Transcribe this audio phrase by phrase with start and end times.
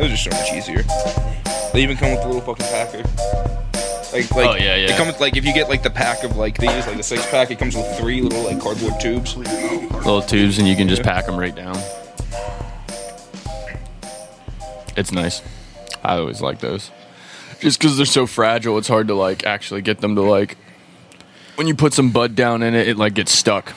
[0.00, 0.82] Those are so much easier.
[1.74, 3.02] They even come with a little fucking packer.
[4.14, 4.92] Like, like, Oh, yeah, yeah.
[4.92, 7.02] It comes with, like if you get like the pack of like these, like the
[7.02, 9.36] six pack, it comes with three little like cardboard tubes.
[9.36, 11.76] Little tubes, and you can just pack them right down.
[14.96, 15.42] It's nice.
[16.02, 16.90] I always like those.
[17.60, 20.56] Just because they're so fragile, it's hard to like actually get them to like.
[21.56, 23.74] When you put some bud down in it, it like gets stuck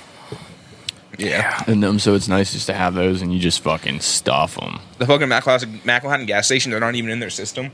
[1.17, 1.63] Yeah.
[1.67, 1.99] in them.
[1.99, 4.79] So it's nice just to have those, and you just fucking stuff them.
[4.97, 7.71] The fucking McLaughlin, McLaughlin gas station, they're not even in their system.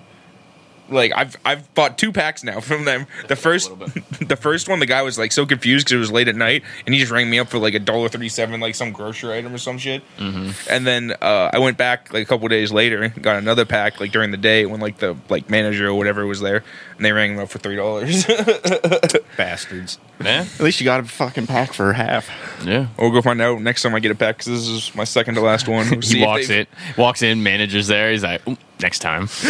[0.92, 3.06] Like I've I've bought two packs now from them.
[3.28, 3.70] The first
[4.28, 6.64] the first one, the guy was like so confused because it was late at night,
[6.86, 9.38] and he just rang me up for like a dollar thirty seven, like some grocery
[9.38, 10.02] item or some shit.
[10.18, 10.52] Mm-hmm.
[10.70, 14.12] And then uh, I went back like a couple days later, got another pack like
[14.12, 16.64] during the day when like the like manager or whatever was there,
[17.00, 18.26] and they rang him up for three dollars.
[19.38, 19.98] Bastards.
[20.22, 22.30] Yeah, At least you got a fucking pack for half.
[22.66, 22.88] yeah.
[22.98, 25.36] we'll go find out next time I get a pack because this is my second
[25.36, 25.90] to last one.
[25.90, 28.12] We'll see He if walks they've- in, walks in, manager's there.
[28.12, 29.30] He's like, "Ooh, next time.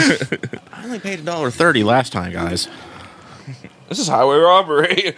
[0.71, 2.67] I only paid a dollar thirty last time, guys.
[3.87, 5.15] This is highway robbery.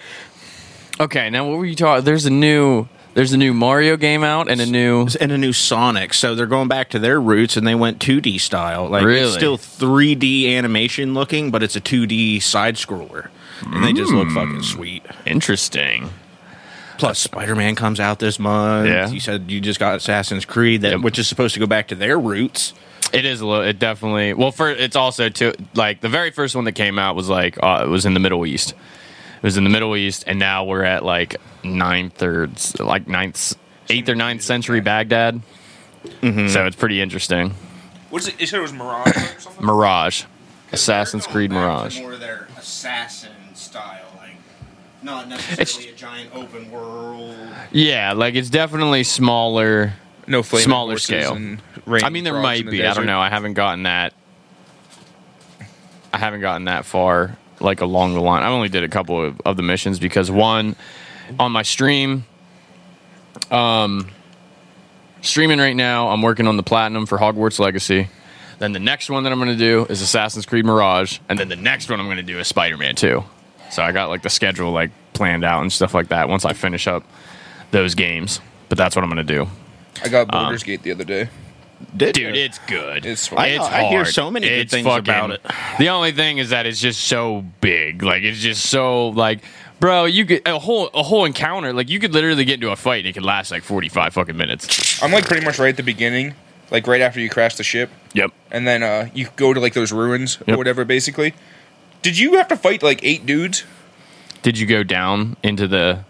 [0.99, 2.05] Okay, now what were you talking?
[2.05, 5.07] There's a new, there's a new Mario game out and a new.
[5.19, 8.39] And a new Sonic, so they're going back to their roots, and they went 2D
[8.39, 8.87] style.
[8.89, 9.21] Like Really?
[9.27, 13.29] it's still 3D animation looking, but it's a 2D side scroller,
[13.65, 15.03] and they just look fucking sweet.
[15.25, 16.09] Interesting.
[16.97, 18.87] Plus, Spider Man comes out this month.
[18.87, 19.09] Yeah.
[19.09, 21.01] You said you just got Assassin's Creed, that Yep.
[21.01, 22.73] which is supposed to go back to their roots.
[23.11, 23.63] It is a little.
[23.63, 24.33] It definitely.
[24.33, 27.57] Well, for it's also too like the very first one that came out was like
[27.61, 28.73] uh, it was in the Middle East.
[29.41, 33.55] It was in the Middle East, and now we're at like ninth or like ninth,
[33.89, 35.41] eighth or ninth century Baghdad.
[36.21, 36.47] Mm-hmm.
[36.49, 37.53] So it's pretty interesting.
[38.11, 38.39] What is it?
[38.39, 39.65] You said it was Mirage or something?
[39.65, 40.23] Mirage,
[40.71, 41.99] Assassin's Creed Mirage.
[41.99, 44.33] More of their assassin style, like
[45.01, 47.35] not necessarily a giant open world.
[47.71, 49.93] Yeah, like it's definitely smaller.
[50.27, 51.33] No flaming Smaller scale.
[51.33, 52.85] and I mean, there might the be.
[52.85, 53.19] I don't know.
[53.19, 54.13] I haven't gotten that.
[56.13, 58.43] I haven't gotten that far, like along the line.
[58.43, 60.75] I only did a couple of, of the missions because one,
[61.39, 62.25] on my stream,
[63.49, 64.09] um,
[65.21, 68.09] streaming right now, I'm working on the platinum for Hogwarts Legacy.
[68.59, 71.49] Then the next one that I'm going to do is Assassin's Creed Mirage, and then
[71.49, 73.23] the next one I'm going to do is Spider-Man 2.
[73.71, 76.53] So I got like the schedule like planned out and stuff like that once I
[76.53, 77.03] finish up
[77.71, 78.39] those games.
[78.69, 79.47] But that's what I'm going to do.
[80.03, 81.29] I got Baldur's Gate the other day.
[81.95, 83.05] Did Dude, it's good.
[83.05, 85.41] It's I- it's I hear so many good It's things about it.
[85.79, 88.03] The only thing is that it's just so big.
[88.03, 89.43] Like it's just so like,
[89.79, 91.73] bro, you could a whole a whole encounter.
[91.73, 94.13] Like you could literally get into a fight and it could last like forty five
[94.13, 95.01] fucking minutes.
[95.03, 96.35] I'm like pretty much right at the beginning,
[96.71, 98.31] like right after you crash the ship, Yep.
[98.51, 100.85] and then uh, you go to like those ruins or whatever.
[100.85, 101.33] Basically,
[102.01, 103.63] did you have to fight like eight dudes?
[104.43, 106.03] Did you go down into the?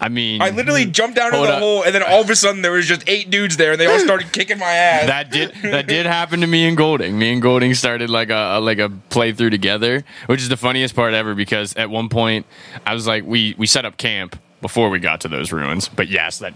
[0.00, 1.60] I mean, I literally jumped down in the up.
[1.60, 3.86] hole, and then all of a sudden there was just eight dudes there, and they
[3.86, 5.06] all started kicking my ass.
[5.06, 7.18] that did that did happen to me and Golding.
[7.18, 10.94] Me and Golding started like a, a like a playthrough together, which is the funniest
[10.94, 12.46] part ever because at one point
[12.86, 15.88] I was like we we set up camp before we got to those ruins.
[15.88, 16.54] But yes, that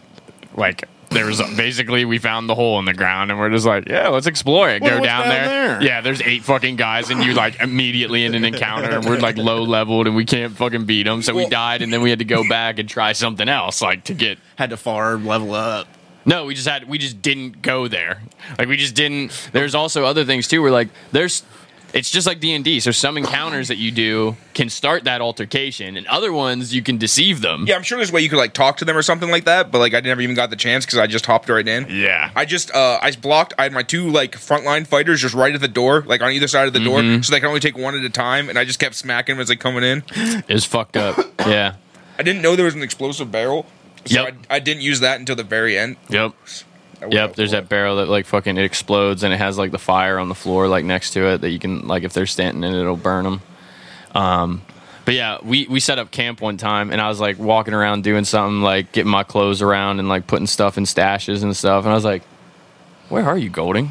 [0.56, 3.88] like there was basically we found the hole in the ground and we're just like
[3.88, 4.82] yeah let's explore it.
[4.82, 5.46] Well, Go down, down there.
[5.46, 5.82] there?
[5.82, 9.36] Yeah, there's eight fucking guys and you like immediately in an encounter and we're like
[9.36, 11.22] low leveled and we can't fucking beat them.
[11.22, 14.04] So we died and then we had to go back and try something else like
[14.04, 15.86] to get had to farm level up.
[16.24, 18.22] no, we just had we just didn't go there.
[18.58, 19.50] Like we just didn't.
[19.52, 20.62] There's also other things too.
[20.62, 21.42] Where like there's,
[21.92, 22.80] it's just like D and D.
[22.80, 26.96] So some encounters that you do can start that altercation, and other ones you can
[26.98, 27.64] deceive them.
[27.66, 29.44] yeah, I'm sure there's a way you could like talk to them or something like
[29.44, 31.86] that, but like I never even got the chance because I just hopped right in.
[31.90, 32.30] Yeah.
[32.34, 33.54] I just uh I blocked.
[33.58, 36.48] I had my two like frontline fighters just right at the door, like on either
[36.48, 37.22] side of the door, Mm-hmm.
[37.22, 39.40] so they can only take one at a time, and I just kept smacking them
[39.42, 40.02] as they coming in.
[40.48, 41.18] It's fucked up.
[41.46, 41.74] Yeah.
[42.18, 43.66] I didn't know there was an explosive barrel.
[44.04, 44.34] So Yep.
[44.50, 45.96] I, I didn't use that until the very end.
[46.08, 46.32] Yep.
[47.10, 47.34] Yep.
[47.36, 50.28] There's that barrel that like fucking it explodes and it has like the fire on
[50.28, 52.80] the floor like next to it that you can like if they're standing in it
[52.80, 53.42] it'll burn them.
[54.14, 54.62] Um,
[55.04, 58.04] but yeah, we we set up camp one time and I was like walking around
[58.04, 61.84] doing something like getting my clothes around and like putting stuff in stashes and stuff
[61.84, 62.22] and I was like,
[63.08, 63.90] "Where are you, Golding?"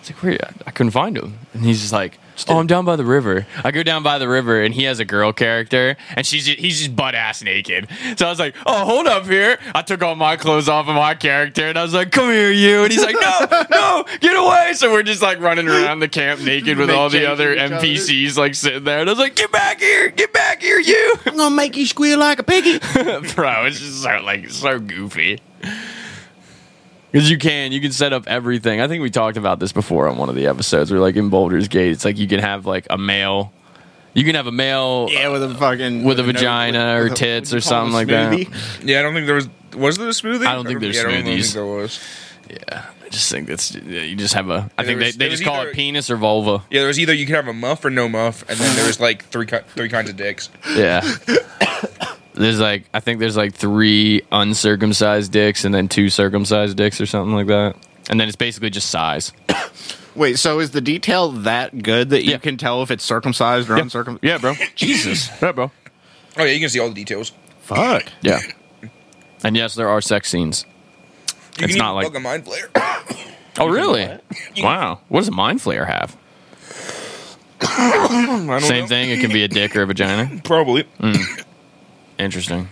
[0.00, 2.18] It's like, "Where?" I couldn't find him, and he's just like.
[2.48, 3.46] Oh, I'm down by the river.
[3.64, 6.58] I go down by the river, and he has a girl character, and she's just,
[6.58, 7.88] he's just butt ass naked.
[8.16, 10.94] So I was like, "Oh, hold up here!" I took all my clothes off of
[10.94, 14.36] my character, and I was like, "Come here, you!" And he's like, "No, no, get
[14.36, 17.54] away!" So we're just like running around the camp naked with all the other.
[17.56, 20.10] NPCs like sitting there, and I was like, "Get back here!
[20.10, 22.78] Get back here, you!" I'm gonna make you squeal like a piggy.
[23.34, 25.40] Bro, it's just so like so goofy.
[27.12, 28.80] Because you can, you can set up everything.
[28.80, 30.92] I think we talked about this before on one of the episodes.
[30.92, 33.52] We're like in Baldur's Gate, it's like you can have like a male,
[34.14, 37.12] you can have a male, yeah, with a uh, fucking With a vagina or with
[37.12, 38.38] a- tits or something like that.
[38.84, 39.48] Yeah, I don't think there was.
[39.76, 40.46] Was there a smoothie?
[40.46, 41.42] I don't think there's yeah, I don't smoothies.
[41.42, 42.00] think there was.
[42.50, 44.68] Yeah, I just think that's yeah, you just have a.
[44.76, 46.64] I there think they, was- they there just was call either- it penis or vulva.
[46.70, 48.86] Yeah, there was either you could have a muff or no muff, and then there
[48.86, 50.48] was like three three kinds of dicks.
[50.74, 51.02] Yeah.
[52.40, 57.06] there's like I think there's like three uncircumcised dicks and then two circumcised dicks or
[57.06, 57.76] something like that.
[58.08, 59.32] And then it's basically just size.
[60.16, 62.38] Wait, so is the detail that good that you Yeah.
[62.38, 64.24] can tell if it's circumcised or uncircumcised?
[64.24, 64.54] Yeah, bro.
[64.74, 65.30] Jesus.
[65.40, 65.70] Yeah, bro.
[66.36, 67.32] Oh yeah, you can see all the details.
[67.60, 68.04] Fuck.
[68.22, 68.40] Yeah.
[69.44, 70.64] And yes, there are sex scenes.
[71.58, 73.26] You It's can not even like- plug a mind flayer.
[73.58, 74.08] Oh, really?
[74.58, 75.00] Wow.
[75.08, 76.16] What does a mind flayer have?
[77.60, 78.86] I don't Same know.
[78.86, 79.10] thing.
[79.10, 80.40] It can be a dick or a vagina.
[80.44, 80.84] Probably.
[81.00, 81.44] Mm.
[82.20, 82.68] Interesting.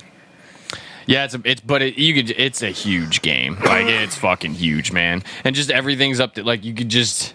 [1.06, 3.56] Yeah, it's a, it's but it, you could it's a huge game.
[3.65, 5.25] Like it's fucking huge, man.
[5.43, 7.35] And just everything's up to like you could just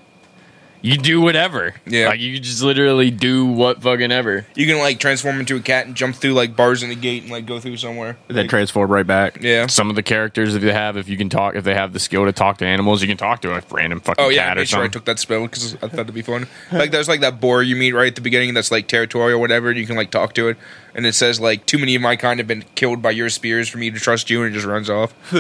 [0.83, 1.74] you do whatever.
[1.88, 2.09] Yeah.
[2.09, 4.45] Like you just literally do what fucking ever.
[4.53, 7.24] You can like transform into a cat and jump through like bars in the gate
[7.24, 8.18] and like go through somewhere.
[8.27, 9.41] Then transform right back.
[9.41, 9.68] Yeah.
[9.68, 12.01] Some of the characters if they have if you can talk if they have the
[12.01, 14.44] skill to talk to animals, you can talk to a random fucking Oh yeah, I
[14.50, 16.47] cat or made sure I took that spell because I thought it'd be fun.
[16.69, 19.41] Like there's like that boar you meet right at the beginning that's like territorial or
[19.41, 20.57] whatever, and you can like talk to it,
[20.94, 23.69] and it says like too many of my kind have been killed by your spears
[23.69, 25.13] for me to trust you, and it just runs off.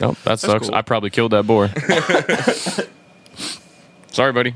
[0.00, 0.68] oh, that sucks.
[0.68, 0.74] cool.
[0.74, 1.68] I probably killed that boar.
[4.12, 4.54] Sorry, buddy.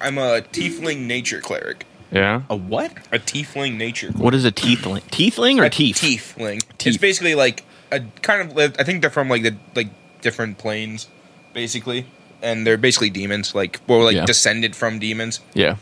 [0.00, 1.86] I'm a tiefling nature cleric.
[2.10, 2.42] Yeah.
[2.50, 2.92] A what?
[3.12, 4.22] A tiefling nature cleric.
[4.24, 5.02] What is a teethling?
[5.10, 5.96] Teethling or a teeth?
[5.96, 6.62] Tiefling.
[6.84, 8.56] It's basically like a kind of.
[8.78, 9.88] I think they're from like the like
[10.20, 11.08] different planes,
[11.52, 12.06] basically,
[12.42, 13.54] and they're basically demons.
[13.54, 14.24] Like well, like Yeah.
[14.26, 15.40] descended from demons.
[15.54, 15.76] Yeah.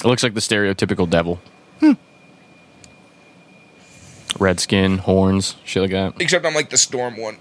[0.00, 1.40] It looks like the stereotypical devil.
[1.80, 1.92] Hmm.
[4.38, 6.14] Red skin, horns, shit like that.
[6.20, 7.36] Except I'm like the storm one,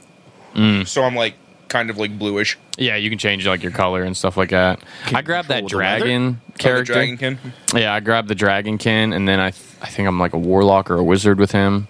[0.56, 0.88] Mm.
[0.88, 1.34] so I'm like
[1.72, 2.58] kind of like bluish.
[2.78, 4.82] Yeah, you can change like your color and stuff like that.
[5.06, 6.00] Can I grabbed that control the weather?
[6.06, 6.94] dragon Oh, character.
[6.94, 7.38] dragonkin.
[7.74, 10.92] Yeah, I grabbed the dragonkin, and then I th- I think I'm like a warlock
[10.92, 11.88] or a wizard with him.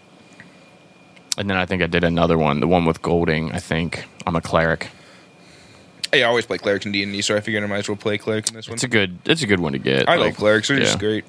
[1.37, 3.51] And then I think I did another one, the one with Golding.
[3.51, 4.89] I think I'm a cleric.
[6.11, 7.89] Hey, I always play clerics in D and D, so I figured I might as
[7.89, 8.75] well play cleric in this one.
[8.75, 9.17] It's a good.
[9.25, 10.07] It's a good one to get.
[10.07, 10.83] I like, love clerics; they're yeah.
[10.83, 11.25] just great.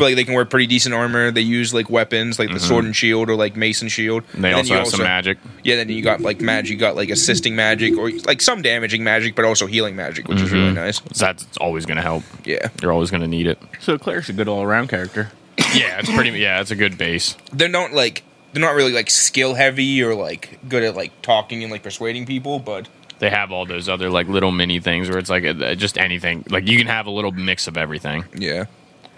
[0.00, 1.30] But like, they can wear pretty decent armor.
[1.30, 4.24] They use like weapons, like the sword and shield or like mace and shield.
[4.32, 4.42] And Mm-hmm.
[4.42, 5.38] they And also you have some magic.
[5.62, 6.72] Yeah, then you got like magic.
[6.72, 10.40] You got like assisting magic or like some damaging magic, but also healing magic, which
[10.40, 10.74] is really Mhm.
[10.74, 10.96] nice.
[11.12, 12.24] So that's always going to help.
[12.44, 13.58] Yeah, You're always going to need it.
[13.78, 15.30] So cleric's a good all around character.
[15.74, 16.30] yeah, it's pretty.
[16.30, 17.36] Yeah, it's a good base.
[17.52, 18.22] they're not like
[18.52, 22.26] they're not really like skill heavy or like good at like talking and like persuading
[22.26, 22.88] people, but
[23.20, 26.42] they have all those other like little mini things where it's like uh, just anything
[26.48, 28.64] like you can have a little mix of everything yeah,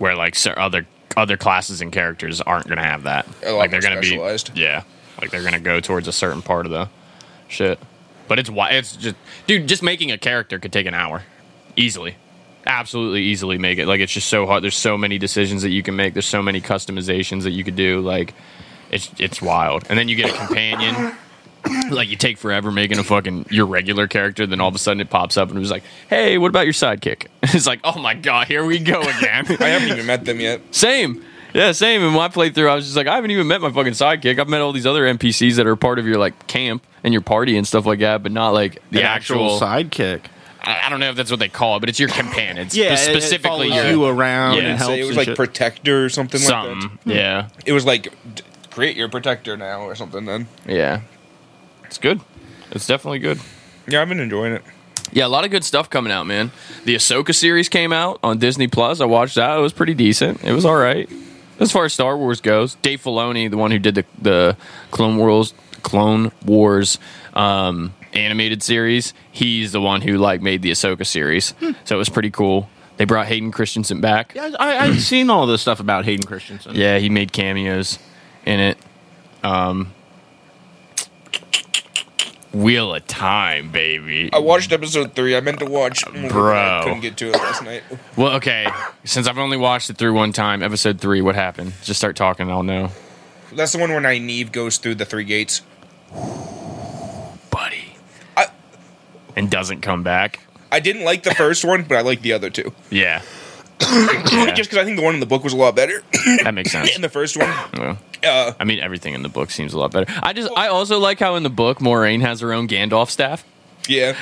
[0.02, 0.84] where like other
[1.16, 3.24] other classes and characters aren't gonna have that.
[3.44, 4.20] Lot like they're gonna be
[4.54, 4.82] yeah.
[5.20, 6.88] Like they're gonna go towards a certain part of the
[7.46, 7.78] shit.
[8.26, 9.14] But it's why it's just
[9.46, 11.22] dude just making a character could take an hour.
[11.76, 12.16] Easily.
[12.66, 13.86] Absolutely easily make it.
[13.86, 14.64] Like it's just so hard.
[14.64, 16.14] There's so many decisions that you can make.
[16.14, 18.00] There's so many customizations that you could do.
[18.00, 18.34] Like
[18.90, 19.84] it's it's wild.
[19.88, 21.14] And then you get a companion
[21.90, 25.00] like you take forever making a fucking your regular character, then all of a sudden
[25.00, 27.98] it pops up and it was like, "Hey, what about your sidekick?" It's like, "Oh
[28.00, 30.60] my god, here we go again." I haven't even met them yet.
[30.74, 31.22] same,
[31.54, 32.02] yeah, same.
[32.02, 34.38] In my playthrough, I was just like, I haven't even met my fucking sidekick.
[34.40, 37.20] I've met all these other NPCs that are part of your like camp and your
[37.22, 39.60] party and stuff like that, but not like the An actual.
[39.60, 40.22] sidekick.
[40.62, 42.58] I I don't know if that's what they call it, but it's your companion.
[42.58, 44.62] It's Yeah, spe- it- it specifically follows your you around Yeah.
[44.62, 44.98] and Say helps.
[44.98, 45.36] it was and like shit.
[45.36, 46.98] protector or something, like something.
[47.04, 47.48] Yeah.
[47.66, 48.04] It was like
[48.34, 50.24] d- create your protector now or something.
[50.24, 51.00] Then yeah,
[51.92, 52.22] it's good.
[52.70, 53.38] It's definitely good.
[53.86, 54.62] yeah, I've been enjoying it.
[55.12, 56.50] Yeah, a lot of good stuff coming out, man.
[56.86, 59.02] The Ahsoka series came out on Disney Plus.
[59.02, 59.58] I watched that.
[59.58, 60.42] It was pretty decent.
[60.42, 61.06] It was all right.
[61.60, 64.56] As far as Star Wars goes, Dave Filoni, the one who did the the
[64.90, 66.98] Clone Wars Clone Wars
[67.34, 71.52] um, animated series, he's the one who like made the Ahsoka series.
[71.84, 72.70] So it was pretty cool.
[72.96, 74.32] They brought Hayden Christensen back.
[74.34, 76.74] Yeah, I, I've seen all this stuff about Hayden Christensen.
[76.74, 77.98] Yeah, he made cameos
[78.46, 78.78] in it.
[79.42, 79.92] Um,
[82.52, 84.30] Wheel of Time, baby.
[84.32, 85.36] I watched episode three.
[85.36, 86.54] I meant to watch, Bro.
[86.54, 87.82] I couldn't get to it last night.
[88.16, 88.66] Well, okay.
[89.04, 91.72] Since I've only watched it through one time, episode three, what happened?
[91.82, 92.90] Just start talking, I'll know.
[93.54, 95.62] That's the one where Nynaeve goes through the three gates.
[97.50, 97.96] Buddy.
[98.36, 98.48] I-
[99.36, 100.40] and doesn't come back.
[100.70, 102.72] I didn't like the first one, but I like the other two.
[102.90, 103.22] Yeah.
[104.54, 106.02] Just because I think the one in the book was a lot better.
[106.42, 106.94] That makes sense.
[106.96, 107.48] in the first one,
[107.78, 110.12] Well, uh, I mean, everything in the book seems a lot better.
[110.22, 113.44] I just, I also like how in the book Moiraine has her own Gandalf staff.
[113.88, 114.16] yeah,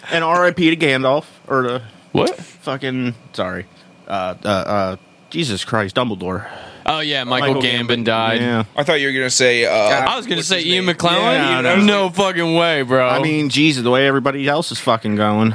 [0.10, 0.74] And R.I.P.
[0.74, 2.36] to Gandalf or to What?
[2.36, 3.66] fucking sorry,
[4.06, 4.96] uh, uh, uh,
[5.30, 6.48] Jesus Christ, Dumbledore.
[6.86, 8.40] Oh yeah, Michael, Michael Gambon, Gambon, died.
[8.40, 8.64] Yeah.
[8.74, 9.64] I thought you were gonna say.
[9.66, 10.94] Uh, I was gonna say his Ian name?
[10.96, 11.34] McKellen.
[11.34, 11.76] Yeah, no.
[11.76, 13.06] no fucking way, bro.
[13.06, 15.54] I mean, Jesus, the way everybody else is fucking going.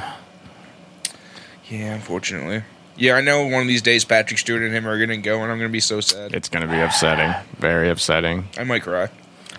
[1.70, 2.64] Yeah, unfortunately.
[2.98, 5.52] Yeah, I know one of these days Patrick Stewart and him are gonna go, and
[5.52, 6.34] I'm gonna be so sad.
[6.34, 7.34] it's gonna be upsetting.
[7.60, 8.46] Very upsetting.
[8.58, 9.10] I might cry.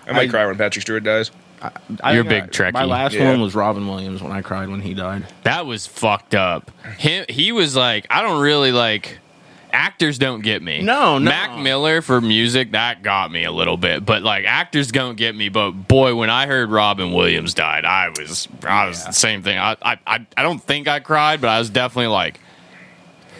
[0.07, 1.31] I might I- cry when Patrick Stewart dies.
[2.03, 2.73] I You're think a big Trekkie.
[2.73, 3.31] My last Yeah.
[3.31, 5.25] one was Robin Williams when I cried when he died.
[5.43, 6.69] That was fucked up.
[6.99, 9.17] Him, he was like, I don't really like.
[9.73, 10.81] Actors don't get me.
[10.81, 11.29] No, no.
[11.29, 15.35] Mac Miller for music that got me a little bit, but like actors don't get
[15.35, 15.49] me.
[15.49, 19.57] But boy, when I heard Robin Williams died, I was, I was the same thing.
[19.57, 22.39] I, I, I, I don't think I cried, but I was definitely like,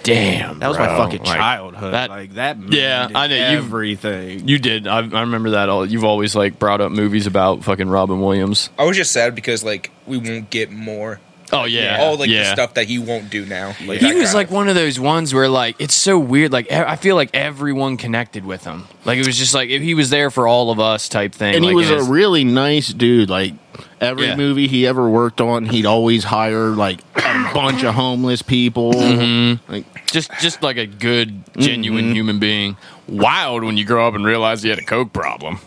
[0.07, 0.59] damn.
[0.59, 1.93] That was my fucking Like, childhood.
[1.93, 2.57] that- like that.
[2.71, 4.47] Yeah, I know, you've- everything.
[4.47, 4.87] You did.
[4.87, 5.69] I, I remember that.
[5.69, 8.69] All you've always like brought up movies about fucking Robin Williams.
[8.77, 11.19] I was just sad because like we won't get more.
[11.53, 12.43] Oh yeah, all like yeah.
[12.43, 13.67] the stuff that he won't do now.
[13.85, 14.39] Like, he was guy.
[14.39, 16.51] like one of those ones where like it's so weird.
[16.51, 18.83] Like I feel like everyone connected with him.
[19.05, 21.55] Like it was just like he was there for all of us type thing.
[21.55, 23.29] and he Like, was a really nice dude.
[23.29, 23.53] Like
[24.01, 24.35] every Yeah.
[24.35, 28.91] movie he ever worked on, he'd always hire like a bunch of homeless people.
[28.91, 29.71] Mm-hmm.
[29.71, 32.13] Like just just like a good genuine mm-hmm.
[32.13, 32.77] human being.
[33.07, 35.59] Wild when you grow up and realize he had a coke problem.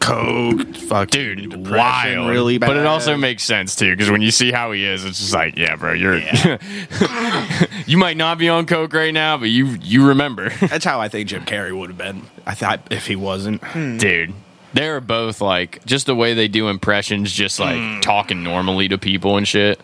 [0.00, 2.28] coke, fuck, Dude, wild.
[2.28, 2.66] really bad.
[2.66, 5.32] But it also makes sense too because when you see how he is, it's just
[5.32, 6.18] like, yeah, bro, you're
[7.86, 11.08] you might not be on coke right now, but you you remember, That's how I
[11.08, 12.22] think Jim Carrey would have been.
[12.46, 13.62] I thought if he wasn't.
[13.64, 13.98] Hmm.
[13.98, 14.34] dude.
[14.74, 18.00] They're both like just the way they do impressions, just like hmm.
[18.00, 19.80] talking normally to people and shit.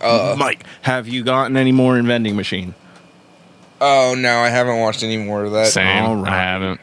[0.00, 0.36] Uh-uh.
[0.38, 2.74] Mike, have you gotten any more in vending machine?
[3.80, 5.66] oh no, I haven't watched any more of that.
[5.66, 6.04] Same.
[6.04, 6.32] all right.
[6.32, 6.80] I haven't.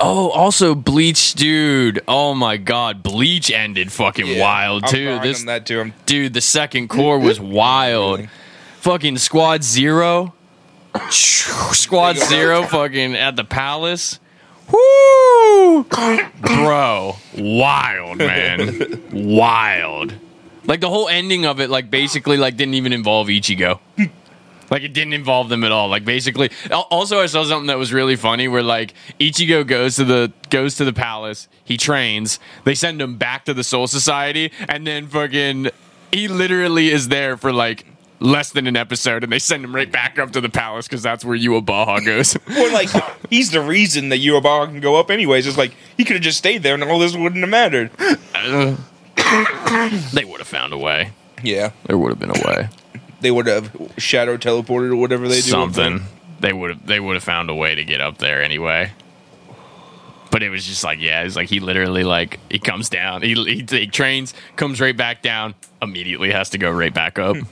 [0.00, 2.00] Oh, also Bleach, dude.
[2.08, 5.18] Oh my god, Bleach ended fucking Yeah, wild I'm too.
[5.20, 5.80] This on that too.
[5.80, 8.28] I'm dude, the second cour was wild.
[8.80, 10.34] Fucking Squad Zero.
[11.10, 14.18] Squad Zero fucking at the palace.
[14.70, 15.84] Woo!
[16.40, 19.02] Bro, wild, man.
[19.12, 20.14] wild.
[20.64, 23.80] Like the whole ending of it, like basically like didn't even involve Ichigo.
[24.70, 25.88] Like it didn't involve them at all.
[25.88, 30.04] Like basically, also I saw something that was really funny where like Ichigo goes to
[30.04, 34.50] the goes to the palace, he trains, they send him back to the Soul Society,
[34.70, 35.68] and then fucking
[36.10, 37.84] he literally is there for like
[38.18, 41.02] less than an episode, and they send him right back up to the palace because
[41.02, 42.36] that's where Yhwach goes.
[42.48, 42.88] well, like
[43.28, 45.46] he's the reason that Yhwach can go up anyways.
[45.46, 47.90] It's like he could have just stayed there and all this wouldn't have mattered.
[48.34, 48.76] Uh,
[50.12, 51.12] they would have found a way.
[51.42, 52.68] Yeah, There would have been a way.
[53.20, 55.40] they would have shadow teleported or whatever they do.
[55.42, 56.02] Something.
[56.40, 56.86] They would have.
[56.86, 58.92] They would have found a way to get up there anyway.
[60.30, 63.34] But it was just like, yeah, it's like he literally like he comes down, he,
[63.34, 67.36] he, he trains, comes right back down, immediately has to go right back up.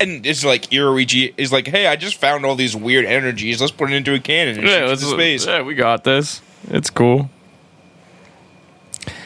[0.00, 3.60] And it's like Yoruichi is like, hey, I just found all these weird energies.
[3.60, 5.46] Let's put it into a cannon and yeah, shoot let's, into space.
[5.46, 6.42] yeah, we got this.
[6.70, 7.30] It's cool.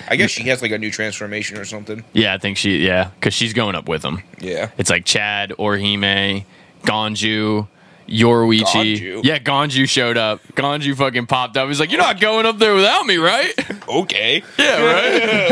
[0.08, 2.04] I guess she has like a new transformation or something.
[2.12, 2.78] Yeah, I think she.
[2.86, 4.22] Yeah, because she's going up with him.
[4.38, 4.70] Yeah.
[4.78, 6.44] It's like Chad, Orihime,
[6.82, 7.68] Ganju,
[8.08, 8.96] Yoruichi.
[8.98, 9.24] Ganju?
[9.24, 10.40] Yeah, Ganju showed up.
[10.54, 11.68] Ganju fucking popped up.
[11.68, 13.52] He's like, "You're not going up there without me, right?"
[13.88, 14.42] Okay.
[14.58, 14.82] yeah,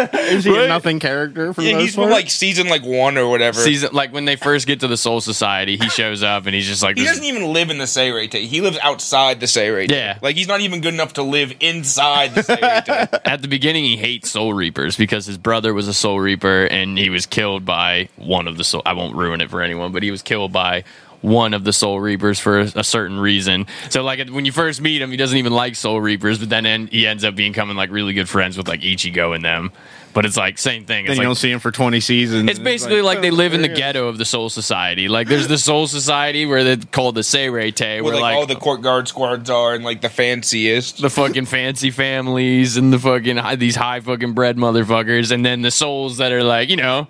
[0.01, 0.15] right.
[0.25, 0.65] Is he Right?
[0.65, 2.13] a nothing character for the Yeah, most he's from part?
[2.13, 3.59] like season like one or whatever.
[3.61, 6.67] Season like when they first get to the Soul Society, he shows up and he's
[6.67, 8.47] just like, he this- doesn't even live in the Seireitei.
[8.47, 9.91] He lives outside the Seireitei.
[9.91, 10.19] Yeah.
[10.23, 13.21] Like he's not even good enough to live inside the Seireitei.
[13.25, 16.99] at the beginning he hates Soul Reapers because his brother was a Soul Reaper and
[16.99, 18.83] he was killed by one of the Soul.
[18.87, 20.85] I won't ruin it for anyone, but he was killed by
[21.25, 23.67] one of the Soul Reapers for a, a certain reason.
[23.89, 26.67] So like when you first meet him, he doesn't even like Soul Reapers, but then
[26.67, 29.73] en- he ends up becoming like really good friends with like Ichigo and them.
[30.13, 31.07] But it's like same thing.
[31.07, 32.49] then It's you like, don't see him for 20 seasons.
[32.49, 35.09] It's basically like, they live in the oh, ghetto of the Soul Society.
[35.09, 38.47] Like there's the Soul Society where they're called the Seireitei, Where where like, like all
[38.47, 41.01] the court guard squads are and like the fanciest.
[41.01, 45.63] the fucking fancy families and the fucking high, these high fucking bread motherfuckers, and then
[45.63, 47.09] the souls that are like, you know,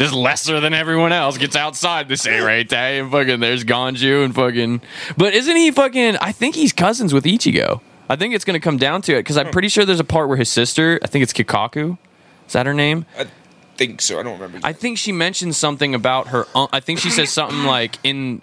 [0.00, 4.80] just lesser than everyone else gets outside the Seireitei and fucking there's Ganju and fucking.
[5.18, 6.16] But isn't he fucking?
[6.16, 7.82] I think he's cousins with Ichigo.
[8.08, 9.52] I think it's gonna come down to it because I'm hmm.
[9.52, 11.98] pretty sure there's a part where his sister, I think it's Kukaku,
[12.46, 13.04] is that her name?
[13.18, 13.26] I
[13.76, 14.18] think so.
[14.18, 14.66] I don't remember.
[14.66, 16.46] I think she mentioned something about her.
[16.54, 18.40] Un- I think she says something like in.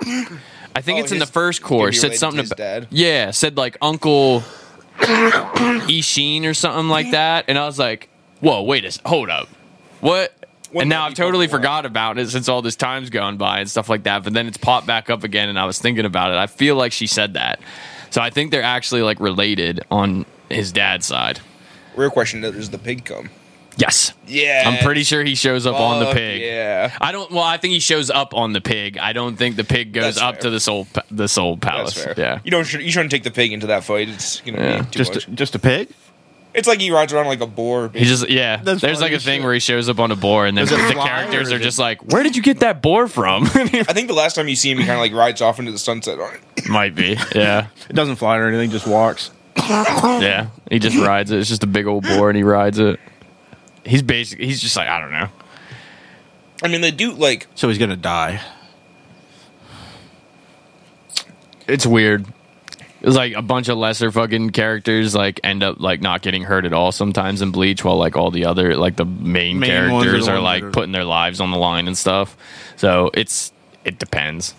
[0.76, 1.96] I think Oh, it's in his- the first course.
[1.96, 2.58] Said related to something his about.
[2.58, 2.88] dad.
[2.92, 4.44] Yeah, said like Uncle
[5.00, 8.10] Isshin or something like that, and I was like,
[8.42, 9.48] "Whoa, wait a s- hold up,
[10.02, 10.34] what?"
[10.70, 13.70] Wouldn't and now I've totally forgot about it since all this time's gone by and
[13.70, 14.24] stuff like that.
[14.24, 16.38] But then it's popped back up again, and I was thinking about it.
[16.38, 17.60] I feel like she said that,
[18.10, 21.40] so I think they're actually like related on his dad's side.
[21.96, 23.30] Real question: Does the pig come?
[23.80, 26.42] Yes, Yeah, I'm pretty sure he shows up on the pig.
[26.42, 27.30] Yeah, I don't.
[27.32, 28.98] Well, I think he shows up on the pig.
[28.98, 30.42] I don't think the pig goes That's up fair.
[30.44, 31.94] to the soul, pa- the soul palace.
[31.94, 32.16] that's fair.
[32.18, 32.74] Yeah, you don't.
[32.74, 34.10] You shouldn't take the pig into that fight.
[34.10, 34.80] It's gonna Yeah.
[34.82, 35.28] be too Just much.
[35.28, 35.90] a, just a pig?
[36.58, 37.90] It's like he rides around like a boar.
[37.94, 38.58] he just yeah.
[38.58, 39.44] That's There's like funny a thing shit.
[39.44, 41.56] where he shows up on a boar, and then Does it the fly, characters or
[41.56, 44.36] are is just like, "Where did you get that boar from?" I think the last
[44.36, 46.68] time you see him, he kind of like rides off into the sunset on it.
[46.68, 47.16] Might be.
[47.36, 47.68] Yeah.
[47.90, 49.30] It doesn't fly or anything, just walks.
[49.56, 51.40] Yeah, he just rides it.
[51.40, 53.00] It's just a big old boar, and he rides it.
[53.86, 55.30] He's basically He's just like I don't know.
[56.64, 58.42] I mean, they do like So he's gonna die.
[61.68, 62.26] It's weird.
[63.02, 66.66] It's like a bunch of lesser fucking characters like end up like not getting hurt
[66.66, 70.06] at all sometimes in Bleach, while like all the other like the main, Main ones
[70.08, 72.36] are the characters are, like are- putting their lives on the line and stuff.
[72.76, 73.52] So it's
[73.86, 74.54] it depends.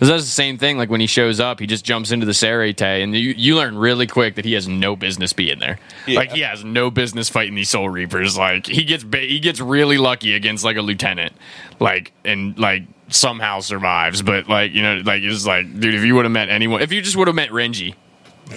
[0.00, 0.78] 'Cause That's the same thing.
[0.78, 3.76] Like when he shows up, he just jumps into the Seireitei, and you, you learn
[3.76, 5.78] really quick that he has no business being there.
[6.06, 6.20] Yeah.
[6.20, 8.38] Like he has no business fighting these Soul Reapers.
[8.38, 11.34] Like he gets ba- he gets really lucky against like a lieutenant,
[11.80, 14.22] like and like somehow survives.
[14.22, 16.92] But like you know, like it's like dude, if you would have met anyone, if
[16.92, 17.94] you just would have met Renji,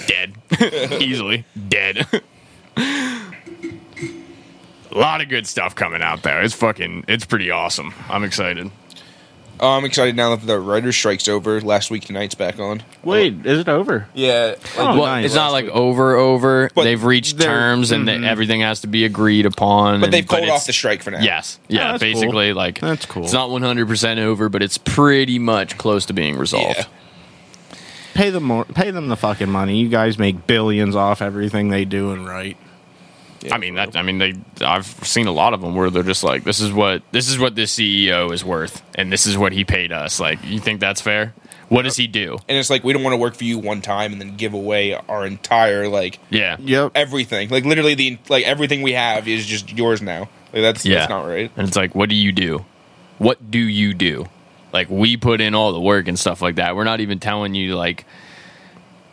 [0.07, 0.35] dead
[1.01, 2.07] easily, dead.
[2.77, 3.21] A
[4.97, 6.41] lot of good stuff coming out there.
[6.43, 7.93] It's fucking, it's pretty awesome.
[8.09, 8.69] I'm excited.
[9.59, 11.61] Oh, I'm excited now that the writer's strike's over.
[11.61, 12.83] Last week tonight's back on.
[13.03, 14.07] Wait, is it over?
[14.13, 15.25] Yeah, Oh, well, nice.
[15.25, 16.69] it's not like over, over.
[16.73, 18.25] But they've reached they're- terms and that mm-hmm.
[18.25, 19.99] everything has to be agreed upon.
[19.99, 21.21] but and- they've called it's- off the strike for now.
[21.21, 23.23] Yes, Oh, yeah, that's basically, like That's cool.
[23.23, 26.77] It's not 100 percent over, but it's pretty much close to being resolved.
[26.77, 26.85] Yeah.
[28.13, 28.65] Pay them more.
[28.65, 29.79] Pay them the fucking money.
[29.79, 32.27] You guys make billions off everything they do and
[33.43, 33.53] right.
[33.53, 33.95] I mean that.
[33.95, 34.33] I mean they.
[34.61, 37.37] I've seen a lot of them where they're just like, this is what this is
[37.39, 40.19] what this CEO is worth, and this is what he paid us.
[40.19, 41.33] Like, you think that's fair?
[41.69, 42.37] What does he do?
[42.47, 44.53] And it's like we don't want to work for you one time and then give
[44.53, 46.91] away our entire like Yeah, Yep.
[46.93, 47.49] everything.
[47.49, 50.29] Like literally the like everything we have is just yours now.
[50.51, 50.99] Like that's yeah.
[50.99, 51.51] that's not right.
[51.57, 52.65] And it's like, what do you do?
[53.17, 54.25] What do you do?
[54.71, 56.75] Like, we put in all the work and stuff like that.
[56.75, 58.05] We're not even telling you like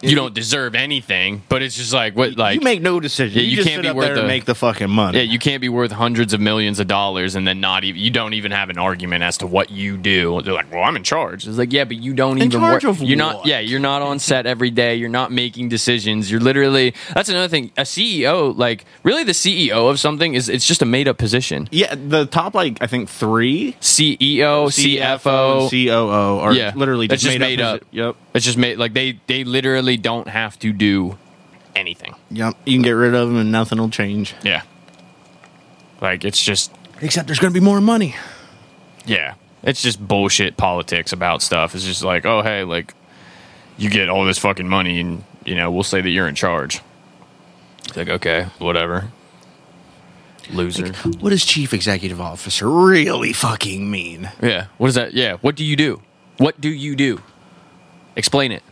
[0.02, 3.38] you don't deserve anything, but it's just like what like you make no decision.
[3.38, 5.18] Yeah, you, you can't be worth a- make the fucking money.
[5.18, 8.10] Yeah, you can't be worth hundreds of millions of dollars and then not even you
[8.10, 10.40] don't even have an argument as to what you do.
[10.42, 12.84] They're like, "Well, I'm in charge." It's like, "Yeah, but you don't In even work.
[12.84, 13.46] of you're not what?
[13.46, 14.94] yeah, you're not on set every day.
[14.96, 16.30] You're not making decisions.
[16.30, 17.70] You're literally That's another thing.
[17.76, 21.68] A CEO, like really the CEO of something is it's just a made up position.
[21.70, 21.94] yeah.
[21.94, 26.72] The top like I think three CEO, CFO, and COO are Yeah.
[26.74, 27.82] literally just, just made, made up.
[27.82, 27.86] up.
[27.90, 28.16] Yep.
[28.34, 31.18] It's just made like they they literally don't have to do
[31.74, 32.14] anything.
[32.30, 32.56] Yep.
[32.64, 34.34] You can get rid of them and nothing will change.
[34.42, 34.62] Yeah.
[36.00, 38.14] Like it's just Except there's going to be more money.
[39.06, 39.34] Yeah.
[39.62, 41.74] It's just bullshit politics about stuff.
[41.74, 42.94] It's just like, oh, hey, like,
[43.76, 46.80] you get all this fucking money and, you know, we'll say that you're in charge.
[47.84, 49.10] It's like, okay, whatever.
[50.50, 50.92] Loser.
[50.92, 54.30] What does chief executive officer really fucking mean?
[54.42, 54.66] Yeah.
[54.78, 55.14] What is that?
[55.14, 55.36] Yeah.
[55.40, 56.02] What do you do?
[56.38, 57.22] What do you do?
[58.20, 58.62] Explain it.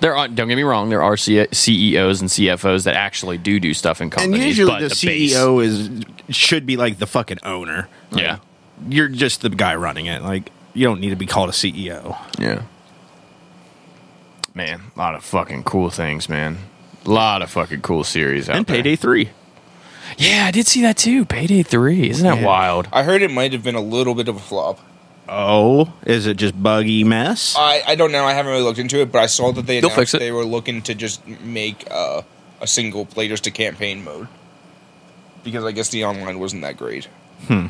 [0.00, 3.58] There are, don't get me wrong, there are C- CEOs and CFOs that actually do
[3.58, 4.34] do stuff in companies.
[4.40, 5.90] And usually but the, base- CEO is
[6.36, 7.88] should be like the fucking owner.
[8.10, 8.38] Like, Yeah.
[8.88, 10.22] You're just the guy running it.
[10.22, 12.16] Like you don't need to be called a CEO.
[12.38, 12.62] Yeah.
[14.54, 16.58] Man, a lot of fucking cool things, man.
[17.06, 18.76] A lot of fucking cool series out And there.
[18.76, 19.30] payday three.
[20.18, 21.24] Yeah, I did see that too.
[21.24, 22.46] Payday three, isn't that Yeah.
[22.46, 22.88] wild?
[22.92, 24.78] I heard it might have been a little bit of a flop.
[25.28, 27.54] Oh, is it just buggy mess?
[27.56, 28.24] I, I don't know.
[28.24, 30.18] I haven't really looked into it, but I saw that they They'll announced fix it.
[30.18, 32.22] they were looking to just make uh,
[32.60, 34.28] a single player just a campaign mode
[35.44, 37.06] because I guess the online wasn't that great.
[37.46, 37.66] Hmm.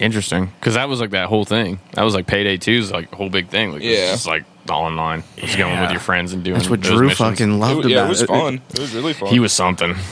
[0.00, 1.78] Interesting, because that was like that whole thing.
[1.92, 3.72] That was like Payday 2's like a whole big thing.
[3.72, 3.90] Like, Yeah.
[3.90, 5.22] it's just like all online.
[5.36, 6.56] Just going with your friends and doing.
[6.58, 7.18] That's what those Drew missions.
[7.38, 8.60] fucking loved It- yeah, about it was fun.
[8.70, 9.28] It was really fun.
[9.28, 9.94] He was something.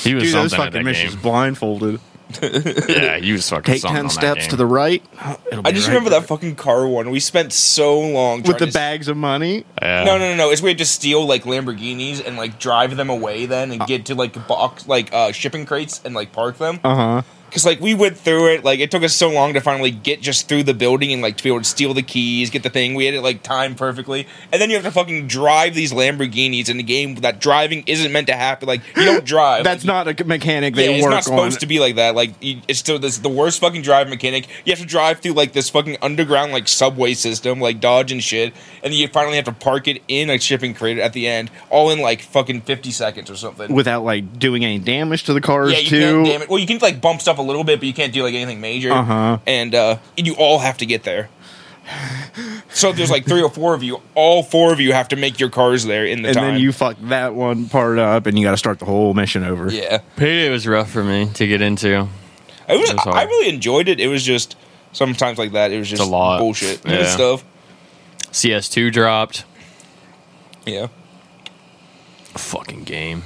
[0.00, 1.22] He was Dude, those something at fucking that missions game.
[1.22, 2.00] blindfolded.
[2.42, 5.02] Yeah, he was fucking Take ten on steps that to the right.
[5.50, 6.20] It'll I just right remember there.
[6.20, 7.10] that fucking car one.
[7.10, 9.64] We spent so long with the to- bags of money.
[9.80, 10.04] Yeah.
[10.04, 10.50] No, no, no, no.
[10.50, 14.06] It's we had to steal like Lamborghinis and like drive them away then and get
[14.06, 16.80] to like box like uh shipping crates and like park them.
[16.84, 17.22] Uh huh.
[17.48, 20.20] Because like we went through it, like it took us so long to finally get
[20.20, 22.70] just through the building and like to be able to steal the keys, get the
[22.70, 22.94] thing.
[22.94, 26.68] We had it like timed perfectly, and then you have to fucking drive these Lamborghinis
[26.68, 27.14] in the game.
[27.16, 28.68] That driving isn't meant to happen.
[28.68, 29.64] Like you don't drive.
[29.64, 31.60] That's Like, not a mechanic they Yeah, it's not supposed on.
[31.60, 32.14] to be like that.
[32.14, 34.46] Like you, it's still this the worst fucking drive mechanic.
[34.64, 38.22] You have to drive through like this fucking underground like subway system, like dodge and
[38.22, 41.26] shit, and then you finally have to park it in a shipping crate at the
[41.26, 43.72] end, all in like fucking fifty seconds or something.
[43.72, 46.22] without like doing any damage to the cars yeah, you too.
[46.26, 46.48] it.
[46.48, 48.60] Well, you can like bump stuff a little bit, but you can't do like anything
[48.60, 48.92] major.
[48.92, 49.38] Uh-huh.
[49.46, 51.28] And uh, you all have to get there.
[52.70, 55.40] So there's like three or four of you, all four of you have to make
[55.40, 56.52] your cars there in the and time.
[56.52, 59.42] then you fuck that one part up, and you got to start the whole mission
[59.42, 59.70] over.
[59.72, 62.06] yeah, Payday was rough for me to get into.
[62.68, 62.90] it was.
[62.90, 63.06] It was.
[63.06, 64.00] I really enjoyed it.
[64.00, 64.54] It was just
[64.92, 65.72] sometimes like that.
[65.72, 66.40] It was just a lot.
[66.40, 67.06] bullshit and Yeah.
[67.06, 67.42] stuff.
[68.32, 69.44] CS2 dropped.
[70.66, 70.88] Yeah.
[72.34, 73.22] Fucking game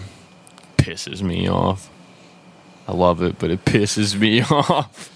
[0.79, 1.91] pisses me off.
[2.89, 5.09] I love it, but it pisses me off.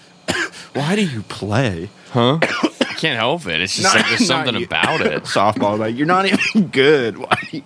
[0.74, 1.88] Why do you play?
[2.12, 2.38] Huh?
[2.42, 3.60] I can't help it.
[3.60, 5.22] It's just Not- like there's something about it.
[5.24, 7.18] Softball, like you're not even good.
[7.18, 7.38] Why?
[7.52, 7.62] you-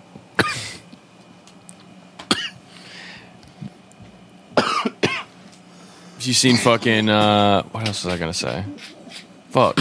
[4.57, 8.63] Have you seen fucking uh what else was I gonna say?
[9.49, 9.79] Fuck.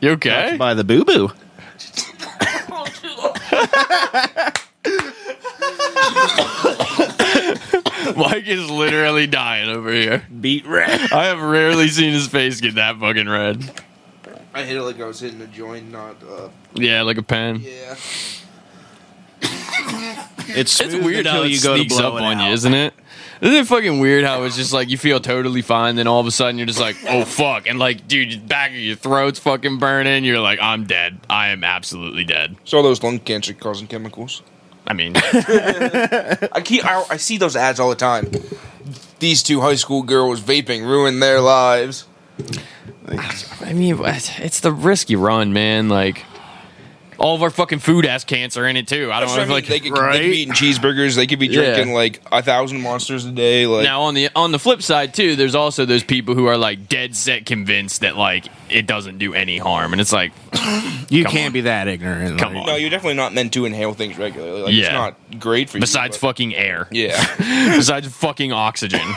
[0.00, 0.56] You okay?
[0.58, 1.30] By the boo boo.
[8.20, 10.22] Mike is literally dying over here.
[10.40, 11.12] Beet red.
[11.12, 13.82] I have rarely seen his face get that fucking red.
[14.52, 16.16] I hit it like I was hitting a joint, not.
[16.22, 17.60] Uh, Yeah, like a pen.
[17.60, 17.96] yeah.
[19.42, 22.40] It's It's smooth weird how until it you go to sneaks blow up it on
[22.40, 22.94] you, isn't it?
[23.40, 26.26] Isn't it fucking weird how it's just like you feel totally fine, then all of
[26.26, 29.38] a sudden you're just like, oh fuck, and like, dude, your back of your throat's
[29.38, 30.24] fucking burning.
[30.24, 31.20] You're like, I'm dead.
[31.30, 32.56] I am absolutely dead.
[32.64, 34.42] So all those lung cancer causing chemicals.
[34.90, 35.12] I mean,
[36.52, 36.84] I keep.
[36.84, 38.28] I, I see those ads all the time.
[39.20, 42.08] These two high school girls vaping ruined their lives.
[43.06, 45.88] I mean, it's the risk you run, man.
[45.88, 46.24] Like,
[47.20, 49.12] all of our fucking food has cancer in it too.
[49.12, 49.52] I don't That's know if I mean.
[49.52, 49.66] like.
[49.66, 51.14] they, could, they could be eating cheeseburgers.
[51.16, 51.74] They could be Yeah.
[51.74, 53.66] drinking like a thousand monsters a day.
[53.66, 56.56] Like Now on the on the flip side too, there's also those people who are
[56.56, 60.32] like dead set convinced that like it doesn't do any harm, and it's like,
[61.10, 61.52] You can't on.
[61.52, 62.38] be that ignorant.
[62.40, 62.66] Come like- on.
[62.68, 64.62] no, you're definitely not meant to inhale things regularly.
[64.62, 64.84] Like, Yeah.
[64.84, 65.80] it's not great for you.
[65.80, 66.88] besides fucking air.
[66.90, 67.22] Yeah.
[67.76, 69.00] besides fucking oxygen.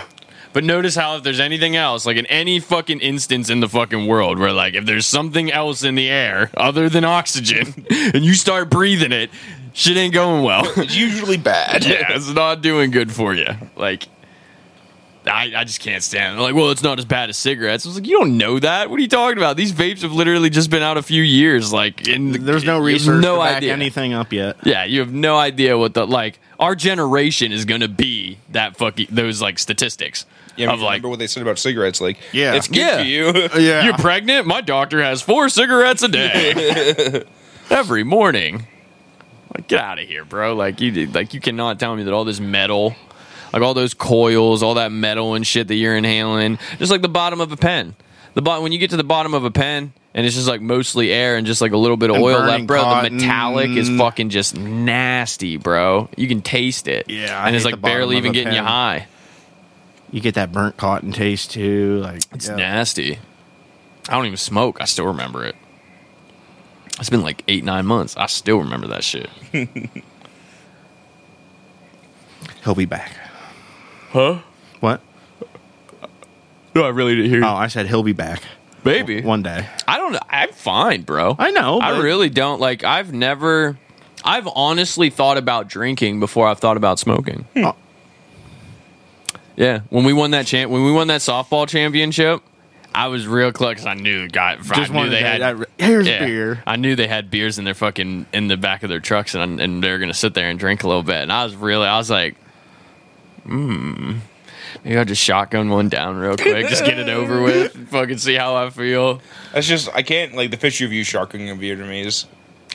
[0.53, 4.07] But notice how if there's anything else, like in any fucking instance in the fucking
[4.07, 8.35] world, where like if there's something else in the air other than oxygen, and you
[8.35, 9.31] start breathing it,
[9.73, 10.63] shit ain't going well.
[10.77, 11.83] it's usually bad.
[11.85, 13.47] yeah, it's not doing good for you.
[13.75, 14.07] Like,
[15.25, 16.41] I, I just can't stand it.
[16.41, 17.85] Like, well, it's not as bad as cigarettes.
[17.85, 18.89] I was like, you don't know that.
[18.89, 19.55] What are you talking about?
[19.57, 21.71] These vapes have literally just been out a few years.
[21.71, 23.73] Like, in There's no research no to back idea.
[23.73, 24.57] anything up yet.
[24.63, 26.39] Yeah, you have no idea what the like.
[26.59, 30.91] Our generation is gonna be that fucking those like statistics Yeah, I mean, of like
[30.91, 31.99] remember what they said about cigarettes?
[32.01, 32.53] Like, Yeah.
[32.55, 32.97] it's good Yeah.
[32.97, 33.49] for you.
[33.59, 33.83] Yeah.
[33.85, 34.45] You're pregnant?
[34.47, 37.23] My doctor has four cigarettes a day.
[37.69, 38.67] Every morning.
[39.55, 40.55] Like, get out of here, bro.
[40.55, 42.95] Like you did like you cannot tell me that all this metal,
[43.51, 47.09] like all those coils, all that metal and shit that you're inhaling, just like the
[47.09, 47.95] bottom of a pen.
[48.33, 50.59] The bottom when you get to the bottom of a pen and it's just like
[50.61, 53.01] mostly air and just like a little bit of And oil burning left, bro.
[53.03, 56.09] The metallic is fucking just nasty, bro.
[56.17, 57.09] You can taste it.
[57.09, 58.67] Yeah, I and it's hate like bottom barely of even a getting you pen.
[58.67, 59.07] high.
[60.13, 61.97] You get that burnt cotton taste too.
[62.01, 62.55] Like It's yeah.
[62.55, 63.17] nasty.
[64.07, 64.77] I don't even smoke.
[64.79, 65.55] I still remember it.
[66.99, 68.15] It's been like eight, nine months.
[68.15, 69.27] I still remember that shit.
[72.63, 73.11] He'll be back.
[74.11, 74.39] Huh?
[74.79, 75.01] What?
[76.75, 78.41] No, I really didn't hear Oh, I said he'll be back
[78.83, 79.21] Baby.
[79.21, 79.67] one day.
[79.87, 80.19] I don't know.
[80.29, 81.35] I'm fine, bro.
[81.39, 81.79] I know.
[81.79, 82.59] I really don't.
[82.59, 83.77] Like, I've never.
[84.23, 87.45] I've honestly thought about drinking before I've thought about smoking.
[87.57, 87.75] Oh.
[89.55, 92.41] Yeah, when we won that champ, when we won that softball championship,
[92.95, 93.77] I was real close.
[93.77, 95.41] 'cause I knew, God, I Just knew wanted they had.
[95.41, 96.25] that- here's Yeah.
[96.25, 96.63] beer.
[96.65, 99.59] I knew they had beers in their fucking in the back of their trucks, and
[99.59, 101.17] and they're gonna sit there and drink a little bit.
[101.17, 102.35] And I was really, I was like,
[103.43, 104.13] hmm,
[104.83, 108.35] maybe I'll just shotgun one down real quick, just get it over with, fucking see
[108.35, 109.21] how I feel.
[109.53, 112.25] That's just I can't like the picture of you sharking a beer to me is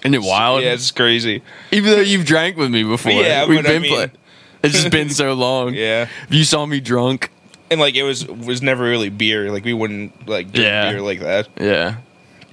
[0.02, 0.62] Isn't it wild?
[0.62, 1.42] yeah, it's crazy.
[1.72, 3.82] Even though you've drank with me before, Yeah, we've but I been.
[3.82, 4.10] mean- play-
[4.62, 5.74] it's just been so long.
[5.74, 7.30] Yeah, If you saw me drunk,
[7.70, 9.50] and like it was was never really beer.
[9.52, 10.90] Like we wouldn't like drink Yeah.
[10.92, 11.48] beer like that.
[11.60, 11.96] yeah.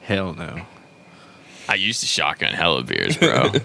[0.01, 0.61] Hell no.
[1.67, 3.51] I used to shotgun hella beers, bro.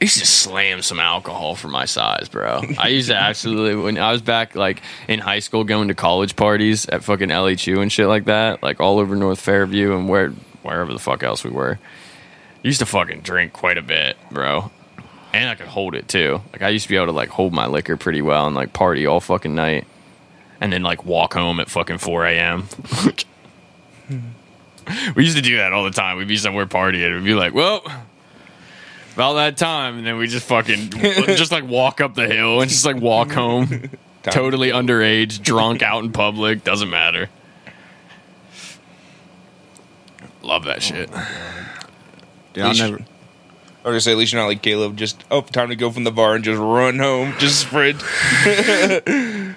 [0.00, 2.62] I used to slam some alcohol for my size, bro.
[2.78, 6.36] I used to absolutely when I was back like in high school going to college
[6.36, 10.30] parties at fucking LHU and shit like that, like all over North Fairview and where
[10.62, 11.78] wherever the fuck else we were.
[12.62, 14.70] Used to fucking drink quite a bit, bro.
[15.32, 16.42] And I could hold it too.
[16.52, 18.72] Like I used to be able to like hold my liquor pretty well and like
[18.72, 19.86] party all fucking night.
[20.60, 22.66] And then like walk home at fucking four AM.
[25.14, 26.16] We used to do that all the time.
[26.16, 27.14] We'd be somewhere partying.
[27.16, 27.82] We'd be like, well,
[29.14, 29.98] about that time.
[29.98, 33.30] And then we just fucking, just like walk up the hill and just like walk
[33.30, 33.90] home.
[34.22, 36.64] totally underage, drunk out in public.
[36.64, 37.28] Doesn't matter.
[40.42, 41.10] Love that shit.
[42.54, 43.04] Dude, I'll never.
[43.82, 44.96] I was gonna say at least you're not like Caleb.
[44.96, 48.02] Just oh, time to go from the bar and just run home, just sprint.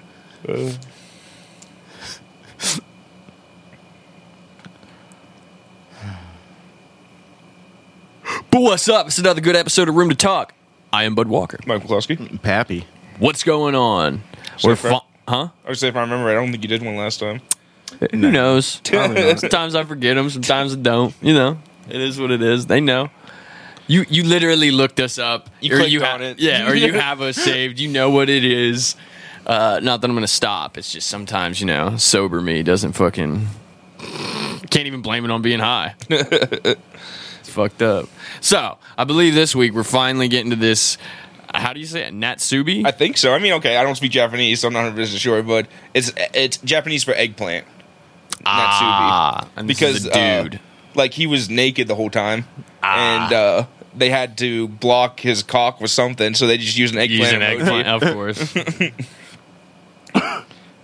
[8.52, 9.08] But what's up?
[9.08, 10.54] It's another good episode of Room to Talk.
[10.92, 11.60] I am Bud Walker.
[11.66, 12.42] Mike McCloskey.
[12.42, 12.86] Pappy.
[13.20, 14.24] What's going on?
[14.64, 15.48] We're far- fu- Huh?
[15.66, 17.42] I would say if I remember, right, I don't think you did one last time.
[18.02, 18.82] Eh, who knows?
[18.84, 20.30] Sometimes I forget them.
[20.30, 21.16] Sometimes I don't.
[21.22, 21.60] You know,
[21.90, 22.66] it is what it is.
[22.66, 23.10] They know.
[23.88, 25.50] You you literally looked us up.
[25.62, 26.40] You or clicked you on it.
[26.40, 27.80] Yeah, or you have us saved.
[27.80, 28.96] You know what it is.
[29.46, 30.78] Uh, not that I'm gonna stop.
[30.78, 33.48] It's just sometimes you know, sober me doesn't fucking.
[34.70, 35.96] Can't even blame it on being high.
[36.10, 36.80] it's
[37.50, 38.10] fucked up.
[38.42, 40.98] So I believe this week we're finally getting to this.
[41.54, 42.14] How do you say it?
[42.14, 42.86] Natsubi?
[42.86, 43.34] I think so.
[43.34, 46.12] I mean, okay, I don't speak Japanese, so I'm not 100 percent sure, but it's
[46.34, 47.68] it's Japanese for eggplant.
[48.46, 50.60] ah, and this because uh, dude.
[50.96, 52.46] Like he was naked the whole time,
[52.82, 53.26] Ah.
[53.26, 57.00] and uh, they had to block his cock with something, so they just used an
[57.00, 58.56] eggplant, Using emoji, eggplant, of course.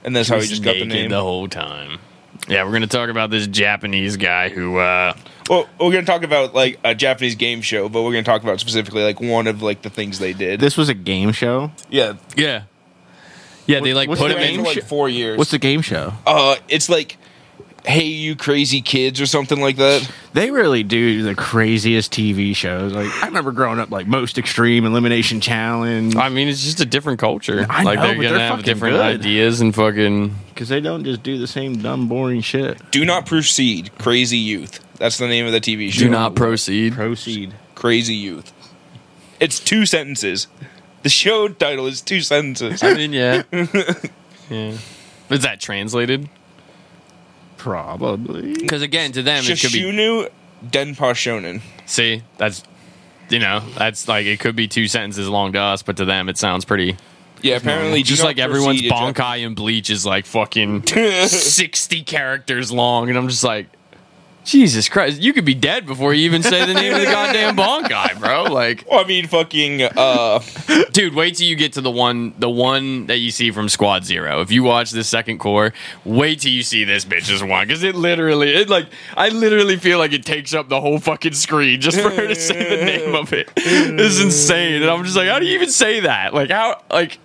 [0.03, 1.09] and that's how he He's just got the naked name.
[1.11, 1.99] the whole time.
[2.47, 4.77] Yeah, we're gonna talk about this Japanese guy who.
[4.77, 5.13] uh
[5.49, 8.59] Well, we're gonna talk about like a Japanese game show, but we're gonna talk about
[8.59, 10.59] specifically like one of like the things they did.
[10.59, 11.71] This was a game show.
[11.89, 12.63] yeah, Yeah,
[13.67, 13.81] yeah.
[13.81, 14.37] They like put the him in.
[14.37, 15.37] for game like four years.
[15.37, 16.13] What's the game show?
[16.25, 17.17] uh, it's like,
[17.85, 20.09] hey, you crazy kids, or something like that.
[20.33, 22.93] They really do the craziest TV shows.
[22.93, 26.85] Like I remember growing up, like Most Extreme, Elimination Challenge, I mean, it's just a
[26.85, 27.65] different culture.
[27.69, 29.01] I like know, they're but gonna they're have different good.
[29.01, 30.35] ideas and fucking.
[30.49, 32.79] because they don't just do the same dumb, boring shit.
[32.91, 34.79] Do not proceed, Crazy Youth.
[34.97, 35.99] That's the name of the TV show.
[36.01, 36.93] Do not proceed.
[36.93, 37.53] Proceed.
[37.75, 38.51] Crazy Youth.
[39.39, 40.47] It's two sentences.
[41.03, 42.83] The show title is two sentences.
[42.83, 43.43] I mean, yeah,
[44.49, 44.77] yeah.
[45.29, 46.27] Is that translated?
[47.59, 48.53] Probably.
[48.55, 49.81] Because again, to them, it could be.
[49.81, 50.29] Susunu
[50.65, 51.61] Denpa Shonen.
[51.85, 52.63] See, that's
[53.29, 56.29] you know, that's like it could be two sentences long to us, but to them,
[56.29, 56.97] it sounds pretty.
[57.41, 60.85] Yeah, apparently, Just like everyone's proceed in Bankai and Bleach is like fucking
[61.27, 63.67] sixty characters long, and I'm just like,
[64.49, 67.55] Jesus Christ, you could be dead before you even say the name of the goddamn
[67.55, 68.45] Bankai, bro.
[68.51, 69.83] Like, Well, I mean, fucking.
[69.83, 70.39] Uh,
[70.91, 74.05] dude, wait till you get to the one, the one that you see from Squad
[74.05, 74.41] Zero.
[74.41, 75.71] If you watch the second cour,
[76.03, 79.99] wait till you see this bitch's one, because it literally, it like, I literally feel
[79.99, 83.13] like it takes up the whole fucking screen just for her to say the name
[83.13, 83.51] of it.
[83.55, 86.33] Is insane, and I'm just like, how do you even say that?
[86.33, 87.19] Like, how, like,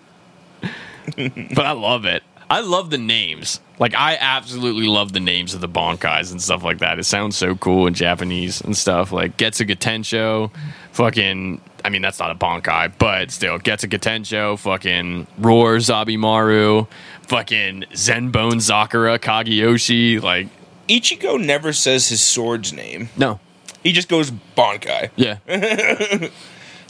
[1.16, 2.22] but I love it.
[2.50, 3.60] I love the names.
[3.78, 6.98] Like I absolutely love the names of the Bankais and stuff like that.
[6.98, 9.10] It sounds so cool in Japanese and stuff.
[9.12, 10.50] Like Getsuga Tensho,
[10.92, 11.60] fucking.
[11.84, 16.88] I mean, that's not a Bankai, but still, Getsuga Tensho, fucking Roar Zabimaru,
[17.26, 20.22] fucking Senbonzakura Kageyoshi.
[20.22, 20.48] Like,
[20.88, 23.10] Ichigo never says his sword's name.
[23.18, 23.38] no,
[23.82, 25.10] He just goes Bankai.
[25.16, 25.38] Yeah.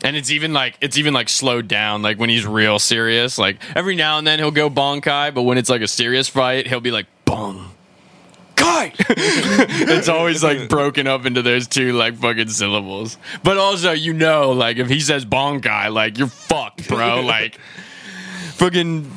[0.05, 3.38] and it's even like it's even like slowed down like when he's real serious.
[3.38, 6.69] Like every now and then he'll go bankai, but when it's like a serious fight,
[6.69, 7.71] he'll be like bong.
[8.55, 8.93] Kai.
[8.99, 13.17] it's always like broken up into those two like fucking syllables.
[13.43, 17.21] But also, you know, like if he says bankai, like you're fucked, bro.
[17.25, 17.59] like
[18.57, 19.11] fucking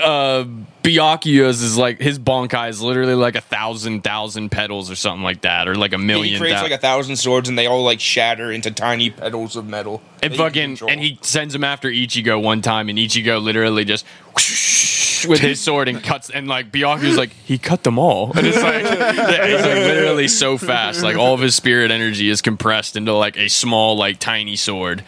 [0.00, 0.44] uh
[0.82, 5.42] Byakuya's is like his bankai is literally like a thousand thousand petals or something like
[5.42, 6.34] that, or like a million.
[6.34, 9.56] He creates thou- like a thousand swords, and they all like shatter into tiny petals
[9.56, 10.00] of metal.
[10.22, 13.42] and that you can fucking and he sends him after Ichigo one time, and Ichigo
[13.42, 17.98] literally just whoosh with his sword and cuts and like Byakuya's like he cut them
[17.98, 22.30] all, and it's like he's like literally so fast, like all of his spirit energy
[22.30, 25.04] is compressed into like a small like tiny sword,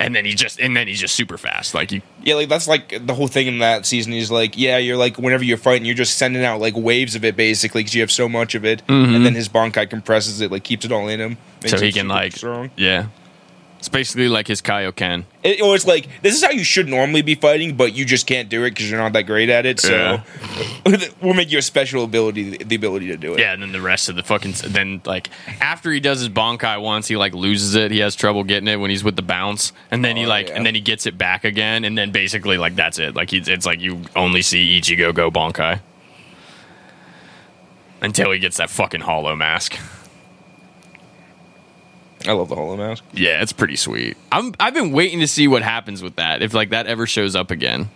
[0.00, 2.66] and then he just and then he's just super fast, like you Yeah, like that's
[2.66, 5.84] like the whole thing in that season He's like, yeah, you're like whenever you're fighting,
[5.84, 8.64] you're just sending out like waves of it basically because you have so much of
[8.64, 11.68] it, and then his Bankai compresses it, like keeps it all in him, Mm-hmm.
[11.68, 12.70] so he can like strong.
[12.76, 13.06] yeah.
[13.80, 15.24] It's basically like his Kaioken.
[15.42, 18.26] It, or it's like this is how you should normally be fighting, but you just
[18.26, 19.80] can't do it because you're not that great at it.
[19.80, 20.20] So
[21.22, 23.40] we'll make you a special ability, the ability to do it.
[23.40, 25.30] Yeah, and then the rest of the fucking then like
[25.62, 27.90] after he does his bankai once, he like loses it.
[27.90, 30.48] He has trouble getting it when he's with the bounce, and then he Oh, like
[30.48, 30.56] yeah.
[30.56, 33.16] and then he gets it back again, and then basically like that's it.
[33.16, 35.80] Like he's, it's like you only see Ichigo go bankai
[38.02, 39.78] until he gets that fucking hollow mask.
[42.26, 43.02] I love the Hollow Mask.
[43.12, 44.16] Yeah, it's pretty sweet.
[44.30, 47.34] I'm I've been waiting to see what happens with that if like that ever shows
[47.34, 47.88] up again.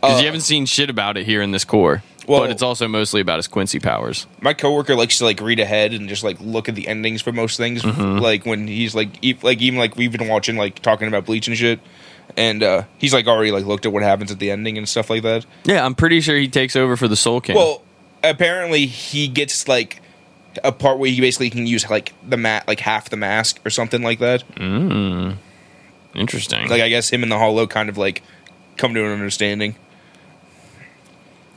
[0.00, 2.02] Because Uh, you haven't seen shit about it here in this cour.
[2.26, 4.26] Well- but it's also mostly about his Quincy powers.
[4.40, 7.32] My coworker likes to like read ahead and just like look at the endings for
[7.32, 7.82] most things.
[7.82, 8.18] Mm-hmm.
[8.18, 11.48] Like when he's like, e- like even like we've been watching like talking about Bleach
[11.48, 11.80] and shit,
[12.36, 15.10] and uh he's like already like looked at what happens at the ending and stuff
[15.10, 15.44] like that.
[15.64, 17.56] Yeah, I'm pretty sure he takes over for the Soul King.
[17.56, 17.82] Well,
[18.22, 20.00] apparently he gets like
[20.64, 23.70] a part where he basically can use like the mat like half the mask or
[23.70, 24.42] something like that.
[26.14, 26.68] Interesting.
[26.68, 28.22] Like I guess him and the Hollow kind of like
[28.76, 29.76] come to an understanding.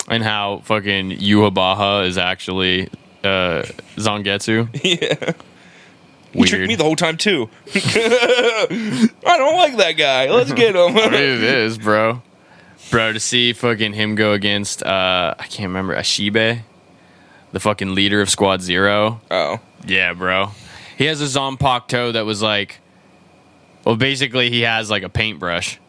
[0.08, 2.90] and how fucking Yhwach is actually
[3.24, 3.64] uh,
[3.96, 4.68] Zangetsu.
[4.84, 5.34] yeah.
[6.34, 7.50] He tricked me the whole time too.
[7.76, 10.30] I don't like that guy.
[10.32, 10.96] Let's get him.
[10.98, 12.22] it is, bro.
[12.92, 16.62] Bro, to see fucking him go against uh I can't remember Ashibe,
[17.54, 19.22] the fucking leader of Squad Zero.
[19.32, 19.60] oh.
[19.86, 20.52] Yeah, bro.
[20.98, 22.80] He has a Zanpakuto that was like,
[23.86, 25.80] well, basically he has like a paintbrush,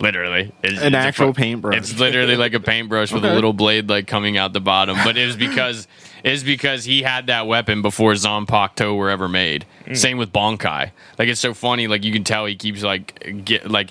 [0.00, 1.76] Literally, It's- An it's actual fu- paintbrush.
[1.76, 4.96] It's literally like a paintbrush with a little blade like coming out the bottom.
[5.02, 5.88] But it was because
[6.22, 9.66] it was because he had that weapon before Zanpakuto were ever made.
[9.86, 9.96] Mm.
[9.96, 10.92] Same with Bankai.
[11.18, 11.88] Like it's so funny.
[11.88, 13.90] Like you can tell he keeps like get like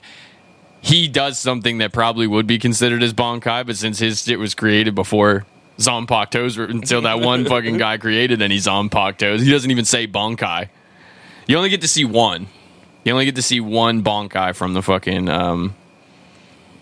[0.80, 4.56] he does something that probably would be considered as Bankai, but since his shit was
[4.56, 5.46] created before
[5.78, 10.70] Zanpakuto's, were- until that one fucking guy created any Zanpakutos, he doesn't even say Bankai.
[11.48, 12.48] You only get to see one.
[13.04, 15.76] You only get to see one Bankai from the fucking um,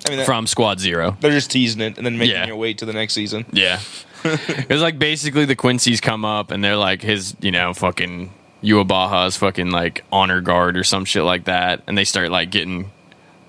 [0.05, 1.17] I mean, that- from Squad Zero.
[1.19, 2.47] they're just teasing it and then making Yeah.
[2.47, 3.45] you wait to the next season.
[3.51, 3.79] Yeah.
[4.23, 8.31] it's like basically the Quincy's come up and they're like his, you know, fucking
[8.63, 11.83] Yhwach's fucking like honor guard or some shit like that.
[11.85, 12.89] And they start like getting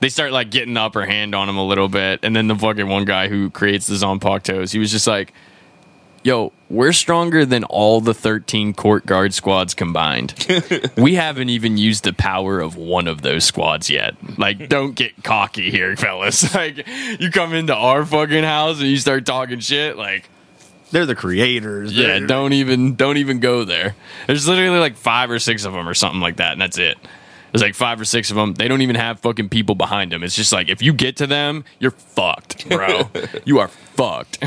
[0.00, 2.20] they start like getting the upper hand on him a little bit.
[2.22, 5.32] And then the fucking one guy who creates the Zanpakutos, he was just like,
[6.22, 10.34] Yo, we're stronger than all the 13 court guard squads combined.
[10.96, 14.16] we haven't even used the power of one of those squads yet.
[14.36, 16.52] Like, don't get cocky here, fellas.
[16.54, 16.84] Like,
[17.20, 20.28] you come into our fucking house and you start talking shit, like,
[20.90, 21.92] They're the creators.
[21.96, 23.94] yeah, They're- don't even don't even go there.
[24.26, 26.98] There's literally like five or six of them or something like that, and that's it.
[27.56, 28.52] There's like five or six of them.
[28.52, 30.22] They don't even have fucking people behind them.
[30.22, 33.08] It's just like if you get to them, you're fucked, bro.
[33.46, 34.44] you are fucked.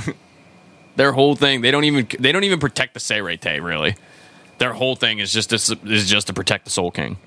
[0.96, 3.96] Their whole thing, they don't even they don't even protect the Seireitei really.
[4.60, 7.18] Their whole thing is just to, is just to protect the Soul King.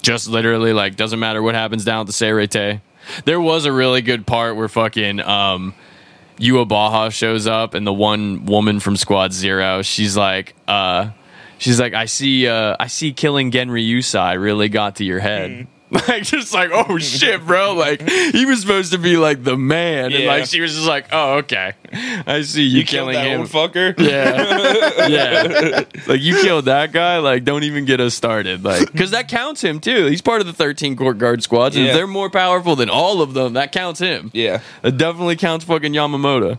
[0.00, 2.80] Just literally like doesn't matter what happens down at the Seireitei.
[3.26, 5.74] There was a really good part where fucking um
[6.38, 11.10] Yhwach shows up and the one woman from Squad Zero, she's like, uh,
[11.58, 15.66] she's like, I see, uh, I see killing Genryusai really got to your head.
[16.08, 17.74] Like just like oh shit, bro!
[17.74, 21.06] Like he was supposed to be like the man, and like she was just like,
[21.12, 23.42] oh okay, I see you, You killing him.
[23.42, 23.94] fucker.
[24.00, 25.84] Yeah, yeah.
[26.08, 27.18] Like you killed that guy.
[27.18, 28.64] Like don't even get us started.
[28.64, 30.06] Like because that counts him too.
[30.06, 31.76] He's part of the thirteen court guard squads.
[31.76, 31.92] And Yeah.
[31.92, 34.32] if they're more powerful than all of them, that counts him.
[34.34, 34.62] Yeah.
[34.82, 36.58] It definitely counts fucking Yamamoto.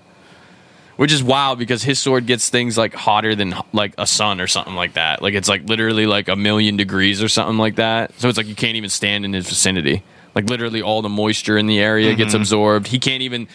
[0.97, 4.47] Which is wild because his sword gets things like hotter than like a sun or
[4.47, 5.21] something like that.
[5.21, 8.17] Like it's like literally like a million degrees or something like that.
[8.19, 10.03] So it's like you can't even stand in his vicinity.
[10.35, 12.41] Like literally all the moisture in the area gets mm-hmm.
[12.41, 12.87] absorbed.
[12.87, 13.47] He can't even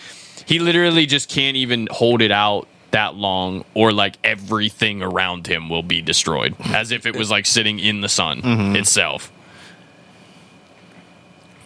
[0.46, 5.68] he literally just can't even hold it out that long or like everything around him
[5.68, 8.76] will be destroyed as if it was like sitting in the sun mm-hmm.
[8.76, 9.32] itself.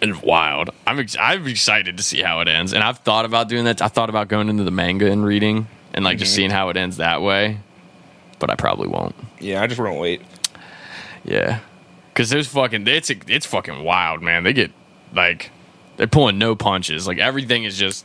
[0.04, 0.68] And wild.
[0.86, 3.80] I'm ex- I'm excited to see how it ends, and I've thought about doing that.
[3.80, 6.36] I thought about going into the manga and reading, and like just mm-hmm.
[6.36, 7.58] seeing how it ends that way.
[8.38, 9.14] But I probably won't.
[9.40, 10.20] Yeah, I just won't wait.
[11.24, 11.60] Yeah,
[12.12, 14.44] because there's fucking it's it's fucking wild, man.
[14.44, 14.72] They get
[15.14, 15.50] like
[15.96, 17.06] they're pulling no punches.
[17.06, 18.04] Like everything is just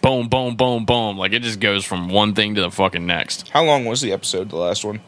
[0.00, 1.18] boom, boom, boom, boom.
[1.18, 3.48] Like it just goes from one thing to the fucking next.
[3.48, 5.00] How long was the episode, the last one?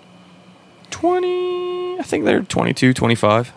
[0.90, 3.52] 20, I think they're 22, 25.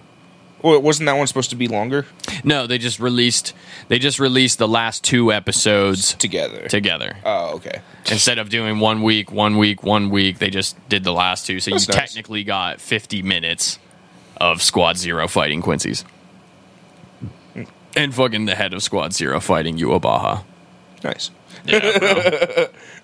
[0.63, 2.05] Well, wasn't that one supposed to be longer?
[2.43, 3.53] No, they just released
[3.89, 6.67] they just released the last two episodes Together.
[6.69, 7.17] together.
[7.25, 7.81] oh, okay.
[8.09, 11.59] Instead of doing one week, one week, one week, they just did the last two.
[11.59, 12.09] So That's you nice.
[12.13, 13.77] technically got 50 minutes
[14.37, 16.03] of Squad Zero fighting Quincy's.
[17.95, 20.43] And fucking the head of Squad Zero fighting Yhwach.
[21.03, 21.29] Nice.
[21.65, 22.65] Yeah, bro.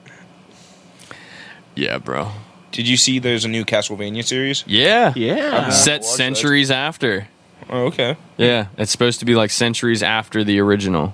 [1.76, 2.32] yeah, bro.
[2.72, 4.64] Did you see there's a new Castlevania series?
[4.68, 5.14] Yeah.
[5.16, 5.70] Yeah.
[5.70, 6.06] Set watch that.
[6.18, 7.28] centuries after.
[7.70, 8.18] Oh, okay.
[8.38, 8.68] Yeah.
[8.78, 11.14] It's supposed to be like centuries after the original.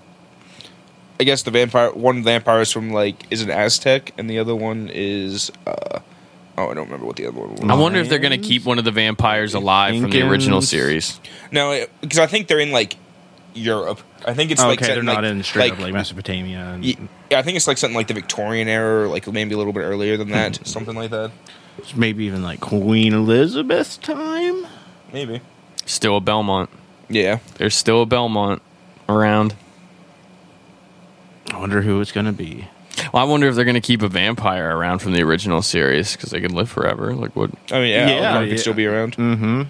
[1.19, 4.55] I guess the vampire one vampire is from like is an Aztec and the other
[4.55, 5.99] one is uh
[6.57, 7.61] oh I don't remember what the other one was.
[7.69, 10.61] I wonder if they're going to keep one of the vampires alive from the original
[10.61, 11.19] series.
[11.51, 12.97] No, because I think they're in like
[13.53, 14.01] Europe.
[14.27, 16.59] I think it's like okay, set they're not like, in straight like, up like Mesopotamia.
[16.59, 16.97] And, Ye-
[17.31, 19.71] Yeah, I think it's like something like the Victorian era, or like maybe a little
[19.71, 20.63] bit earlier than that, Hmm.
[20.65, 21.31] something like that.
[21.95, 24.65] maybe even like Queen Elizabeth's time.
[25.13, 25.39] Maybe.
[25.85, 26.69] Still a Belmont.
[27.09, 27.39] Yeah.
[27.57, 28.61] There's still a Belmont
[29.07, 29.55] around.
[31.51, 32.67] I wonder who it's gonna be.
[33.13, 36.15] Well, I wonder if they're going to keep a vampire around from the original series
[36.15, 37.13] because they could live forever.
[37.13, 37.51] Like what?
[37.71, 39.17] I mean, yeah, Yeah, yeah could still be around.
[39.17, 39.63] Mm-hmm.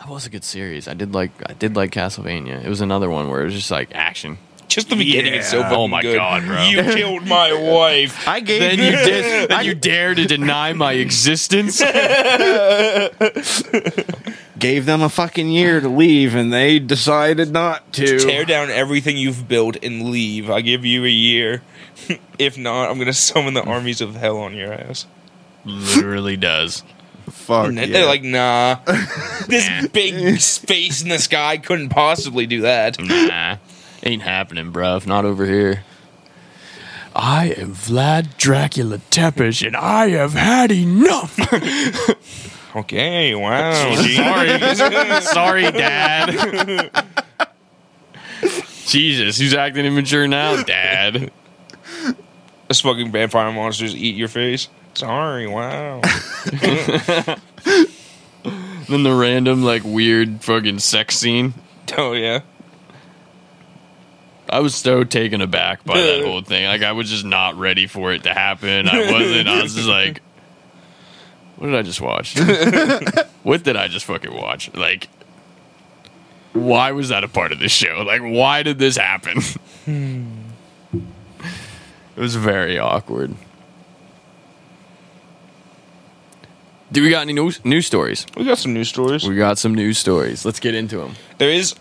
[0.00, 0.86] That was a good series.
[0.86, 1.30] I did like.
[1.46, 2.62] I did like Castlevania.
[2.62, 4.38] It was another one where it was just like action.
[4.68, 5.62] Just the beginning is so Yeah.
[5.64, 6.16] fucking Oh my good.
[6.16, 6.64] God, bro.
[6.64, 8.26] You killed my wife.
[8.26, 9.48] I gave Then you did.
[9.50, 11.80] Then you dare to deny my existence.
[14.58, 18.18] gave them a fucking year to leave, and they decided not to.
[18.18, 20.50] Tear down everything you've built and leave.
[20.50, 21.62] I give you a year.
[22.38, 25.06] if not, I'm gonna summon the armies of hell on your ass.
[25.64, 26.82] Literally does.
[27.30, 27.86] Fuck And yeah.
[27.86, 28.76] they're like, nah.
[29.48, 32.98] this big space in the sky couldn't possibly do that.
[33.00, 33.56] Nah,
[34.04, 35.06] ain't happening, bruv.
[35.06, 35.84] Not over here.
[37.16, 41.38] I am Vlad Dracula Tepes, and I have had enough.
[42.76, 43.94] Okay, wow.
[43.94, 46.90] sorry, sorry, Dad.
[48.86, 51.30] Jesus, who's acting immature now, Dad?
[52.66, 54.68] This fucking vampire monsters eat your face.
[54.94, 56.00] Sorry, wow.
[58.88, 61.54] then the random like weird fucking sex scene.
[61.96, 62.40] oh yeah.
[64.48, 66.66] I was so taken aback by that whole thing.
[66.66, 68.88] Like I was just not ready for it to happen.
[68.88, 69.48] I wasn't.
[69.48, 70.22] I was just like,
[71.56, 72.38] what did I just watch?
[73.42, 74.72] what did I just fucking watch?
[74.74, 75.08] Like,
[76.52, 78.04] why was that a part of this show?
[78.06, 79.40] Like, why did this happen?
[79.84, 80.24] Hmm.
[80.92, 83.34] it was very awkward.
[86.92, 88.24] Do we got any news, news stories?
[88.36, 89.26] We got some news stories.
[89.26, 90.44] We got some news stories.
[90.44, 91.14] Let's get into them.
[91.38, 91.74] There is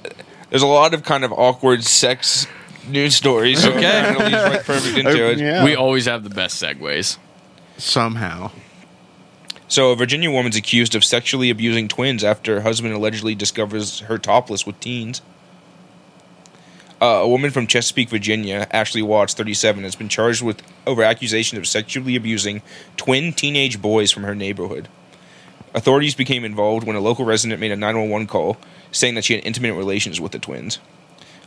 [0.54, 2.46] there's a lot of kind of awkward sex
[2.88, 3.66] news stories.
[3.66, 4.12] Okay.
[4.12, 5.40] it leads right perfect into it.
[5.40, 5.66] Yeah.
[5.66, 7.18] We always have the best segues.
[7.78, 8.52] Somehow.
[9.68, 14.20] So, a Virginia woman's accused of sexually abusing twins after her husband allegedly discovers her
[14.20, 15.24] topless with teens.
[17.02, 21.58] Uh, a woman from Chesapeake, Virginia, Ashley Watts, 37, has been charged with over accusations
[21.58, 22.62] of sexually abusing
[22.96, 24.88] twin teenage boys from her neighborhood.
[25.74, 28.58] Authorities became involved when a local resident made a 911 call
[28.94, 30.80] saying that she had intimate relations with the twins.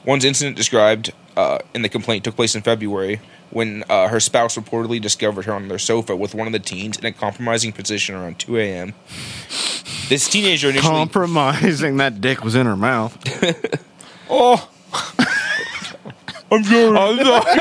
[0.04, 3.20] One's incident described uh, in the complaint took place in February
[3.50, 6.98] when uh, her spouse reportedly discovered her on their sofa with one of the teens
[6.98, 8.94] in a compromising position around 2 a.m.
[10.08, 10.92] This teenager initially.
[10.92, 13.16] Compromising that dick was in her mouth.
[14.30, 14.68] oh!
[16.50, 16.96] I'm sorry.
[16.96, 17.56] I'm sorry.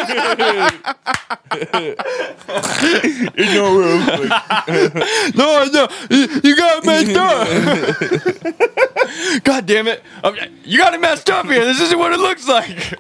[3.38, 4.02] no room.
[5.36, 5.88] No, no,
[6.44, 7.48] you got it messed up.
[9.44, 10.04] God damn it.
[10.24, 11.66] Okay, You got it messed up here.
[11.66, 13.00] This isn't what it looks like.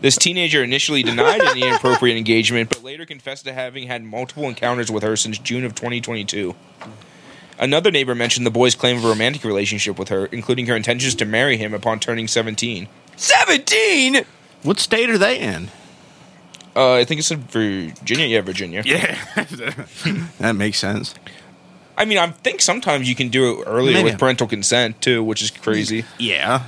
[0.00, 4.90] This teenager initially denied any inappropriate engagement, but later confessed to having had multiple encounters
[4.92, 6.54] with her since June of 2022.
[7.58, 11.16] Another neighbor mentioned the boy's claim of a romantic relationship with her, including her intentions
[11.16, 12.86] to marry him upon turning 17.
[13.18, 14.24] 17?
[14.62, 15.70] What state are they in?
[16.74, 18.26] Uh, I think it's in Virginia.
[18.26, 18.82] Yeah, Virginia.
[18.84, 19.18] Yeah.
[20.38, 21.14] that makes sense.
[21.96, 24.10] I mean, I think sometimes you can do it earlier Maybe.
[24.10, 26.04] with parental consent too, which is crazy.
[26.18, 26.62] Yeah.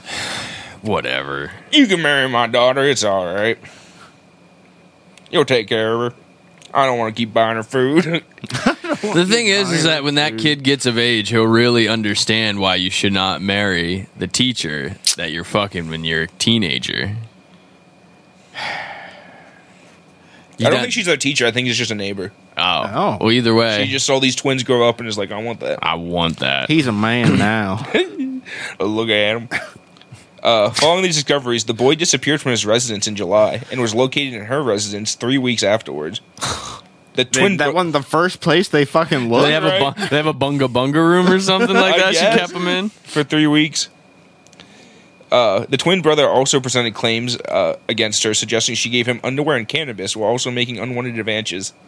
[0.82, 1.53] Whatever.
[1.70, 2.82] You can marry my daughter.
[2.82, 3.59] It's all right.
[5.30, 6.18] You'll take care of her.
[6.74, 8.24] I don't want to keep buying her food.
[9.14, 12.74] The thing is, is that when that kid gets of age, he'll really understand why
[12.76, 17.16] you should not marry the teacher that you're fucking when you're a teenager.
[20.59, 21.46] You I don't got- think she's our teacher.
[21.46, 22.32] I think it's just a neighbor.
[22.59, 22.82] Oh.
[22.92, 23.16] Oh.
[23.18, 25.61] Well, either way, She just saw these twins grow up and is like, I want
[25.61, 25.78] that.
[25.82, 26.68] I want that.
[26.68, 27.76] He's a man now.
[28.78, 29.48] Look at him.
[30.42, 34.34] Uh, following these discoveries, the boy disappeared from his residence in July and was located
[34.34, 36.20] in her residence three weeks afterwards.
[37.24, 39.46] The They- twin that bro- wasn't the first place they fucking Do looked.
[39.46, 42.14] they have a bu- they have a bunga bunga room or something like that.
[42.14, 42.88] She kept him in.
[42.90, 43.88] for three weeks.
[45.30, 49.56] Uh, the twin brother also presented claims uh, against her, suggesting she gave him underwear
[49.56, 51.72] and cannabis while also making unwanted advances.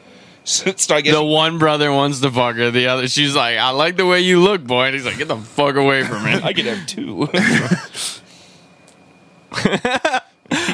[0.44, 2.72] So, so I guess The one brother wants to fuck her.
[2.72, 5.28] The other, she's like, "I like the way you look, boy." And he's like, "Get
[5.28, 7.28] the fuck away from me." I could have two.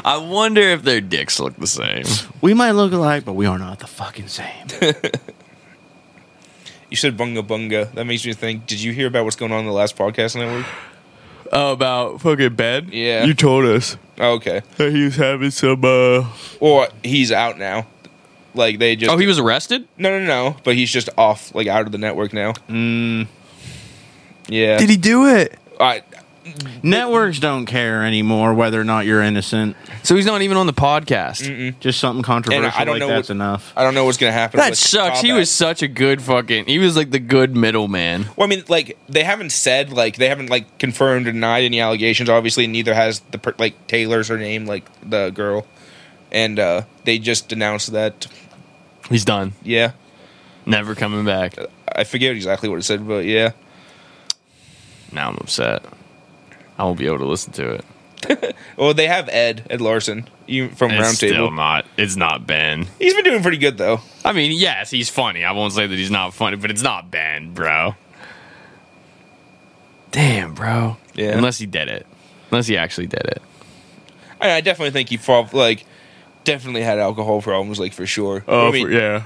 [0.05, 2.05] I wonder if their dicks look the same.
[2.41, 4.66] we might look alike, but we are not the fucking same.
[6.91, 7.93] you said bunga bunga.
[7.95, 8.66] That makes me think.
[8.66, 10.66] Did you hear about what's going on in the last podcast network?
[11.53, 12.89] Oh, about fucking Ben?
[12.93, 13.24] Yeah.
[13.24, 14.61] You told us Oh, okay.
[14.76, 15.85] that he was having some.
[15.85, 16.26] uh
[16.61, 17.87] Or he's out now.
[18.55, 19.11] Like they just.
[19.12, 19.87] Oh, he was arrested.
[19.97, 20.57] No, no, no.
[20.64, 22.53] But he's just off, like out of the network now.
[22.68, 23.29] Mm,
[24.49, 24.79] Yeah.
[24.79, 25.59] Did he do it?
[25.81, 26.03] I,
[26.82, 29.76] networks don't care anymore whether or not you're innocent.
[30.03, 31.78] So he's not even on the podcast.
[31.80, 33.72] Just something controversial I don't like know that's what- enough.
[33.76, 34.59] I don't know what's gonna happen.
[34.59, 35.16] That with sucks.
[35.18, 35.36] Top He Hat.
[35.38, 36.66] was such a good fucking.
[36.66, 38.26] He was like the good middleman.
[38.36, 41.80] Well, I mean, like they haven't said like they haven't like confirmed or denied any
[41.80, 42.28] allegations.
[42.28, 45.66] Obviously, neither has the per- like Taylor's her name, like the girl,
[46.32, 48.26] and uh they just announced that.
[49.09, 49.53] He's done.
[49.62, 49.92] Yeah,
[50.66, 51.55] Never coming back.
[51.96, 53.53] I forget exactly what it said, but yeah.
[55.11, 55.82] Now I'm upset.
[56.79, 57.85] I won't be able to listen to it.
[58.76, 61.85] Well, they have Ed Ed Larson you, from It's still not.
[61.97, 62.87] It's not Ben.
[62.99, 64.01] He's been doing pretty good though.
[64.24, 65.45] I mean, yes, he's funny.
[65.45, 67.95] I won't say that he's not funny, but it's not Ben, bro.
[70.11, 70.97] Damn, bro.
[71.14, 71.37] Yeah.
[71.37, 72.07] Unless he did it.
[72.51, 73.43] Unless he actually did it.
[74.41, 75.85] I, I definitely think he fall like
[76.45, 78.45] definitely had alcohol problems, like for sure.
[78.49, 79.22] Oh, I mean, Oh, yeah.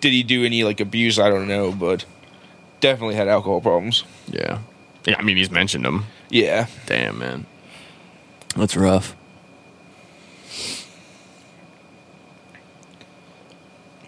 [0.00, 1.18] did he do any like abuse?
[1.18, 2.04] I don't know, but
[2.80, 4.04] definitely had alcohol problems.
[4.28, 4.60] Yeah.
[5.06, 6.04] Yeah, I mean, he's mentioned him.
[6.30, 6.66] Yeah.
[6.86, 7.46] Damn, man.
[8.56, 9.14] That's rough.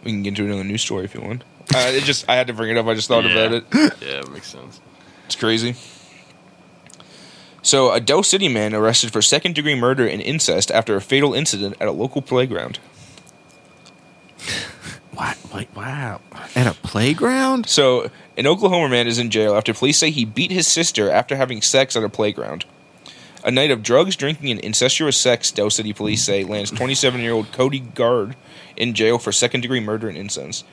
[0.05, 1.45] We can get into another news story if you want.
[1.75, 2.87] Uh, it just I had to bring it up.
[2.87, 3.31] I just thought Yeah.
[3.33, 3.65] about it.
[4.01, 4.81] Yeah, it makes sense.
[5.27, 5.75] It's crazy.
[7.61, 11.35] So, a Del City man arrested for second degree murder and incest after a fatal
[11.35, 12.79] incident at a local playground.
[15.13, 15.37] What?
[15.53, 16.21] Wait, wow.
[16.55, 17.69] At a playground?
[17.69, 21.37] So, an Oklahoma man is in jail after police say he beat his sister after
[21.37, 22.65] having sex at a playground.
[23.45, 27.33] A night of drugs, drinking, and incestuous sex, Del City police say, lands 27 year
[27.33, 28.37] old Cody Guard
[28.77, 30.65] in jail for second degree murder and incest.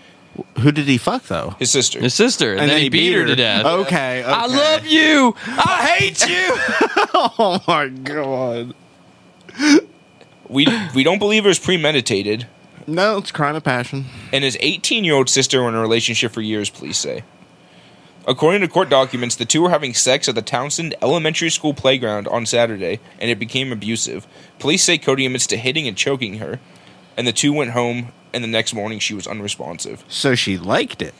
[0.59, 1.55] Who did he fuck though?
[1.59, 1.99] His sister.
[1.99, 3.65] His sister, and, then, he beat her, to death.
[3.65, 4.23] Okay, okay.
[4.23, 5.35] I love you.
[5.47, 6.57] I hate you.
[7.37, 8.73] Oh my god.
[10.49, 12.45] we, we don't believe it was premeditated,
[12.87, 14.05] No, it's crime of passion.
[14.31, 17.23] and his 18 year old sister were in a relationship for years, police say.
[18.27, 22.27] According to court documents, the two were having sex at the Townsend Elementary School playground
[22.27, 24.25] on Saturday, and it became abusive.
[24.57, 26.59] Police say Cody admits to hitting and choking her,
[27.17, 30.03] and the two went home, and the next morning she was unresponsive.
[30.07, 31.13] So she liked it,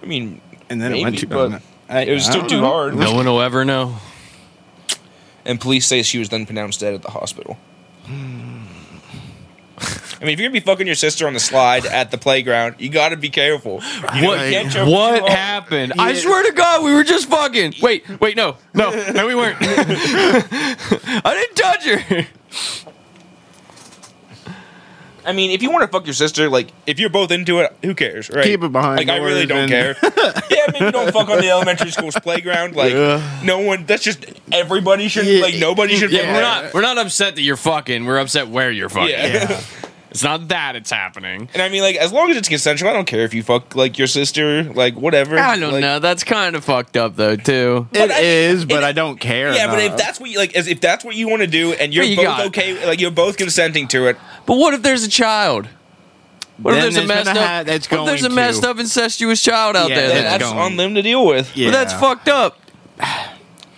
[0.00, 1.26] I mean, and then maybe, it went too.
[1.26, 2.66] but I- it was I still too know.
[2.68, 2.94] hard.
[2.94, 3.96] no one will ever know.
[5.44, 7.58] And police say she was then pronounced dead at the hospital.
[10.24, 12.76] I mean, if you're gonna be fucking your sister on the slide at the playground,
[12.78, 13.82] you gotta be careful.
[14.14, 14.38] You What?
[14.38, 15.32] can't choke What hard.
[15.32, 15.92] happened?
[15.98, 17.74] I swear to God, we were just fucking.
[17.82, 19.58] Wait, wait, no, no, no, we weren't.
[19.60, 22.26] I didn't touch her.
[25.26, 27.74] I mean, if you want to fuck your sister, like if you're both into it,
[27.82, 28.44] who cares, right?
[28.44, 29.96] Keep it behind Like I really don't and- care.
[30.50, 32.74] yeah, maybe don't fuck on the elementary school's playground.
[32.76, 33.40] Like Yeah.
[33.42, 33.84] no one.
[33.84, 35.26] That's just everybody should.
[35.26, 35.42] Yeah.
[35.42, 36.12] Like nobody should.
[36.12, 36.74] Yeah, fuck we're not.
[36.74, 38.06] We're not upset that you're fucking.
[38.06, 39.10] We're upset where you're fucking.
[39.10, 39.60] Yeah.
[40.14, 41.48] It's not that it's happening.
[41.54, 43.74] And I mean, like as long as it's consensual, I don't care if you fuck
[43.74, 45.36] like your sister, like whatever.
[45.36, 45.98] I don't Like, know.
[45.98, 47.88] That's kind of fucked up though, too.
[47.92, 49.52] It I- is, but it- I don't care.
[49.52, 51.72] Yeah, but if that's what you like, as if that's what you want to do,
[51.72, 54.16] and you're you both got- okay, like you're both consenting to it.
[54.46, 55.66] But what if there's a child?
[56.58, 57.36] What Then if there's a messed up?
[57.36, 60.08] ha- that's what if there's a going messed to- up incestuous child out Yeah, there?
[60.22, 60.44] that's?
[60.44, 61.56] That's on them to deal with.
[61.56, 61.72] yeah.
[61.72, 62.56] But that's fucked up.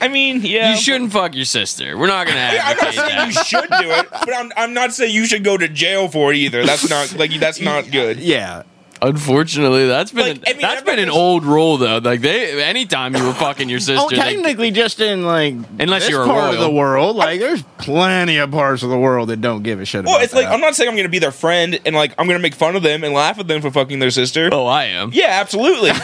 [0.00, 1.96] I mean, yeah, You shouldn't fuck your sister.
[1.96, 3.26] We're not gonna I'm not advocate saying that.
[3.26, 6.32] you should do it, but I'm, I'm not saying you should go to jail for
[6.32, 6.64] it either.
[6.64, 8.18] That's not like that's not good.
[8.18, 8.64] Yeah.
[9.02, 11.98] Unfortunately, that's been Like, an, I mean, that's I'm been an just- old rule though.
[11.98, 15.54] Like they, anytime you were fucking your oh, sister, Oh, they- technically, just in like
[15.78, 16.70] Unless this you're a part of royal.
[16.70, 20.04] the world, like there's plenty of parts of the world that don't give a shit.
[20.04, 20.54] Well, about it's like that.
[20.54, 22.82] I'm not saying I'm gonna be their friend and like I'm gonna make fun of
[22.82, 24.48] them and laugh at them for fucking their sister.
[24.52, 25.10] oh, I am.
[25.12, 25.90] Yeah, absolutely.
[25.90, 26.02] but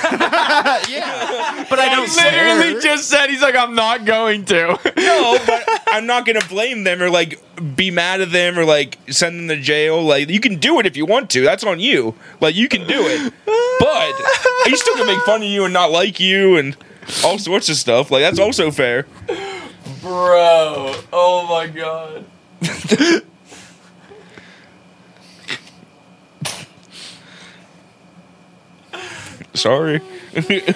[1.79, 2.81] I don't He literally care.
[2.81, 4.79] just said he's like, I'm not going to.
[4.97, 7.41] no, but I'm not gonna blame them or like
[7.77, 10.03] be mad at them or like send them to jail.
[10.03, 11.43] Like you can do it if you want to.
[11.43, 12.15] That's on you.
[12.41, 13.33] Like you can do it,
[13.81, 14.15] but
[14.67, 16.77] he's still gonna make fun of you and not like you and
[17.25, 18.11] all sorts of stuff.
[18.11, 19.07] Like that's also fair.
[20.01, 22.25] Bro, oh my god.
[29.55, 30.01] Sorry.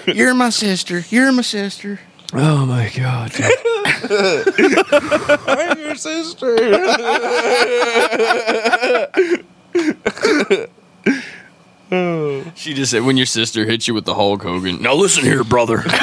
[0.07, 1.03] You're my sister.
[1.09, 2.01] You're my sister.
[2.33, 3.33] Oh my god.
[5.49, 6.57] I'm your sister.
[12.57, 14.83] She just said, when your sister hits you with the Hulk Hogan.
[14.83, 15.85] Now listen here, brother.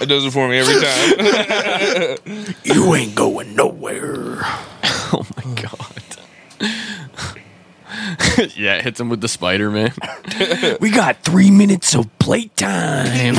[0.00, 2.54] It does it for me every time.
[2.64, 4.38] You ain't going nowhere.
[5.12, 6.02] oh my god.
[8.56, 9.92] yeah, hits him with the Spider Man.
[10.80, 13.36] we got three minutes of playtime.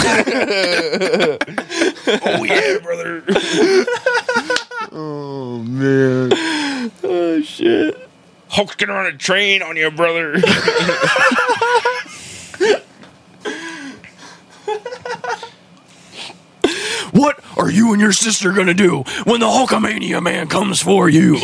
[2.23, 3.23] oh yeah, brother.
[4.93, 6.31] Oh man.
[7.03, 8.04] oh shit.
[8.55, 10.37] Hulk's gonna run a train on you, brother.
[17.11, 21.37] What are you and your sister gonna do when the Hulkamania man comes for you?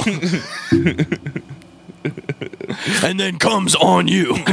[3.04, 4.36] and then comes on you.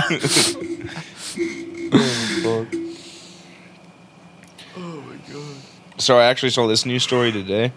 [1.90, 2.66] Oh,
[4.76, 5.56] oh my god.
[5.98, 7.72] So I actually saw this news story today.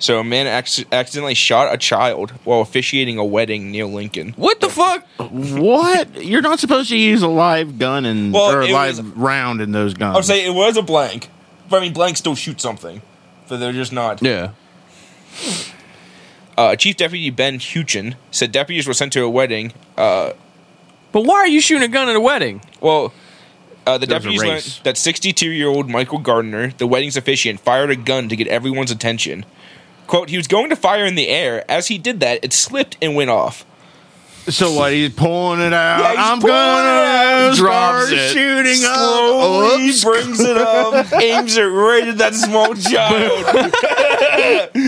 [0.00, 4.32] So a man acc- accidentally shot a child while officiating a wedding near Lincoln.
[4.36, 5.06] What the fuck?
[5.18, 6.24] What?
[6.24, 9.06] You're not supposed to use a live gun and Well, or a it live was-
[9.16, 10.14] round in those guns.
[10.14, 11.28] I would say it was a blank,
[11.68, 13.02] but I mean blanks still shoot something,
[13.48, 14.22] but they're just not.
[14.22, 14.50] Yeah.
[16.56, 19.72] Uh, Chief Deputy Ben Huchin said deputies were sent to a wedding.
[19.96, 20.32] Uh,
[21.12, 22.62] But why are you shooting a gun at a wedding?
[22.80, 23.12] well,
[23.86, 24.50] uh, the There was a deputies race.
[24.50, 29.44] learned that 62-year-old Michael Gardner, the wedding's officiant, fired a gun to get everyone's attention.
[30.10, 31.64] "Quote: He was going to fire in the air.
[31.70, 33.64] As he did that, it slipped and went off."
[34.48, 34.92] so what?
[34.92, 36.00] He's pulling it out.
[36.14, 37.54] Yeah, I'm pulling gonna it.
[37.54, 38.32] start Drops it.
[38.32, 38.96] shooting up.
[38.96, 40.04] Slowly Oops.
[40.04, 43.46] brings it up, aims it right at that small child.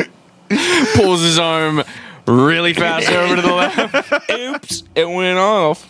[0.97, 1.83] Pulls his arm
[2.27, 4.31] really fast over to the left.
[4.31, 4.83] Oops!
[4.95, 5.89] It went off.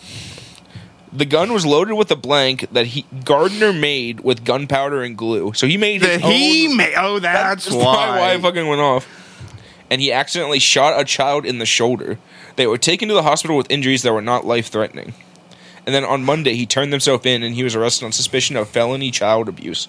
[1.11, 5.53] The gun was loaded with a blank that he Gardner made with gunpowder and glue.
[5.53, 6.93] So he made his That he own- made.
[6.97, 7.83] Oh, that's, That's why.
[7.95, 9.07] probably why it fucking went off.
[9.93, 12.17] And he accidentally shot a child in the shoulder.
[12.55, 15.13] They were taken to the hospital with injuries that were not life threatening.
[15.85, 18.67] And then on Monday, he turned himself in and he was arrested on suspicion of
[18.67, 19.87] felony child abuse.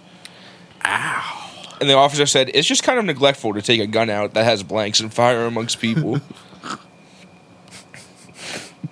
[0.84, 1.50] Ow.
[1.80, 4.44] And the officer said, It's just kind of neglectful to take a gun out that
[4.44, 6.20] has blanks and fire amongst people.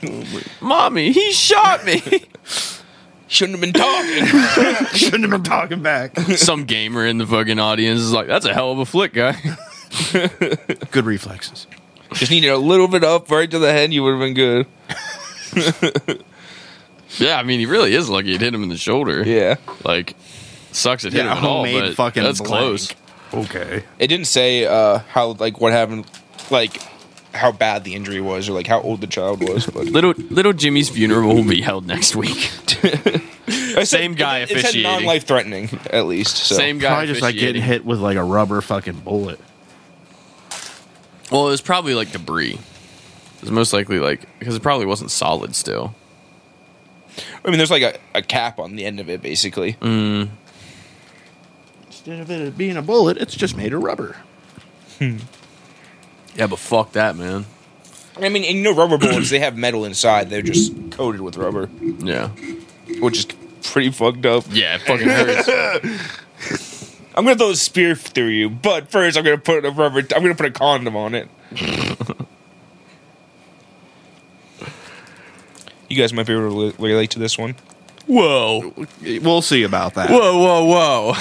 [0.63, 2.01] Mommy, he shot me.
[3.29, 4.25] Shouldn't have been talking.
[4.99, 6.17] Shouldn't have been talking back.
[6.39, 9.37] Some gamer in the fucking audience is like, "That's a hell of a flick, guy."
[10.91, 11.67] Good reflexes.
[12.15, 14.67] just needed a little bit up right to the head, you would have been good.
[17.19, 19.23] yeah, I mean, he really is lucky it hit him in the shoulder.
[19.23, 19.57] Yeah.
[19.85, 20.17] Like,
[20.73, 22.51] sucks it hit Yeah, him at all, homemade but fucking that's blank.
[22.51, 22.95] close.
[23.35, 23.85] Okay.
[23.99, 26.07] It didn't say uh, how, like, what happened,
[26.51, 26.81] like,
[27.35, 29.67] how bad the injury was or, like, how old the child was.
[29.67, 32.51] But Little little Jimmy's funeral will be held next week.
[33.45, 34.83] It said- Same guy it, it said officiating.
[34.91, 36.37] non-life threatening, at least.
[36.37, 36.55] So.
[36.55, 36.89] Same guy.
[36.91, 39.41] Probably just like getting hit with like a rubber fucking bullet.
[41.33, 42.55] Well, it was probably like debris.
[42.55, 45.95] It was most likely like because it probably wasn't solid still.
[47.45, 49.75] I mean, there's like a, a cap on the end of it, basically.
[49.75, 50.29] Mm.
[51.87, 54.17] Instead of it being a bullet, it's just made of rubber.
[55.01, 57.47] Yeah, but fuck that, man.
[58.17, 60.31] I mean, and you know, rubber bullets, they have metal inside.
[60.31, 61.69] They're just coated with rubber,
[61.99, 62.29] Yeah.
[63.01, 63.27] which is
[63.63, 64.45] pretty fucked up.
[64.51, 66.69] Yeah, it fucking hurts.
[67.15, 69.99] I'm gonna throw a spear through you, but first I'm gonna put a rubber.
[70.15, 71.29] I'm gonna put a condom on it.
[75.89, 77.55] you guys might be able to rela- relate to this one.
[78.07, 78.73] whoa.
[79.03, 80.11] We'll see about that.
[80.11, 81.15] Whoa, whoa, whoa.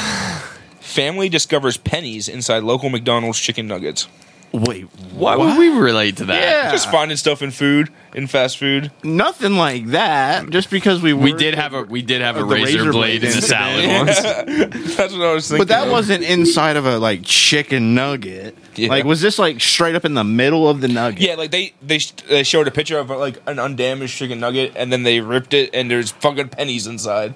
[0.79, 4.07] Family discovers pennies inside local McDonald's chicken nuggets.
[4.53, 4.83] Wait,
[5.13, 5.47] Why what?
[5.47, 6.41] would we relate to that?
[6.65, 6.71] Yeah.
[6.71, 8.91] Just finding stuff in food, in fast food.
[9.01, 10.49] Nothing like that.
[10.49, 13.21] Just because we We did have a we did have a the razor, razor blade
[13.21, 14.21] blade in the salad once.
[14.97, 15.61] That's what I was thinking.
[15.61, 15.91] But that of.
[15.91, 18.57] wasn't inside of a like chicken nugget.
[18.75, 18.89] Yeah.
[18.89, 21.21] Like, was this like straight up in the middle of the nugget?
[21.21, 24.73] Yeah, like they they, sh- they showed a picture of like an undamaged chicken nugget,
[24.75, 27.35] and then they ripped it, and there's fucking pennies inside.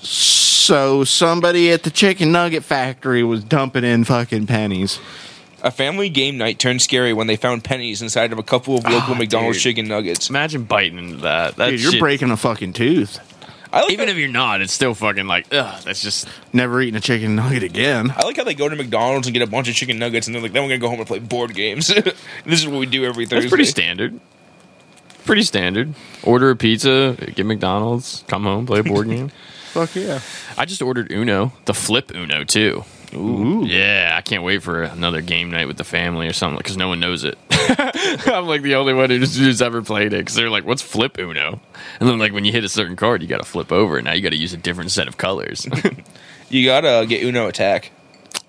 [0.00, 4.98] So somebody at the chicken nugget factory was dumping in fucking pennies.
[5.64, 8.84] A family game night turned scary when they found pennies inside of a couple of
[8.84, 9.62] local Ah, McDonald's dude.
[9.62, 10.28] chicken nuggets.
[10.30, 11.56] Imagine biting into that.
[11.56, 13.18] That Dude, you're shit- breaking a fucking tooth.
[13.72, 16.80] I like Even how, if you're not, it's still fucking like, ugh, that's just Never
[16.80, 18.12] eating a chicken nugget again.
[18.16, 20.34] I like how they go to McDonald's and get a bunch of chicken nuggets, and
[20.36, 21.86] they're like, then we're gonna go home and play board games.
[22.44, 23.40] this is what we do every Thursday.
[23.40, 24.20] that's pretty standard.
[25.24, 25.94] Pretty standard.
[26.22, 29.30] Order a pizza, get McDonald's, come home, play a board game.
[29.72, 30.20] Fuck yeah.
[30.56, 32.84] I just ordered Uno, the flip Uno too.
[33.14, 33.64] Ooh.
[33.66, 36.88] Yeah, I can't wait for another game night with the family or something because no
[36.88, 37.38] one knows it.
[37.50, 41.18] I'm like the only one who's, who's ever played it because they're like, "What's flip
[41.18, 41.60] Uno?"
[42.00, 43.96] And then like when you hit a certain card, you got to flip over.
[43.96, 45.66] And now you got to use a different set of colors.
[46.50, 47.90] You gotta get Uno Attack.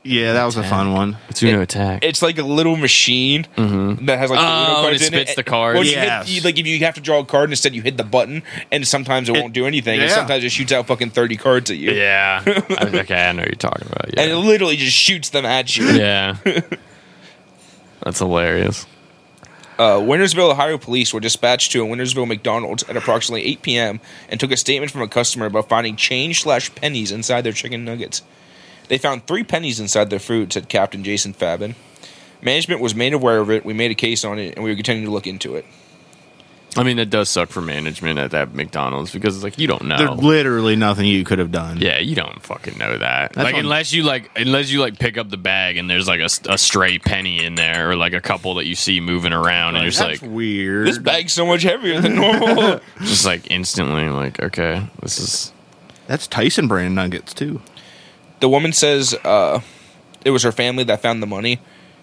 [0.07, 1.17] Yeah, that was a fun one.
[1.29, 2.03] it's Uno Attack.
[2.05, 5.07] It's like a little machine that has like the Oh, Uno and cards it in
[5.13, 5.35] spits it.
[5.35, 5.75] the cards.
[5.77, 6.29] Well, you hit- Yes.
[6.29, 8.87] you- like if you have to draw a card, instead you hit the button, and
[8.87, 10.15] sometimes it, It- won't do anything, and yeah.
[10.15, 12.43] sometimes it shoots out fucking thirty cards at you, yeah.
[12.45, 12.51] I-
[12.99, 14.13] okay, I know what you're talking about.
[14.13, 14.21] Yeah.
[14.21, 15.87] and it literally just shoots them at you.
[15.89, 16.35] yeah.
[18.03, 18.85] That's hilarious.
[19.77, 23.99] Uh, Wintersville, Ohio police were dispatched to a Wintersville McDonald's at approximately 8 p.m.
[24.29, 27.83] and took a statement from a customer about finding change slash pennies inside their chicken
[27.83, 28.21] nuggets.
[28.87, 31.75] They found three pennies inside their food, said Captain Jason Fabin.
[32.41, 33.65] Management was made aware of it.
[33.65, 35.65] We made a case on it, and we were continuing to look into it.
[36.77, 39.85] I mean, that does suck for management at that McDonald's because it's like you don't
[39.85, 39.95] know.
[39.97, 41.77] There's literally nothing you could have done.
[41.77, 43.31] Yeah, you don't fucking know that.
[43.31, 46.05] That's like what- unless you like unless you like pick up the bag and there's
[46.05, 49.31] like a, a stray penny in there or like a couple that you see moving
[49.31, 50.85] around and you're just like weird.
[50.87, 52.81] This bag's so much heavier than normal.
[52.99, 55.53] just like instantly like okay, this is
[56.07, 57.61] That's Tyson brand nuggets too.
[58.39, 59.61] The woman says uh,
[60.23, 61.59] it was her family that found the money.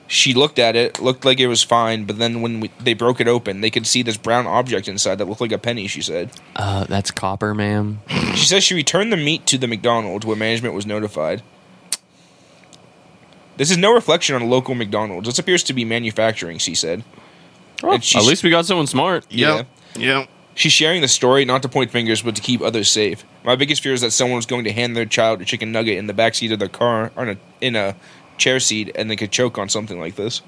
[0.08, 3.18] She looked at it, looked like it was fine, but then when we, they broke
[3.20, 5.86] it open, they could see this brown object inside that looked like a penny.
[5.86, 6.30] She said.
[6.56, 8.00] uh that's copper, ma'am.
[8.34, 11.42] She says she returned the meat to the McDonald's where management was notified.
[13.56, 15.26] This is no reflection on a local McDonald's.
[15.28, 17.04] This appears to be manufacturing, she said.
[17.82, 19.24] Well, And she's- at least we got someone smart.
[19.30, 19.64] Yeah.
[19.96, 20.28] Yep.
[20.54, 23.24] She's sharing the story not to point fingers, but to keep others safe.
[23.44, 25.98] My biggest fear is that someone was going to hand their child a chicken nugget
[25.98, 27.96] in the backseat of their car on a, in a
[28.38, 30.42] chair seat and they could choke on something like this.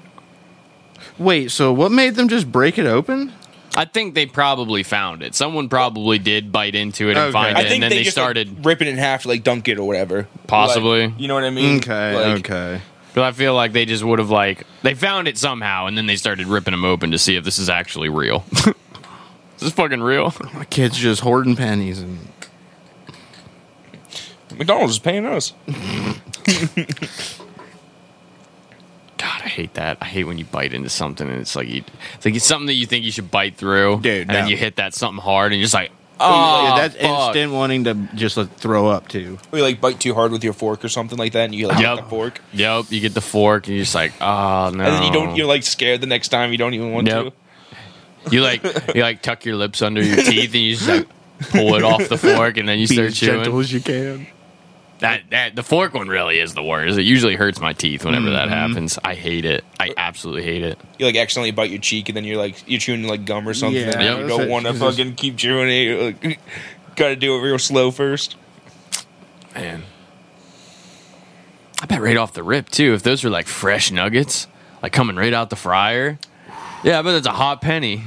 [1.17, 3.33] Wait, so what made them just break it open?
[3.77, 5.35] I think they probably found it.
[5.35, 7.31] Someone probably did bite into it and Okay.
[7.33, 8.55] find I it, think and then they, they, just started.
[8.57, 10.27] like, rip it in half to like dunk it or whatever.
[10.47, 11.07] Possibly.
[11.07, 11.77] Like, you know what I mean?
[11.77, 12.81] Okay, Like, okay.
[13.13, 16.05] But I feel like they just would have like they found it somehow, and then
[16.05, 18.43] they started ripping them open to see if this is actually real.
[18.53, 20.33] Is this fucking real?
[20.53, 22.27] My kids just hoarding pennies and
[24.57, 25.53] McDonald's is paying us.
[29.17, 29.97] God, I hate that.
[30.01, 31.83] I hate when you bite into something and it's like you,
[32.15, 34.57] it's like it's something that you think you should bite through, Dude, and then you
[34.57, 37.27] hit that something hard and you're just like, oh, oh, yeah, that's fuck.
[37.35, 39.37] instant wanting to just like, throw up too.
[39.53, 41.67] Or you like bite too hard with your fork or something like that, and you
[41.67, 41.95] like Yep.
[41.97, 44.83] get the fork, Yep, you get the fork and you're just like, oh no.
[44.83, 45.35] and then you don't.
[45.37, 46.51] You're like scared the next time.
[46.51, 47.25] You don't even want Yep.
[47.25, 48.31] to.
[48.31, 48.63] You like
[48.95, 51.07] you like tuck your lips under your teeth and you just like
[51.51, 54.27] pull it off the fork and then you Be start as gentle as you can.
[54.99, 56.97] That that the fork one really is the worst.
[56.97, 58.53] It usually hurts my teeth whenever that Mm-hmm.
[58.71, 58.97] happens.
[59.03, 59.65] I hate it.
[59.79, 60.79] I absolutely hate it.
[60.99, 63.53] You like accidentally bite your cheek, and then you're like you're chewing like gum or
[63.53, 63.81] something.
[63.81, 65.83] Yeah, and you that's don't want to fucking keep chewing it.
[65.83, 66.39] You're Like,
[66.95, 68.37] Got to do it real slow first.
[69.53, 69.83] Man.
[71.81, 74.47] I bet right off the rip too, if those were like fresh nuggets,
[74.81, 76.17] like coming right out the fryer.
[76.83, 78.03] Yeah, I bet that's a hot penny.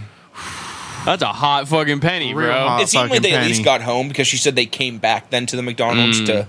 [1.04, 2.66] That's a hot fucking penny, Real bro.
[2.68, 2.82] hot.
[2.82, 5.30] it seemed like fucking they at least got home because she said they came back
[5.30, 6.46] then to the McDonald's to.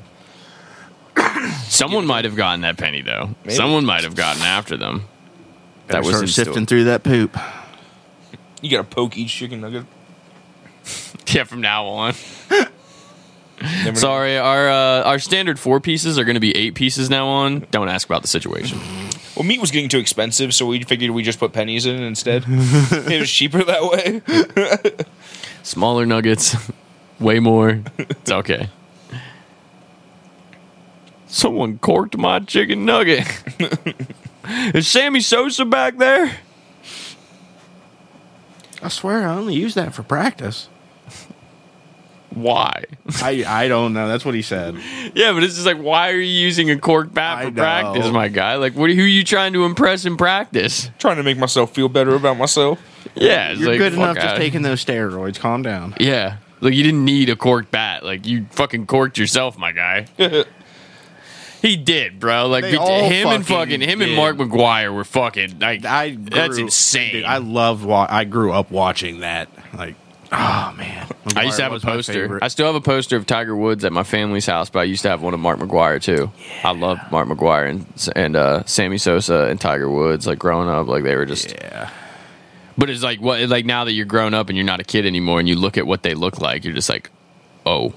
[1.79, 3.29] Someone might have gotten that penny though.
[3.45, 3.55] Maybe.
[3.55, 5.05] Someone might have gotten after them.
[5.87, 6.65] That was start sifting store.
[6.65, 7.37] through that poop.
[8.61, 9.85] You got to poke each chicken nugget.
[11.27, 12.13] Yeah, from now on.
[13.61, 13.93] Never know.
[13.93, 17.65] Sorry, our uh, our standard four pieces are going to be eight pieces now on.
[17.71, 18.79] Don't ask about the situation.
[19.35, 22.43] Well, meat was getting too expensive, so we figured we just put pennies in instead.
[22.47, 24.91] it was cheaper that way.
[25.63, 26.57] Smaller nuggets,
[27.21, 27.81] way more.
[27.97, 28.69] It's okay.
[31.29, 33.27] Someone corked my chicken nugget.
[34.73, 36.37] Is Sammy Sosa back there?
[38.81, 40.69] I swear, I only use that for practice.
[42.31, 42.83] Why?
[43.21, 44.07] I I don't know.
[44.07, 44.75] That's what he said.
[45.15, 47.61] Yeah, but it's just like, why are you using a cork bat I for know.
[47.63, 48.55] practice, my guy?
[48.55, 48.91] Like, what?
[48.91, 50.91] Who are you trying to impress in practice?
[50.99, 52.79] Trying to make myself feel better about myself.
[53.15, 55.39] Yeah, it's You're like, good fuck enough just taking those steroids.
[55.39, 55.95] Calm down.
[55.99, 58.05] Yeah, like you didn't need a cork bat.
[58.05, 60.05] Like you fucking corked yourself, my guy.
[61.61, 62.47] He did, bro.
[62.47, 64.15] Like They bet- all him and fucking fucking him and did.
[64.15, 67.11] Mark McGwire were fucking like I that's insane.
[67.13, 67.83] Dude, I loved.
[67.83, 69.49] Wa- I grew up watching that.
[69.73, 69.95] Like,
[70.31, 71.07] oh man.
[71.35, 72.39] I used to have a poster.
[72.41, 75.01] I still have a poster of Tiger Woods at my family's house, but I used
[75.03, 76.31] to have one of Mark McGwire too.
[76.63, 80.25] I love Mark McGuire and and uh, Sammy Sosa and Tiger Woods.
[80.25, 81.51] Like growing up, like they were just.
[81.51, 81.89] yeah.
[82.77, 85.05] But it's like what like now that you're grown up and you're not a kid
[85.05, 87.11] anymore, and you look at what they look like, you're just like,
[87.65, 87.93] oh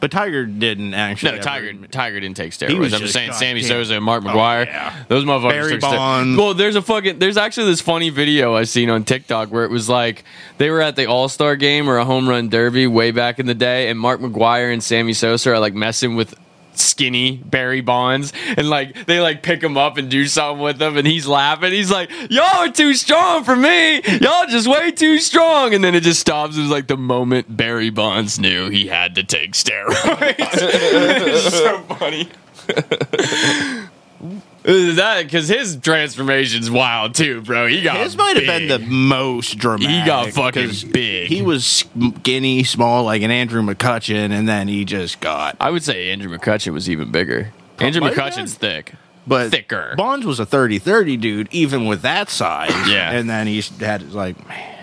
[0.00, 1.30] But Tiger didn't actually.
[1.32, 2.94] no, ever- Tiger Tiger didn't take steroids.
[2.94, 4.66] I'm just saying Sammy goddamn- Sosa and Mark Oh, McGwire.
[4.66, 4.94] yeah.
[5.08, 5.96] Those motherfuckers Barry took steroids.
[5.96, 6.38] Bonds.
[6.38, 9.70] Well, there's a fucking there's actually this funny video I seen on TikTok where it
[9.70, 10.24] was like
[10.58, 13.46] they were at the All Star game or a home run derby way back in
[13.46, 16.34] the day, and Mark McGwire and Sammy Sosa are like messing with
[16.80, 20.96] skinny Barry Bonds and like they like pick him up and do something with him
[20.96, 21.72] and he's laughing.
[21.72, 24.00] He's like y'all are too strong for me.
[24.02, 25.74] Y'all just way too strong.
[25.74, 26.56] And then it just stops.
[26.56, 30.36] It was like the moment Barry Bonds knew he had to take steroids.
[30.38, 32.28] It's so funny
[34.68, 39.56] that because his transformation's wild too bro he got His might have been the most
[39.58, 39.88] dramatic.
[39.88, 41.28] He got fucking big.
[41.28, 45.56] He was skinny, small, like an Andrew McCutchen, and then he just got.
[45.58, 48.92] I would say Andrew McCutchen was even bigger Andrew McCutchen's thick
[49.26, 49.94] But thicker.
[49.96, 52.70] Bonds was a 30-30 dude, even with that size.
[52.88, 53.10] Yeah.
[53.12, 54.77] and then he had like, man,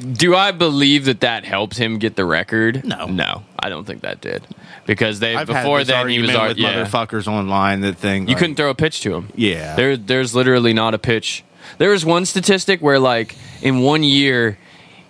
[0.00, 2.84] Do I believe that that helped him get the record?
[2.84, 3.06] No.
[3.06, 4.46] no, I don't think that did
[4.86, 6.84] because they I've before then he was ar- yeah.
[6.84, 8.22] motherfuckers online that thing.
[8.22, 9.28] You like, couldn't throw a pitch to him.
[9.34, 11.44] Yeah, There, there's literally not a pitch.
[11.78, 14.58] There was one statistic where, like, in one year,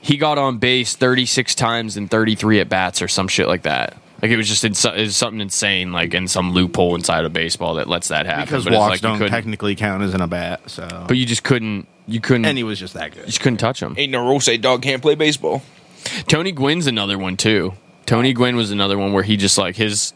[0.01, 3.97] he got on base 36 times in 33 at bats or some shit like that.
[4.23, 7.33] Like it was just ins- it was something insane, like in some loophole inside of
[7.33, 8.45] baseball that lets that happen.
[8.45, 10.69] because but it's walks like don't technically count as in a bat.
[10.69, 11.89] So, But you just couldn't.
[12.11, 12.45] You couldn't.
[12.45, 13.27] and he was just that you good.
[13.27, 13.95] just couldn't touch him.
[13.97, 15.63] Ain't no rule say dog can't play baseball.
[16.29, 17.75] Tony Gwynn's another one too.
[18.07, 20.13] Tony Gwynn was another one where he just like his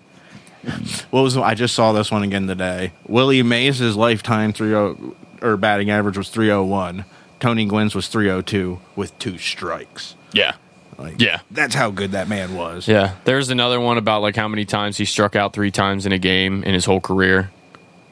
[1.10, 2.92] What was I just saw this one again today?
[3.06, 7.04] Willie Mays' lifetime three oh or batting average was three oh one.
[7.38, 10.14] Tony Gwynn's was three oh two with two strikes.
[10.32, 10.54] yeah
[10.96, 11.40] Like, Yeah.
[11.50, 12.88] that's how good that man was.
[12.88, 13.16] yeah.
[13.24, 16.18] There's another one about like how many times he struck out three times in a
[16.18, 17.50] game in his whole career.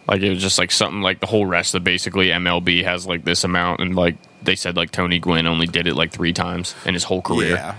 [0.09, 3.25] Like it was just like something like the whole rest of basically MLB has like
[3.25, 6.75] this amount, and like they said like Tony Gwynn only did it like three times
[6.85, 7.55] in his whole career.
[7.55, 7.77] Yeah.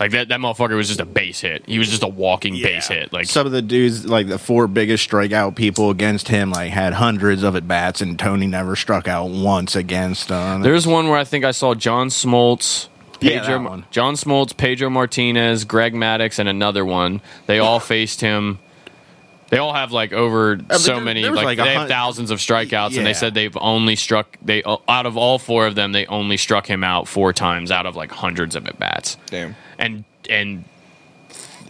[0.00, 1.64] Like that that motherfucker was just a base hit.
[1.66, 2.66] He was just a walking Yeah.
[2.66, 3.12] base hit.
[3.12, 6.92] Like some of the dudes, like the four biggest strikeout people against him, like had
[6.94, 10.62] hundreds of at bats, and Tony never struck out once against uh, them.
[10.62, 12.88] There's one where I think I saw John Smoltz,
[13.20, 13.84] Yeah, Pedro, one.
[13.90, 17.20] John Smoltz, Pedro Martinez, Greg Maddux, and another one.
[17.46, 18.58] They all faced him
[19.52, 21.86] They all have like over but so there- many, there like, like a they have
[21.86, 25.66] thousands of strikeouts, and they said they've only struck they uh, out of all four
[25.66, 28.78] of them, they only struck him out four times out of like hundreds of at
[28.78, 29.18] bats.
[29.26, 29.54] Damn.
[29.78, 30.64] and and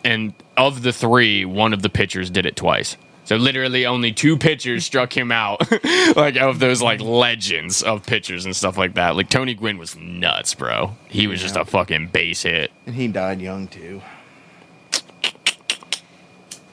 [0.04, 2.96] and of the three, one of the pitchers did it twice.
[3.24, 5.68] So literally, only two pitchers struck him out,
[6.16, 9.16] like of those like legends of pitchers and stuff like that.
[9.16, 10.96] Like Tony Gwynn was nuts, bro.
[11.08, 12.70] He was just a fucking base hit.
[12.86, 14.02] And he died young too.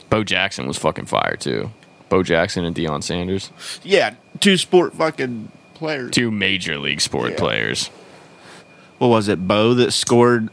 [0.10, 1.72] Bo Jackson was fucking fire too.
[2.10, 3.51] Bo Jackson and Deion Sanders,
[3.84, 6.12] Yeah, two sport fucking players.
[6.12, 7.38] two major league sport Yeah.
[7.38, 7.89] players.
[8.97, 9.47] What was it?
[9.47, 10.49] Bo that scored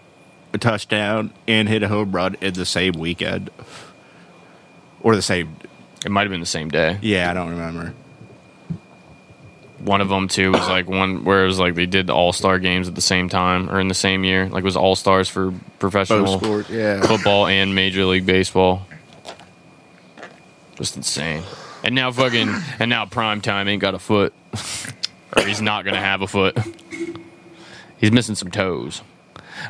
[0.52, 3.50] a touchdown and hit a home run in the same weekend,
[5.00, 5.56] or the same?
[6.04, 6.98] It might have been the same day.
[7.00, 7.94] Yeah, I don't remember.
[9.78, 12.32] One of them too was like one where it was like they did the All
[12.32, 14.48] Star games at the same time or in the same year.
[14.48, 16.66] Like it was All Stars for professional Bo scored.
[16.70, 17.02] Yeah.
[17.02, 18.86] football and Major League Baseball.
[20.76, 21.42] Just insane.
[21.82, 24.32] And now fucking and now prime time ain't got a foot.
[25.36, 26.56] or he's not gonna have a foot.
[27.98, 29.02] He's missing some toes.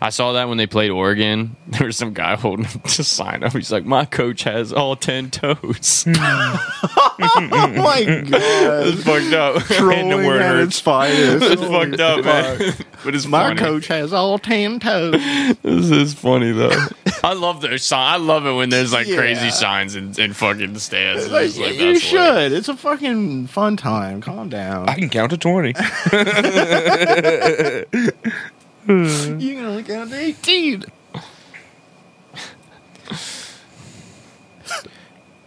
[0.01, 1.55] I saw that when they played Oregon.
[1.69, 3.53] There was some guy holding a sign up.
[3.53, 6.13] He's like, "My coach has all ten toes." Hmm.
[6.17, 8.87] oh my god.
[8.89, 9.63] it's fucked up.
[9.65, 11.45] Trolling the word at its finest.
[11.45, 12.75] It's fucked up, man.
[13.05, 13.61] but it's My funny.
[13.61, 15.13] coach has all ten toes.
[15.63, 16.71] This is funny though.
[17.27, 18.15] I love those signs.
[18.15, 19.17] I love it when there's like Yeah.
[19.17, 21.25] crazy signs in, in fucking stands.
[21.25, 22.21] It's Like, just like, you should.
[22.21, 22.53] lit.
[22.53, 24.21] It's a fucking fun time.
[24.21, 24.89] Calm down.
[24.89, 25.69] I can count to 20.
[25.71, 25.75] you
[28.87, 30.85] can only count to eighteen.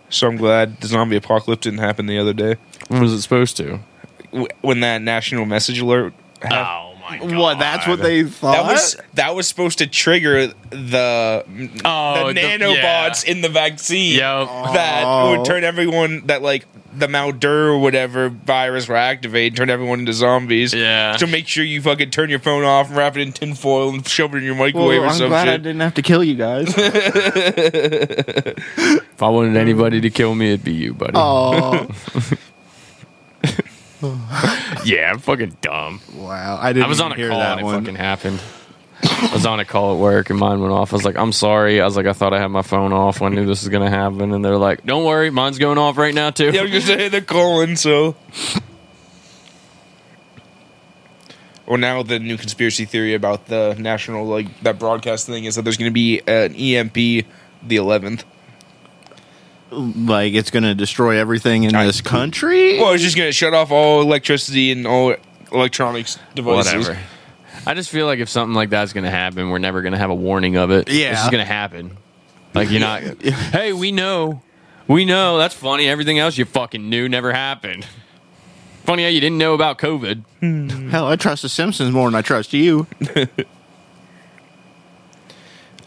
[0.10, 2.56] so I'm glad the zombie apocalypse didn't happen the other day.
[2.88, 3.80] When was it supposed to?
[4.62, 6.68] When that national message alert happened.
[6.68, 7.36] Oh my god!
[7.38, 7.60] What?
[7.60, 8.54] That's what they thought.
[8.54, 11.44] That was that was supposed to trigger the
[11.86, 13.32] Oh, the the- nanobots yeah.
[13.32, 14.48] in the vaccine Yep.
[14.74, 15.32] that Oh.
[15.38, 15.68] would turn oh.
[15.68, 20.74] everyone that like the Maldur or whatever virus will activate turn everyone into zombies.
[20.74, 21.16] Yeah.
[21.18, 24.34] So make sure you fucking turn your phone off wrap it in tinfoil and shove
[24.34, 25.64] it in your microwave Well, or I'm some glad I shit.
[25.64, 26.74] didn't have to kill you guys.
[29.20, 31.12] If I wanted anybody to kill me, it'd be you, buddy.
[31.16, 31.88] oh
[34.86, 36.00] Yeah, I'm fucking dumb.
[36.16, 36.58] wow!
[36.62, 36.86] I didn't.
[36.86, 37.82] I was on a hear call that and it one.
[37.82, 38.40] fucking happened.
[39.04, 40.94] I was on a call at work and mine went off.
[40.94, 41.80] I was like, I'm sorry.
[41.82, 43.22] I was like, I thought I had my phone off.
[43.22, 46.14] I knew this was gonna happen, and they're like, Don't worry, mine's going off right
[46.14, 46.52] now too.
[46.52, 48.16] Yeah, I was gonna say they're calling, so.
[51.66, 55.62] Well, now the new conspiracy theory about the national like that broadcast thing is that
[55.62, 57.26] there's going to be an EMP the
[57.76, 58.24] 11th.
[59.72, 62.80] Like it's going to destroy everything in I- this country.
[62.80, 65.16] Well, it's just going to shut off all electricity and all
[65.52, 66.88] electronics devices.
[66.88, 67.00] Whatever.
[67.66, 70.16] I just feel like if something like that's gonna happen, we're never gonna have a
[70.16, 70.90] warning of it.
[70.90, 71.12] Yeah.
[71.12, 71.98] it's just gonna happen.
[72.54, 73.02] Like you're not.
[73.22, 74.42] hey, we know,
[74.88, 75.38] we know.
[75.38, 75.88] That's funny.
[75.88, 77.86] Everything else you fucking knew never happened.
[78.86, 80.24] Funny how you didn't know about COVID.
[80.40, 80.90] Hmm.
[80.90, 82.88] Hell, I trust the Simpsons more than I trust you.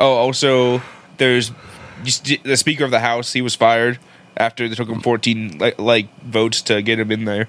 [0.01, 0.83] Oh, also,
[1.19, 1.72] there's just
[2.05, 3.33] the Speaker of the House.
[3.33, 3.99] He was fired
[4.37, 7.49] after they took him 14 like, like votes to get him in there.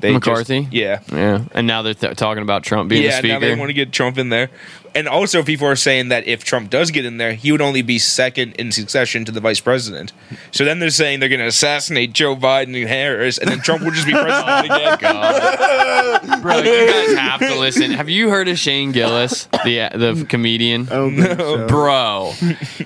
[0.00, 0.68] They just- McCarthy?
[0.70, 1.00] yeah.
[1.12, 3.74] Yeah, and now they're th- talking about Trump being yeah, the now they want to
[3.74, 4.50] get Trump in there.
[4.94, 7.82] And also, people are saying that if Trump does get in there, he would only
[7.82, 10.12] be second in succession to the vice president.
[10.52, 13.82] So then they're saying they're going to assassinate Joe Biden and Harris, and then Trump
[13.82, 14.98] will just be president oh again.
[15.00, 16.42] God.
[16.42, 17.90] Bro, you guys have to listen.
[17.90, 20.88] Have you heard of Shane Gillis, the the comedian?
[20.90, 22.32] Oh no, Bro,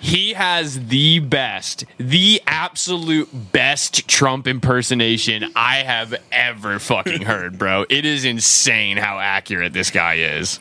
[0.01, 7.85] he has the best, the absolute best Trump impersonation I have ever fucking heard, bro.
[7.89, 10.61] It is insane how accurate this guy is.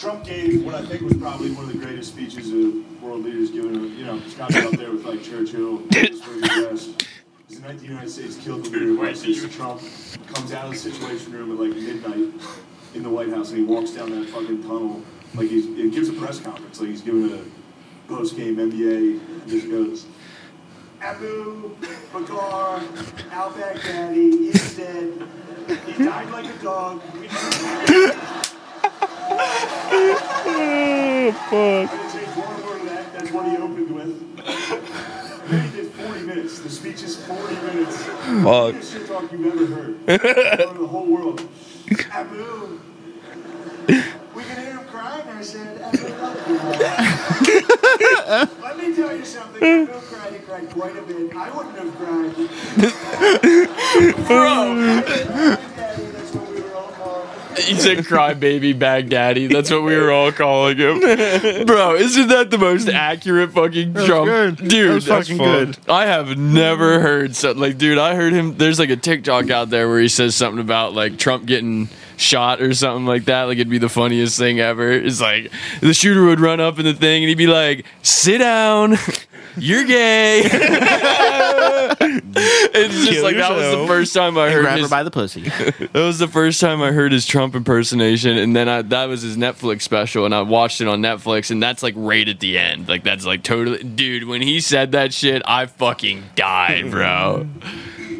[0.00, 3.50] Trump gave what I think was probably one of the greatest speeches of world leaders
[3.50, 3.94] given.
[3.98, 6.94] You know, it's got to be up there with like Churchill, Address.
[7.50, 9.82] The night the United States killed the leader of ISIS, Trump
[10.32, 12.32] comes out of the Situation Room at like midnight
[12.94, 15.02] in the White House and he walks down that fucking tunnel
[15.34, 15.66] like he's.
[15.66, 17.42] It gives a press conference like he's giving a
[18.08, 19.20] post-game NBA.
[19.20, 20.06] And just goes.
[21.02, 21.76] Abu
[22.10, 25.28] Bakr al-Baghdadi is dead.
[25.86, 27.02] He died like a dog.
[29.30, 29.34] I
[31.90, 33.12] didn't change one word of that.
[33.12, 34.20] That's what he opened with.
[35.50, 36.58] He did 40 minutes.
[36.60, 37.96] The speech is 40 minutes.
[38.04, 38.72] Fuck.
[38.72, 40.06] Biggest shit talk you've ever heard.
[40.06, 41.46] The whole world.
[42.12, 42.80] Abu.
[44.32, 45.26] We can hear him crying.
[45.28, 45.98] I said, Abu.
[48.62, 49.62] Let me tell you something.
[49.62, 50.32] Abu cried.
[50.32, 51.34] He cried quite a bit.
[51.34, 52.34] I wouldn't have cried.
[54.26, 54.76] Bro,
[57.60, 59.52] Daddy, that's when we were he said crybaby Baghdaddy.
[59.52, 61.00] That's what we were all calling him.
[61.66, 64.26] Bro, isn't that the most accurate fucking Trump?
[64.26, 64.56] good.
[64.68, 65.66] Dude, That was that's fucking fun.
[65.66, 65.78] good.
[65.88, 68.56] I have never heard something like, dude, I heard him.
[68.56, 72.60] There's like a TikTok out there where he says something about like Trump getting shot
[72.60, 73.44] or something like that.
[73.44, 74.90] Like it'd be the funniest thing ever.
[74.92, 75.50] It's like
[75.80, 78.96] the shooter would run up in the thing and he'd be like, sit down.
[79.56, 80.42] You're gay.
[82.02, 83.88] it's just Kill like that was the yourself.
[83.88, 85.42] first time I heard grab her his, by the pussy.
[85.48, 89.20] that was the first time I heard his Trump impersonation, and then I, that was
[89.20, 92.56] his Netflix special, and I watched it on Netflix, and that's like right at the
[92.56, 92.88] end.
[92.88, 94.24] Like that's like totally, dude.
[94.24, 97.46] When he said that shit, I fucking died, bro.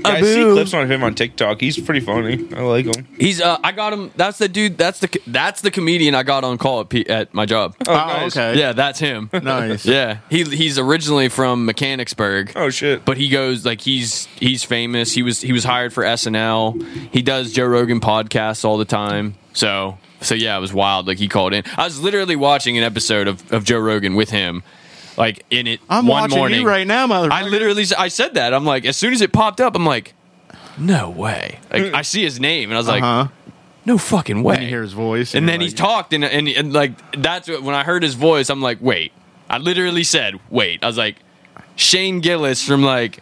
[0.05, 1.61] I see clips on him on TikTok.
[1.61, 2.47] He's pretty funny.
[2.55, 3.07] I like him.
[3.19, 4.11] He's uh, I got him.
[4.17, 4.79] That's the dude.
[4.79, 7.75] That's the that's the comedian I got on call at, P, at my job.
[7.89, 8.37] Oh, Oh, nice.
[8.37, 8.59] okay.
[8.59, 9.31] Yeah, that's him.
[9.43, 9.85] Nice.
[9.87, 12.53] Yeah, he he's originally from Mechanicsburg.
[12.57, 13.05] Oh shit.
[13.05, 15.13] but he goes like he's he's famous.
[15.13, 16.83] He was he was hired for SNL.
[17.13, 19.35] He does Joe Rogan podcasts all the time.
[19.53, 21.07] So so yeah, it was wild.
[21.07, 21.65] Like he called in.
[21.77, 24.63] I was literally watching an episode of, of Joe Rogan with him,
[25.17, 26.61] like in it I'm one watching morning.
[26.61, 27.31] you right now, motherfucker.
[27.31, 28.55] I literally I said that.
[28.55, 30.15] I'm like as soon as it popped up, I'm like,
[30.79, 31.59] no way.
[31.71, 31.95] Like mm.
[31.95, 33.29] I see his name and I was like, huh.
[33.85, 34.55] no fucking way.
[34.55, 36.93] When you hear his voice, and you're then he like, talked and, and and like
[37.21, 39.13] that's what, when I heard his voice, I'm like, wait.
[39.49, 40.83] I literally said, wait.
[40.83, 41.17] I was like,
[41.75, 43.21] Shane Gillis from like,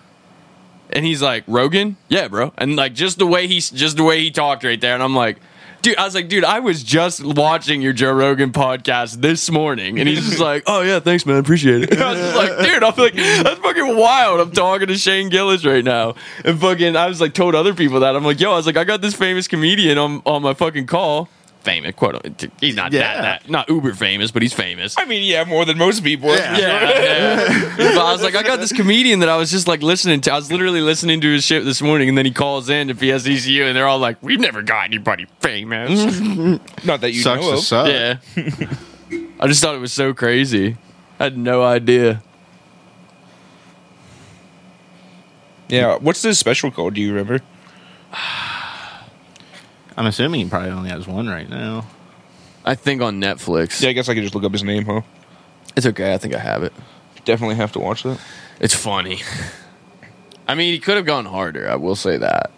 [0.91, 2.53] and he's like Rogan, yeah, bro.
[2.59, 5.16] And like just the way he just the way he talked right there, and I'm
[5.16, 5.39] like.
[5.81, 10.01] Dude, I was like, dude, I was just watching your Joe Rogan podcast this morning,
[10.01, 12.83] and he's just like, "Oh yeah, thanks, man, appreciate it." I was just like, dude,
[12.83, 14.41] I'm like, that's fucking wild.
[14.41, 18.01] I'm talking to Shane Gillis right now, and fucking, I was like, told other people
[18.01, 20.53] that I'm like, yo, I was like, I got this famous comedian on on my
[20.53, 21.29] fucking call.
[21.68, 22.50] Famous, quote.
[22.62, 23.00] He's not Yeah.
[23.20, 24.94] that, that, not uber famous, but he's famous.
[24.96, 26.30] I mean, yeah, more than most people.
[26.34, 26.56] Yeah.
[26.56, 27.74] Yeah, yeah.
[27.76, 30.32] but I was like, I got this comedian that I was just like listening to.
[30.32, 33.02] I was literally listening to his shit this morning, and then he calls in if
[33.02, 36.18] he to PSECU, and they're all like, "We've never got anybody famous."
[36.86, 37.62] Not that you sucks know to of.
[37.62, 37.88] suck.
[37.88, 38.16] yeah,
[39.38, 40.78] I just thought it was so crazy.
[41.20, 42.22] I had no idea.
[45.68, 45.98] Yeah.
[45.98, 46.94] What's this special called?
[46.94, 47.40] Do you remember?
[49.99, 51.84] I'm assuming he probably only has one right now.
[52.64, 53.82] I think on Netflix.
[53.82, 55.01] Yeah, I guess I could just look up his name, huh?
[55.76, 56.14] It's okay.
[56.14, 56.72] I think I have it.
[57.24, 58.20] Definitely have to watch that.
[58.61, 59.22] It's funny.
[60.46, 61.68] I mean, he could have gone harder.
[61.68, 62.53] I will say that.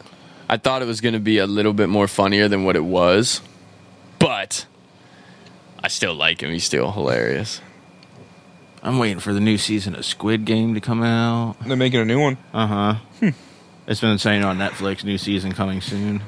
[0.51, 2.85] I thought it was going to be a little bit more funnier than what it
[2.85, 3.41] was,
[4.19, 4.67] but
[5.83, 6.51] I still like him.
[6.51, 7.63] He's still hilarious.
[8.83, 11.57] I'm waiting for the new season of Squid Game to come out.
[11.67, 12.37] They're making a new one.
[12.53, 13.33] Uh huh.
[13.87, 16.23] It's been saying on Netflix, new season coming soon.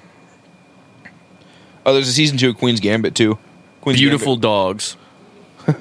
[1.84, 3.38] Oh, there's a season two of Queen's Gambit too.
[3.80, 4.96] Queen's Beautiful dogs.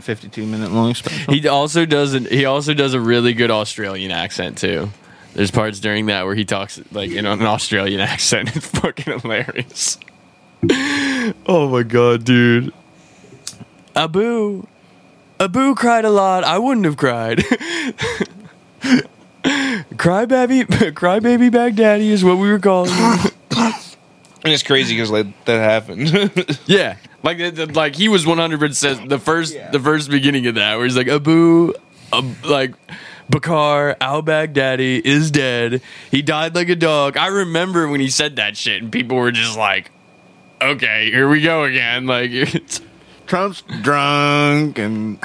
[0.00, 1.34] 52 minute long special.
[1.34, 4.90] He also does an, he also does a really good Australian accent too.
[5.34, 8.54] There's parts during that where he talks like in an Australian accent.
[8.54, 9.98] It's fucking hilarious.
[11.46, 12.72] oh my god, dude.
[13.94, 14.66] Abu.
[15.40, 16.44] Abu cried a lot.
[16.44, 17.44] I wouldn't have cried.
[19.98, 23.18] cry baby cry baby Baghdaddy is what we were calling him.
[24.46, 26.58] And it's crazy because like that happened.
[26.66, 30.46] Yeah, like the- the- like he was one hundred percent the first the first beginning
[30.46, 31.72] of that where he's like Abu,
[32.12, 32.74] Ab- like
[33.28, 35.82] Bakar al Baghdadi is dead.
[36.10, 37.16] He died like a dog.
[37.16, 39.90] I remember when he said that shit, and people were just like,
[40.62, 42.80] "Okay, here we go again." Like, it's,
[43.26, 45.18] Trump's drunk and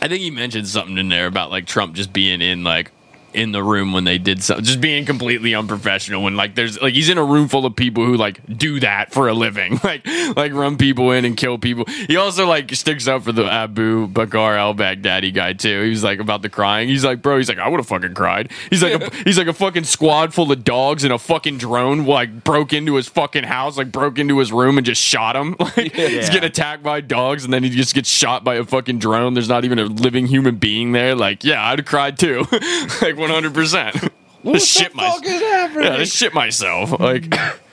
[0.00, 2.92] I think he mentioned something in there about like Trump just being in like
[3.36, 6.22] in the room when they did something, just being completely unprofessional.
[6.22, 9.12] When like there's like he's in a room full of people who like do that
[9.12, 10.06] for a living, like
[10.36, 11.84] like run people in and kill people.
[12.06, 15.82] He also like sticks up for the Abu Bakr al Baghdadi guy too.
[15.82, 16.88] He was like about the crying.
[16.88, 18.50] He's like, bro, he's like, I would have fucking cried.
[18.70, 22.06] He's like, a, he's like a fucking squad full of dogs and a fucking drone
[22.06, 25.54] like broke into his fucking house, like broke into his room and just shot him.
[25.76, 26.20] Like he's Yeah.
[26.32, 29.34] getting attacked by dogs and then he just gets shot by a fucking drone.
[29.34, 31.14] There's not even a living human being there.
[31.14, 32.46] Like, yeah, I'd have cried too.
[33.02, 33.54] like 100.
[33.54, 33.96] percent
[34.44, 35.22] Just shit myself.
[35.24, 36.98] Yeah, just shit myself.
[37.00, 37.34] Like.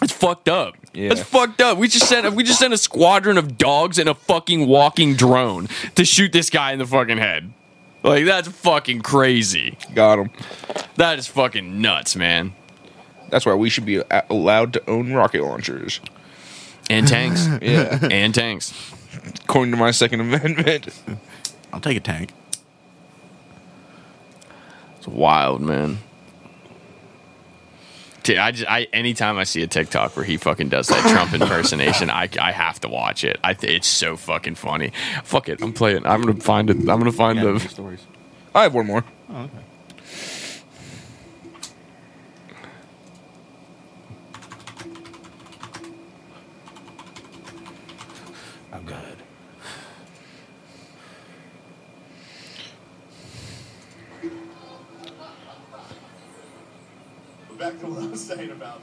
[0.00, 0.76] It's fucked up.
[0.94, 1.10] Yeah.
[1.10, 1.76] It's fucked up.
[1.76, 5.68] We just sent we just sent a squadron of dogs and a fucking walking drone
[5.96, 7.52] to shoot this guy in the fucking head.
[8.04, 9.76] Like that's fucking crazy.
[9.96, 10.30] Got him.
[10.96, 12.54] That is fucking nuts, man.
[13.30, 16.00] That's why we should be allowed to own rocket launchers.
[16.88, 17.48] And tanks.
[17.60, 18.72] Yeah, and tanks.
[19.44, 20.88] according to my Second Amendment.
[21.72, 22.30] I'll take a tank.
[25.08, 25.98] It's wild, man.
[28.24, 31.32] Dude, I just I anytime I see a TikTok where he fucking does that Trump
[31.40, 33.38] impersonation, I, I have to watch it.
[33.42, 34.92] I it's so fucking funny.
[35.24, 36.04] Fuck it, I'm playing.
[36.06, 36.76] I'm gonna find it.
[36.76, 37.60] I'm gonna find Yeah, the.
[37.60, 38.06] stories.
[38.54, 39.04] I have one more.
[39.30, 39.52] Oh, okay.
[57.80, 58.82] To what I was saying about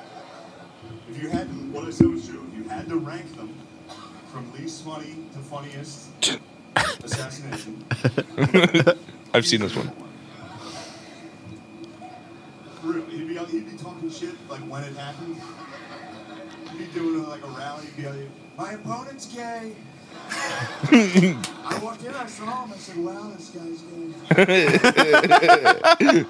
[1.10, 2.46] if you had to, what I said was true.
[2.52, 3.54] If you had to rank them
[4.32, 6.10] from least funny to funniest
[7.04, 7.86] assassination,
[9.34, 9.92] I've seen this one.
[12.82, 15.38] For real, he'd be, he'd be talking shit like when it happened.
[16.72, 17.86] He'd be doing like a rally.
[17.96, 19.74] He'd be like, "My opponent's gay."
[20.32, 22.74] I walked in, I saw him.
[22.74, 24.14] I said, "Wow, this guy's gay."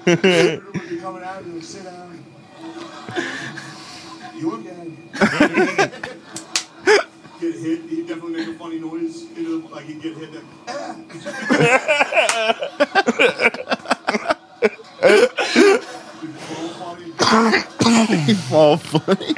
[0.06, 2.25] Everyone would be coming out and sit down.
[4.36, 4.92] You're gay.
[7.40, 7.80] get hit.
[7.88, 9.24] He'd definitely make a funny noise.
[9.36, 10.34] You know, like he'd get hit.
[10.34, 10.96] Like, ah.
[17.88, 18.76] It'd all funny.
[18.76, 19.34] All funny.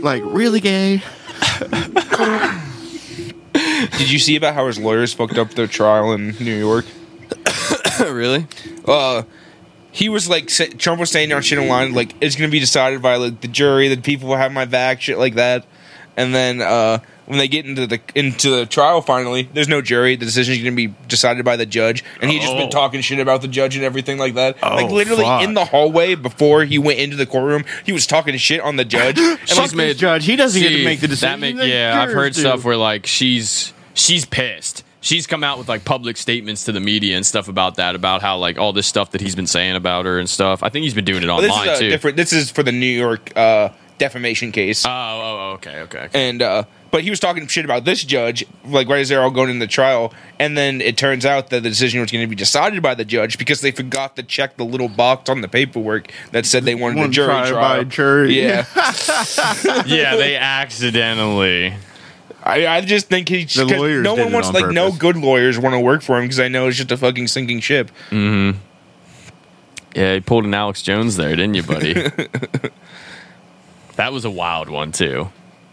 [0.00, 1.02] like really gay.
[3.98, 6.84] Did you see about how his lawyers fucked up their trial in New York?
[8.12, 8.46] really?
[8.86, 9.22] uh
[9.92, 13.00] he was like sa- Trump was saying on shit online like it's gonna be decided
[13.02, 15.64] by like the jury, the people will have my back, shit like that.
[16.16, 20.14] And then uh when they get into the into the trial finally, there's no jury.
[20.16, 22.70] The decision's gonna be decided by the judge, and he just been Oh.
[22.70, 24.62] talking shit about the judge and everything like that.
[24.62, 25.42] like Oh, literally fuck.
[25.42, 28.84] in the hallway before he went into the courtroom, he was talking shit on the
[28.96, 29.18] judge.
[29.18, 31.40] and She's like, made- this judge, he doesn't get to See, make the that decision.
[31.40, 32.40] make- The yeah, I've jurors heard do.
[32.42, 34.84] stuff where like she's she's pissed.
[35.06, 38.22] She's come out with like public statements to the media and stuff about that, about
[38.22, 40.64] how like all this stuff that he's been saying about her and stuff.
[40.64, 41.90] I think he's been doing it Well, this online is a too.
[41.90, 42.16] different.
[42.16, 44.84] This is for the New York uh, defamation case.
[44.84, 45.98] Oh, oh, oh, okay, okay.
[46.06, 46.28] okay.
[46.28, 49.30] and uh but he was talking shit about this judge like right as they're all
[49.30, 52.28] going into the trial and then it turns out that the decision was going to
[52.28, 55.48] be decided by the judge because they forgot to check the little box on the
[55.48, 58.40] paperwork that said they wanted a jury trial trial by jury.
[58.40, 58.64] yeah
[59.86, 61.74] yeah, they accidentally.
[62.46, 65.16] I, I just think he's The 'cause lawyers no one wants on like no good
[65.16, 67.90] lawyers want to work for him because i know it's just a fucking sinking ship
[68.10, 68.58] Mm-hmm.
[69.94, 71.94] Yeah, you pulled an Alex Jones there, didn't you, buddy?
[73.96, 75.30] that was a wild one too.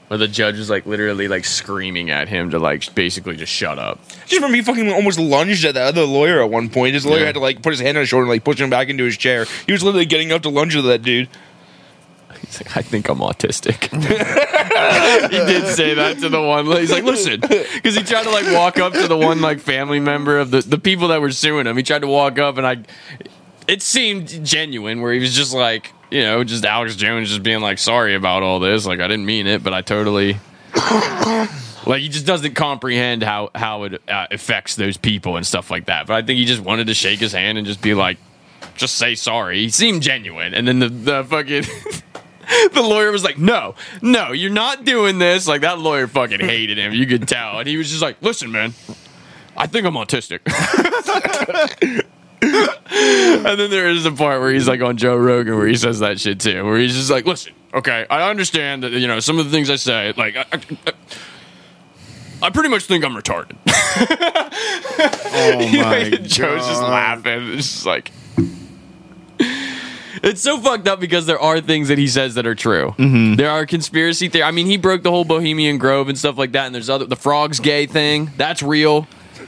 [0.08, 3.80] Where the judge was like literally like screaming at him to like basically just shut
[3.80, 4.00] up.
[4.22, 7.22] just remember he fucking almost lunged at the other lawyer at one point his lawyer
[7.22, 7.26] Yeah.
[7.28, 9.04] had to like put his hand on his shoulder and like push him back into
[9.04, 11.40] his chair he was literally getting up to lunge at that dude He's like,
[12.76, 13.90] I think I'm autistic.
[15.30, 16.66] he did say that to the one.
[16.66, 20.00] He's like, listen, because he tried to like walk up to the one like family
[20.00, 21.78] member of the the people that were suing him.
[21.78, 22.84] He tried to walk up, and I,
[23.68, 27.62] it seemed genuine, where he was just like, you know, just Alex Jones just being
[27.62, 28.86] like, sorry about all this.
[28.86, 30.38] Like, I didn't mean it, but I totally.
[31.86, 35.86] Like he just doesn't comprehend how how it uh, affects those people and stuff like
[35.86, 36.08] that.
[36.08, 38.18] But I think he just wanted to shake his hand and just be like,
[38.76, 39.60] just say sorry.
[39.60, 41.64] He seemed genuine, and then the the fucking
[42.74, 46.78] the lawyer was like, "No, no, you're not doing this." Like that lawyer fucking hated
[46.78, 46.94] him.
[46.94, 48.74] You could tell, and he was just like, "Listen, man,
[49.56, 50.40] I think I'm autistic."
[52.42, 56.00] and then there is a part where he's like on Joe Rogan where he says
[56.00, 59.40] that shit too, where he's just like, "Listen, okay, I understand that you know some
[59.40, 60.94] of the things I say, like." I, I,
[62.42, 63.56] I pretty much think I'm retarded.
[65.36, 67.54] Oh my Joe's just laughing.
[67.54, 68.12] It's just like
[70.24, 72.96] it's so fucked up because there are things that he says that are true.
[72.98, 73.36] Mm-hmm.
[73.36, 74.48] There are conspiracy theories.
[74.48, 76.66] I mean, he broke the whole Bohemian Grove and stuff like that.
[76.66, 78.32] And there's other the frogs gay thing.
[78.38, 79.08] That's real.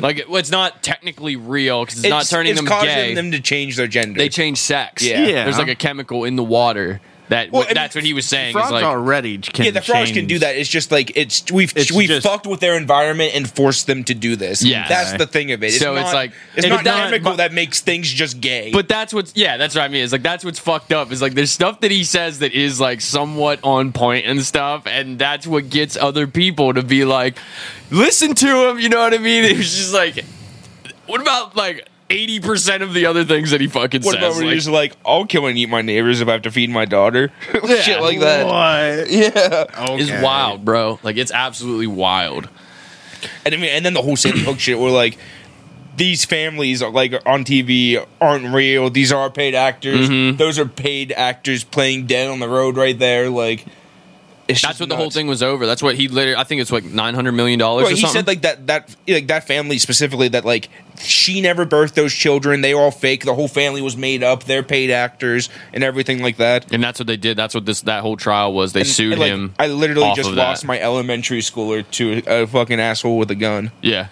[0.00, 3.14] like it- well, it's not technically real because it's, not turning it's them causing gay.
[3.14, 5.02] them to change their gender they change sex.
[5.02, 5.26] Yeah.
[5.26, 5.44] Yeah.
[5.44, 7.00] There's like a chemical in the water
[7.32, 8.52] that Well, that's what he was saying.
[8.52, 10.56] Frogs like already can yeah, the frogs can do that.
[10.56, 14.04] It's just like it's we've It's we've just- fucked with their environment and forced them
[14.04, 14.62] to do this.
[14.62, 14.86] Yeah.
[14.88, 15.66] that's the thing of it.
[15.68, 18.70] It's So not, it's like- it's not it's chemical but- that makes things just gay.
[18.72, 20.02] But that's what's yeah, that's what I mean.
[20.02, 21.10] Is like that's what's fucked up.
[21.10, 24.86] Is like there's stuff that he says that is like somewhat on point and stuff,
[24.86, 27.38] and that's what gets other people to be like,
[27.90, 28.78] listen to him.
[28.78, 29.44] You know what I mean?
[29.52, 30.24] It was just like,
[31.06, 34.22] what about like eighty percent of the other things that he fucking what says?
[34.22, 36.50] about when Like, he's like, I'll kill and eat my neighbors if I have to
[36.50, 37.30] feed my daughter,
[37.82, 38.46] shit like that.
[38.46, 39.10] What?
[39.10, 40.22] Yeah, is Okay.
[40.22, 40.98] wild, bro.
[41.02, 42.48] Like it's absolutely wild.
[43.44, 45.18] and I mean, and then the whole Sandy Hook shit, where like
[45.96, 48.88] these families are like on TV aren't real.
[48.90, 50.08] These are paid actors.
[50.08, 50.36] Mm-hmm.
[50.38, 53.28] Those are paid actors playing dead on the road right there.
[53.28, 53.66] Like,
[54.48, 55.66] it's That's just what the whole thing was over.
[55.66, 56.36] That's what he literally.
[56.36, 57.84] I think it's like nine hundred million dollars.
[57.84, 58.20] Well, or he something.
[58.20, 60.68] said like that that like that family specifically that like
[61.02, 62.60] she never birthed those children.
[62.60, 63.24] They were all fake.
[63.24, 64.44] The whole family was made up.
[64.44, 66.72] They're paid actors and everything like that.
[66.72, 67.36] and that's what they did.
[67.36, 68.72] That's what this that whole trial was.
[68.72, 69.54] They And- sued and, like, him.
[69.58, 70.42] I literally just of that.
[70.42, 73.70] lost my elementary schooler to a, a fucking asshole with a gun.
[73.82, 74.08] Yeah.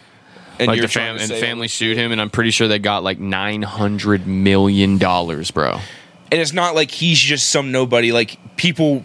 [0.59, 3.03] And like the fam- and the family sued him, and I'm pretty sure they got
[3.03, 5.81] like nine hundred million dollars, bro.
[6.31, 8.13] And it's not like he's just some nobody.
[8.13, 9.05] Like people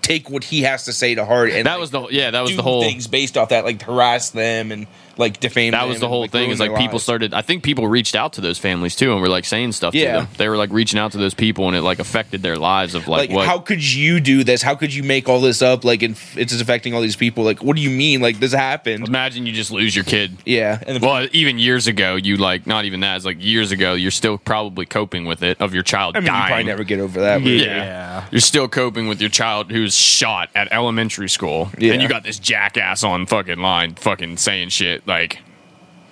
[0.00, 2.40] take what he has to say to heart and That like, was the yeah, that
[2.40, 4.86] was the whole things based off that, like harass them and
[5.18, 5.72] like defame.
[5.72, 6.50] that them was the and, whole like, thing.
[6.50, 7.04] Is like people lives.
[7.04, 7.34] started.
[7.34, 10.12] I think people reached out to those families too, and were like saying stuff Yeah.
[10.12, 10.28] to them.
[10.36, 13.08] They were like reaching out to those people, and it like affected their lives of
[13.08, 13.46] like, like, what.
[13.46, 14.62] how could you do this?
[14.62, 15.84] How could you make all this up?
[15.84, 17.44] Like, and it's affecting all these people.
[17.44, 18.20] Like, what do you mean?
[18.20, 19.06] Like, this happened?
[19.06, 20.36] Imagine you just lose your kid.
[20.44, 23.16] Yeah, and Well, even years ago, you like not even that.
[23.16, 26.26] It's like years ago, you're still probably coping with it of your child I mean,
[26.26, 26.46] you dying.
[26.48, 27.42] probably never get over that.
[27.42, 27.64] but- Yeah.
[27.78, 28.24] Yeah.
[28.30, 31.70] You're still coping with your child who's shot at elementary school.
[31.78, 31.92] Yeah.
[31.92, 35.40] And you got this jackass on fucking line fucking saying shit like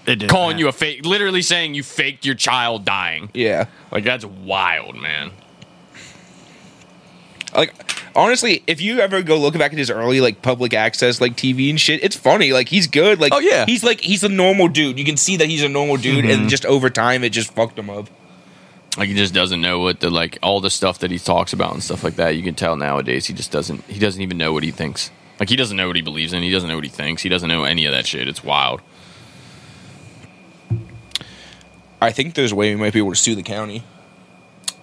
[0.07, 0.61] It calling that.
[0.61, 3.31] you a fake literally saying you faked your child dying.
[3.35, 3.67] yeah.
[3.93, 5.31] Like that's wild, man.
[7.55, 7.73] like
[8.15, 11.71] honestly if you ever go look back at his early like public access like tv
[11.71, 13.65] and shit it's funny like he's good like Oh, yeah.
[13.67, 16.41] he's like he's a normal dude you can see that he's a normal dude Mm-hmm.
[16.43, 18.09] and just over time it just fucked him up
[18.99, 21.73] Like he just doesn't know what the like all the stuff that he talks about
[21.75, 22.31] and stuff like that.
[22.37, 25.11] You can tell nowadays he just doesn't he doesn't even know what he thinks.
[25.39, 26.43] Like he doesn't know what he believes in.
[26.43, 27.23] He doesn't know what he thinks.
[27.23, 28.29] He doesn't know any of that shit.
[28.29, 28.81] It's wild.
[32.01, 33.83] i think there's a way we might be able to sue the county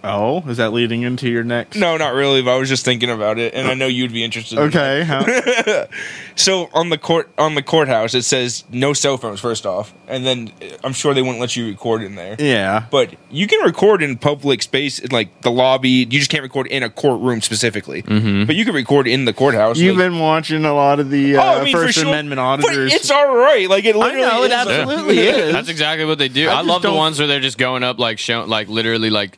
[0.05, 1.77] Oh, is that leading into your next?
[1.77, 4.23] no not really but i was just thinking about it and i know you'd be
[4.23, 5.03] interested in Okay.
[5.03, 5.23] How,
[6.35, 10.25] so on the court on the courthouse it says no cell phones first off and
[10.25, 12.85] then uh, i'm sure they wouldn't let you record in there yeah.
[12.91, 16.67] but you can record in public space in like the lobby you just can't record
[16.67, 20.65] in a courtroom specifically but you can record in the courthouse You've like- been watching
[20.65, 22.07] a lot of the uh, Oh, I mean, First sure.
[22.07, 22.93] Amendment But auditors.
[22.93, 23.69] it's all right.
[23.69, 24.21] Like it I literally.
[24.27, 24.53] know it is.
[24.53, 25.51] absolutely is.
[25.53, 26.47] That's exactly what they do.
[26.49, 29.37] I I, love the ones where they're just going up like show like literally like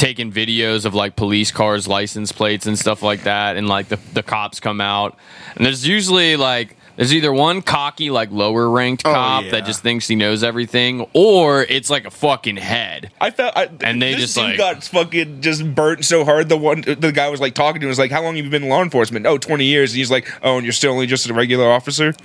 [0.00, 3.98] taking videos of like police cars license plates and stuff like that and like the,
[4.14, 5.18] the cops come out.
[5.56, 9.50] And there's usually like there's either one cocky like lower ranked Oh, cop yeah.
[9.52, 13.68] that just thinks he knows everything or it's like a fucking head I felt, I,
[13.82, 16.48] And they this just, dude like- got fucking just burnt so hard.
[16.48, 18.50] The one, the guy was like talking to him was like, "How long have you
[18.50, 19.92] been in law enforcement?" Oh, 20 years.
[19.92, 22.14] And he's like, "Oh, and you're still only just a regular officer."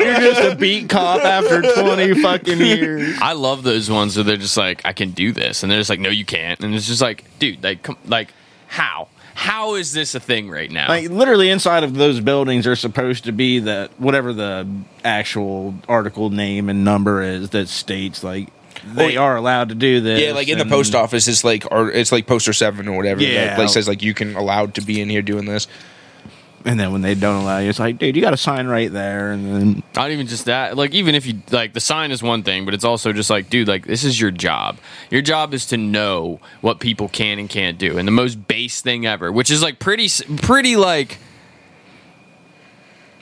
[0.00, 3.16] You're just a beat cop after 20 fucking years.
[3.22, 5.90] I love those ones where they're just like, I can do this, and they're just
[5.90, 8.32] like, no, you can't, and it's just like, dude, like, come, like,
[8.68, 9.08] how,
[9.40, 10.86] how is this a thing right now?
[10.86, 14.68] Like literally inside of those buildings are supposed to be that whatever the
[15.02, 18.50] actual article name and number is that states like
[18.84, 20.20] they Well, are allowed to do this.
[20.20, 23.22] Yeah, like in the post office, it's like, or it's like poster seven or whatever.
[23.22, 23.46] Yeah.
[23.46, 25.66] that, like says like you can allowed to be in here doing this.
[26.64, 28.92] And then when they don't allow you, it's like, dude, you got to sign right
[28.92, 29.32] there.
[29.32, 30.76] And then Not even just that.
[30.76, 33.48] Like, even if you like the sign is one thing, but it's also just like,
[33.48, 34.78] dude, like this is your job.
[35.10, 38.82] Your job is to know what people can and can't do, and the most base
[38.82, 41.18] thing ever, which is like pretty, pretty like.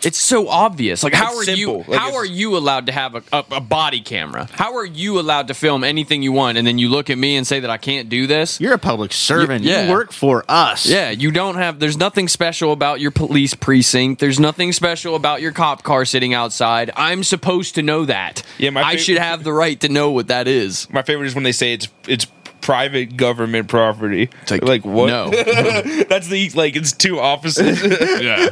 [0.04, 1.02] It's so obvious.
[1.02, 1.58] Like, how It's are simple.
[1.58, 1.84] you?
[1.92, 4.48] Like, how are you allowed to have a, a, a body camera?
[4.52, 7.36] How are you allowed to film anything you want, and then you look at me
[7.36, 8.60] and say that I can't do this?
[8.60, 9.64] you're a public servant.
[9.64, 9.86] Yeah.
[9.86, 10.86] You work for us.
[10.86, 11.78] Yeah, you don't have.
[11.78, 14.20] There's nothing special about your police precinct.
[14.20, 16.90] There's nothing special about your cop car sitting outside.
[16.96, 18.42] I'm supposed to know that.
[18.58, 20.88] Yeah, my I fav- should have the right to know what that is.
[20.90, 22.26] My favorite is when they say it's it's
[22.60, 24.28] private government property.
[24.60, 25.06] like, what?
[25.06, 25.30] No.
[26.08, 27.82] That's the like it's two opposites.
[28.22, 28.50] yeah.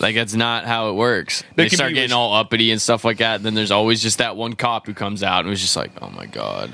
[0.00, 1.42] Like that's not how it works.
[1.56, 3.36] There They start getting res- all uppity and stuff like that.
[3.36, 5.90] And then there's always just that one cop who comes out and was just like,
[6.00, 6.70] "Oh my god,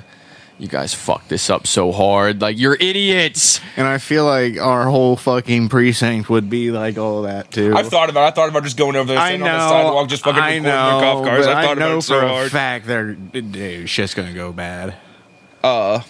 [0.59, 2.41] you guys fucked this up so hard.
[2.41, 7.23] Like you're idiots." And I feel like our whole fucking precinct would be like all
[7.23, 7.75] that too.
[7.77, 8.25] I've thought about.
[8.25, 8.29] it.
[8.29, 9.53] I thought about just going over there, I standing know.
[9.55, 11.47] on the sidewalk, just fucking I recording know, their cop cars.
[11.47, 12.51] but I thought know about it so for a hard.
[12.53, 14.95] fact they're dude, shit's gonna go bad.
[15.65, 16.01] Uh,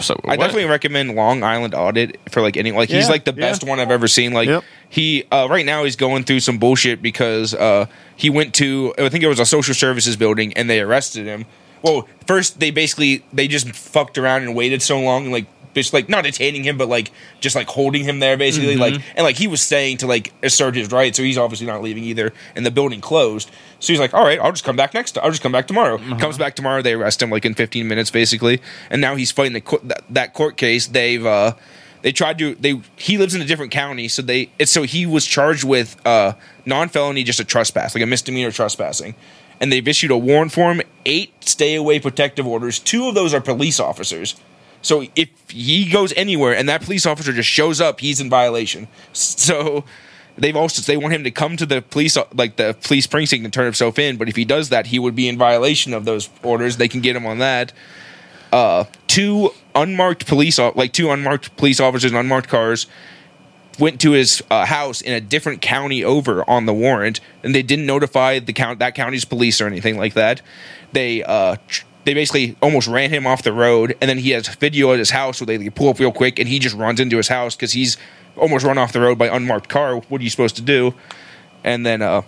[0.00, 0.40] So I what?
[0.40, 3.40] definitely recommend Long Island Audit for like any like he's like the yeah.
[3.40, 4.32] best one I've ever seen.
[4.32, 4.64] Like Yep.
[4.88, 7.86] he uh, right now he's going through some bullshit because uh,
[8.16, 11.46] he went to I think it was a social services building and they arrested him.
[11.82, 15.46] Well, first they basically they just fucked around and waited so long and like
[15.82, 17.10] just like not detaining him but like
[17.40, 20.74] just like holding him there basically like and like he was saying to like assert
[20.74, 23.50] his rights so he's obviously not leaving either and the building closed.
[23.80, 25.98] So he's like all right i'll just come back next i'll just come back tomorrow.
[26.18, 28.60] Comes back tomorrow they arrest him like in 15 minutes basically
[28.90, 30.86] and now he's fighting the court, that, that court case.
[30.86, 31.54] They've uh
[32.02, 35.06] they tried to they he lives in a different county so they it's so he
[35.06, 36.34] was charged with uh
[36.66, 39.14] non-felony just a trespass like a misdemeanor trespassing
[39.60, 42.78] and they've issued a warrant for him eight stay away protective orders.
[42.78, 44.36] Two of those are police officers
[44.84, 48.86] so if he goes anywhere and that police officer just shows up, he's in violation.
[49.14, 49.84] So
[50.36, 53.52] they've also they want him to come to the police like the police precinct and
[53.52, 54.16] turn himself in.
[54.16, 56.76] But if he does that, he would be in violation of those orders.
[56.76, 57.72] They can get him on that.
[58.52, 62.86] Uh, two unmarked police like two unmarked police officers in unmarked cars
[63.78, 67.62] went to his uh, house in a different county over on the warrant, and they
[67.62, 70.42] didn't notify the count that county's police or anything like that.
[70.92, 74.48] They uh, tr- they basically almost ran him off the road, and then he has
[74.48, 77.16] video at his house where they pull up real quick, and he just runs into
[77.16, 77.96] his house because he's
[78.36, 79.96] almost run off the road by unmarked car.
[79.96, 80.94] What are you supposed to do?
[81.62, 82.22] And then uh,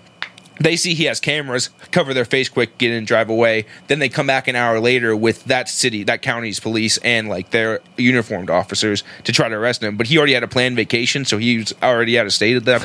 [0.61, 3.67] they see he has cameras, cover their face quick, get in, drive away.
[3.89, 7.51] Then they come back an hour later with that city, that county's police, and like
[7.51, 9.97] their uniformed officers to try to arrest him.
[9.97, 12.65] But he already had a planned vacation, so he was already out of state at
[12.65, 12.81] that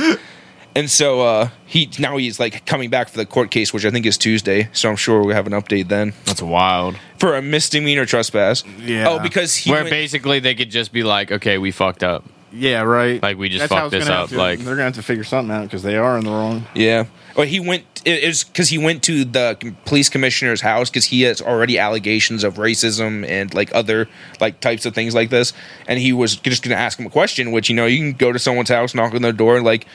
[0.00, 0.20] point.
[0.76, 3.90] and so uh, he now he's like coming back for the court case, which I
[3.90, 4.68] think is Tuesday.
[4.72, 6.96] So I'm sure we'll have an update then That's wild.
[7.18, 8.62] for a misdemeanor trespass.
[8.78, 9.08] Yeah.
[9.08, 12.24] Oh, because he Where went- basically they could just be like, okay, we fucked up.
[12.52, 13.20] Yeah, right.
[13.22, 14.94] Like, we just That's fucked it's this gonna have up, to- like- they're gonna have
[14.94, 16.64] to figure something out because they are in the wrong.
[16.74, 17.06] Yeah.
[17.36, 17.84] Well, he went.
[18.06, 21.42] It it was because he went to the com- police commissioner's house because he has
[21.42, 24.08] already allegations of racism and like other
[24.40, 25.52] like types of things like this,
[25.86, 27.52] and he was just going to ask him a question.
[27.52, 29.86] Which you know you can go to someone's house, knock on their door, like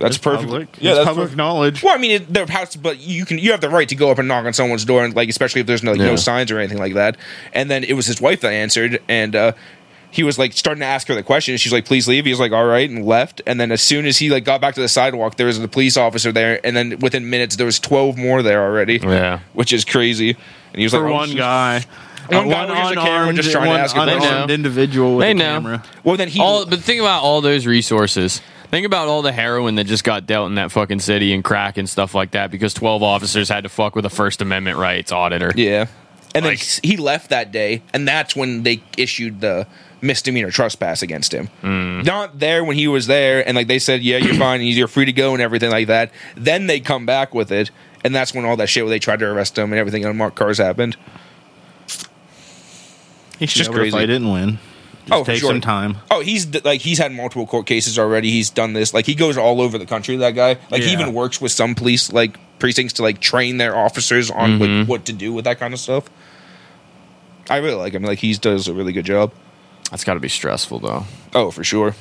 [0.00, 0.48] that's It's perfect.
[0.48, 0.68] Public.
[0.80, 1.36] Yeah, it's that's public perfect.
[1.36, 1.82] knowledge.
[1.82, 4.10] Well, I mean, it, their house, but you can you have the right to go
[4.10, 6.06] up and knock on someone's door, and like especially if there's no, like, Yeah.
[6.06, 7.16] no signs or anything like that.
[7.52, 9.52] And then it was his wife that answered, and uh,
[10.10, 11.52] he was like starting to ask her the question.
[11.52, 13.42] And she's like, "Please leave." He was like, "All right," and left.
[13.46, 15.68] And then as soon as he like got back to the sidewalk, there was a
[15.68, 18.98] police officer there, and then within minutes there was twelve more there already.
[19.02, 19.40] Yeah.
[19.52, 20.30] which is crazy.
[20.30, 21.38] And he was For like, oh, one shit.
[21.38, 21.84] guy.
[22.28, 24.22] One Uh, guy with just a camera just trying to one ask a question.
[24.22, 24.54] unarmed They know.
[24.54, 25.44] individual with They a know.
[25.44, 25.82] camera.
[26.04, 28.40] Well, then he All, but think about all those resources.
[28.70, 31.76] Think about all the heroin that just got dealt in that fucking city and crack
[31.76, 35.10] and stuff like that because 12 officers had to fuck with a First Amendment rights
[35.10, 35.52] auditor.
[35.56, 35.86] Yeah.
[36.36, 39.66] And Like- then he left that day, and that's when they issued the
[40.00, 41.48] misdemeanor trespass against him.
[41.62, 42.04] Mm.
[42.06, 45.04] Not there when he was there, and like they said, yeah, you're fine, you're free
[45.06, 46.12] to go, and everything like that.
[46.36, 47.72] Then they come back with it,
[48.04, 50.16] and that's when all that shit where they tried to arrest him and everything on
[50.16, 50.96] marked cars happened.
[53.40, 53.90] He's just never crazy.
[53.96, 54.58] fight it and win.
[55.00, 55.50] Just Oh, for take sure.
[55.50, 55.96] some time.
[56.10, 58.30] Oh, he's like he's had multiple court cases already.
[58.30, 58.92] He's done this.
[58.94, 60.16] Like he goes all over the country.
[60.16, 60.58] That guy.
[60.70, 64.58] Like he even works with some police like precincts to like train their officers on
[64.58, 64.88] like, mm-hmm.
[64.88, 66.04] what to do with that kind of stuff.
[67.48, 68.02] I really like him.
[68.02, 69.32] Like he does a really good job.
[69.90, 71.04] That's got to be stressful, though.
[71.34, 71.94] Oh, for sure.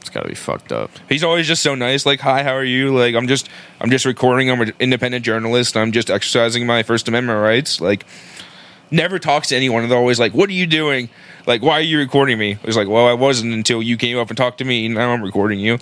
[0.00, 0.90] It's got to be fucked up.
[1.08, 2.04] He's always just so nice.
[2.04, 2.92] Like, hi, how are you?
[2.92, 3.48] Like, I'm just,
[3.80, 4.50] I'm just recording.
[4.50, 5.76] I'm an independent journalist.
[5.76, 7.80] I'm just exercising my First Amendment rights.
[7.80, 8.06] Like,
[8.90, 9.88] never talks to anyone.
[9.88, 11.08] They're always like, "What are you doing?
[11.46, 14.28] Like, why are you recording me?" It's like, "Well, I wasn't until you came up
[14.30, 14.88] and talked to me.
[14.88, 15.78] Now I'm recording you."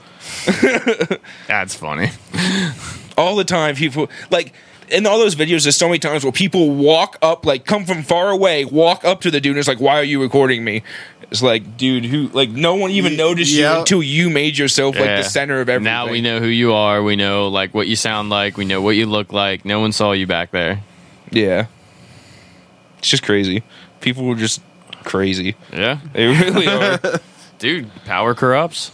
[1.47, 2.11] That's funny.
[3.17, 4.53] all the time people like
[4.91, 8.03] in all those videos there's so many times where people walk up like come from
[8.03, 10.83] far away walk up to the dude and it's like why are you recording me
[11.31, 13.75] it's like dude who like no one even noticed yeah.
[13.75, 15.17] you until you made yourself like Yeah.
[15.19, 17.03] the center of everything Now we know who you are.
[17.05, 18.57] We know like what you sound like.
[18.57, 19.65] We know what you look like.
[19.65, 20.83] No one saw you back there.
[21.31, 21.67] yeah
[23.05, 23.63] it's just crazy
[24.01, 24.63] people were just
[25.05, 25.99] crazy Yeah.
[26.15, 26.99] they really are
[27.59, 28.91] Dude, power corrupts.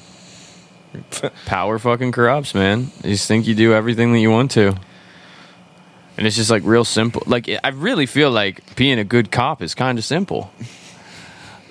[1.46, 2.90] power fucking corrupts, man.
[3.04, 4.74] You just think you do everything that you want to.
[6.16, 7.22] And it's just like real simple.
[7.26, 10.52] Like I really feel like being a good cop is kind of simple.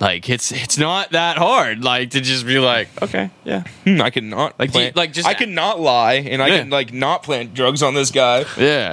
[0.00, 1.84] Like it's it's not that hard.
[1.84, 5.28] Like to just be like, okay, yeah, Hmm, i cannot Like, do you- like, just-
[5.28, 6.58] i cannot lie and i Yeah.
[6.60, 8.92] can like not plant drugs on this guy yeah.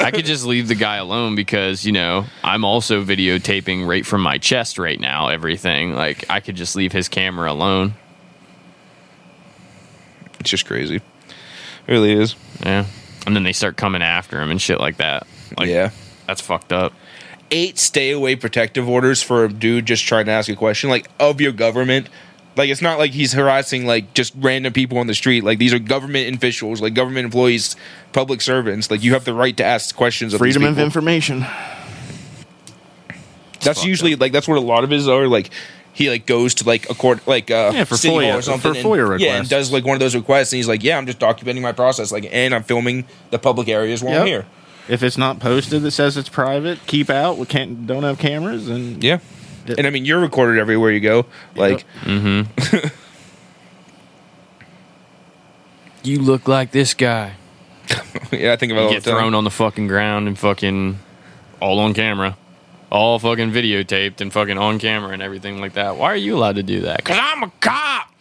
[0.00, 4.22] I could just leave the guy alone because you know I'm also videotaping right from
[4.22, 5.28] my chest right now.
[5.28, 7.92] Everything like I could just leave his camera alone.
[10.40, 11.02] it's just crazy it
[11.92, 12.34] really is
[12.64, 12.86] Yeah.
[13.26, 15.26] And then they start coming after him and shit like that.
[15.58, 15.90] Like, yeah
[16.26, 16.92] That's fucked up.
[17.50, 21.08] Eight stay away protective orders for a dude just trying to ask a question like
[21.20, 22.08] of your government.
[22.56, 25.44] Like it's not like he's harassing like just random people on the street.
[25.44, 27.76] Like these are government officials like government employees
[28.12, 28.90] public servants.
[28.90, 31.44] Like you have the right to ask questions of Freedom these of information.
[33.60, 35.28] that's fucked usually like that's what a lot of his are.
[35.28, 35.50] Like
[35.92, 38.78] he like goes to like a court like uh Yeah, for FOIA- or something for
[38.78, 41.06] and- FOIA yeah and does like one of those requests and he's like yeah i'm
[41.06, 42.12] just documenting my process.
[42.12, 44.44] Like and i'm filming the public areas while i'm here
[44.88, 47.38] If it's not posted that says it's private, keep out.
[47.38, 49.18] We can't don't have cameras and yeah
[49.66, 49.78] Yep.
[49.78, 51.26] and i mean you're recorded everywhere you go
[51.56, 52.86] like mm-hmm.
[56.04, 57.32] You look like this guy.
[58.32, 59.20] yeah i think about it all get the time.
[59.20, 60.98] thrown on the fucking ground and fucking
[61.60, 62.36] all on camera.
[62.90, 65.96] All fucking videotaped and fucking on camera and everything like that.
[65.96, 66.98] Why are you allowed to do that?
[66.98, 68.12] Because I'm a cop.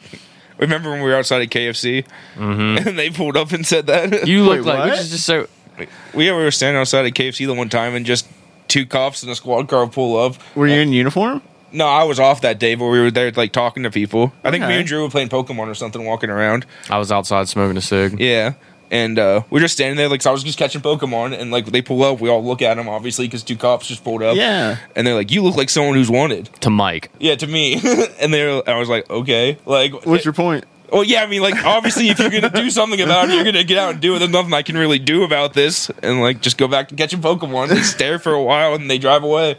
[0.57, 2.05] Remember when we were outside at KFC
[2.35, 4.27] and they pulled up and said that?
[4.27, 4.89] You look Wait, like, what?
[4.91, 5.47] which is just so.
[5.77, 8.27] We, we were standing outside at KFC the one time and just
[8.67, 10.35] two cops in a squad car pull up.
[10.55, 11.41] were you in uniform?
[11.71, 14.31] No, I was off that day, but we were there like talking to people.
[14.43, 14.77] I think me Okay.
[14.79, 16.65] and Drew were playing Pokemon or something, walking around.
[16.89, 18.19] I was outside smoking a cig.
[18.19, 18.53] Yeah.
[18.91, 21.65] And uh, we're just standing there, like, so I was just catching Pokemon, and like
[21.65, 24.37] they pull up, we all look at them, obviously, because two cops just pulled up.
[24.37, 24.77] Yeah.
[24.95, 27.09] And they're like, "You look like someone who's wanted." To Mike.
[27.19, 27.73] Yeah, to me.
[28.21, 30.65] and they're, I was like, "Okay." Like, What's your point?
[30.91, 33.63] Well, yeah, I mean, like, obviously, if you're gonna do something about it, you're gonna
[33.63, 34.19] get out and do it.
[34.19, 37.21] There's nothing I can really do about this, and like, just go back to catching
[37.21, 39.57] Pokemon and stare for a while, and they drive away.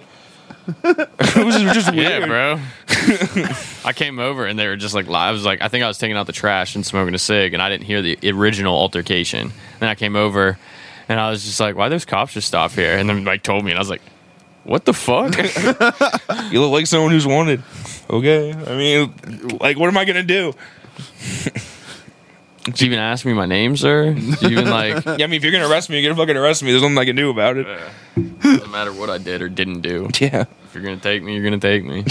[0.84, 2.22] it was just weird.
[2.22, 2.60] Yeah, bro.
[3.84, 5.96] I came over and they were just like, I was like, I think I was
[5.96, 9.52] taking out the trash and smoking a cig, and I didn't hear the original altercation.
[9.78, 10.58] Then I came over
[11.08, 12.96] and I was just like, why those cops just stop here?
[12.96, 14.02] And then like told me, and I was like,
[14.64, 15.36] what the fuck?
[16.52, 17.62] You look like someone who's wanted.
[18.08, 18.52] Okay.
[18.52, 20.52] I mean, like, what am I gonna do?
[22.64, 24.12] Did you even ask me my name, sir?
[24.12, 25.04] Did you even like?
[25.06, 26.70] Yeah, I mean, if you're gonna arrest me, you're gonna fucking arrest me.
[26.72, 27.66] There's nothing I can do about it.
[28.42, 30.08] Doesn't matter what I did or didn't do.
[30.20, 30.46] Yeah.
[30.64, 32.02] If you're gonna take me, you're gonna take me.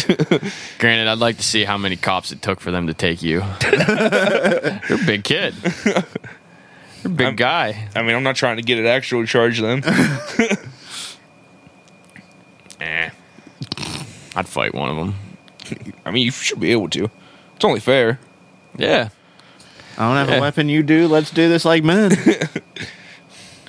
[0.80, 3.44] Granted, I'd like to see how many cops it took for them to take you.
[3.64, 5.54] you're a big kid.
[5.86, 6.04] You're
[7.04, 7.90] a big I'm- guy.
[7.94, 9.82] I mean, I'm not trying to get it actually charge them.
[12.80, 13.10] Eh.
[14.36, 15.16] I'd fight one of them.
[16.06, 17.10] I mean, you should be able to.
[17.56, 18.20] It's only fair.
[18.78, 19.10] Yeah.
[19.98, 20.36] I don't have Yeah.
[20.38, 20.68] a weapon.
[20.70, 21.08] You do.
[21.08, 22.12] Let's do this like men.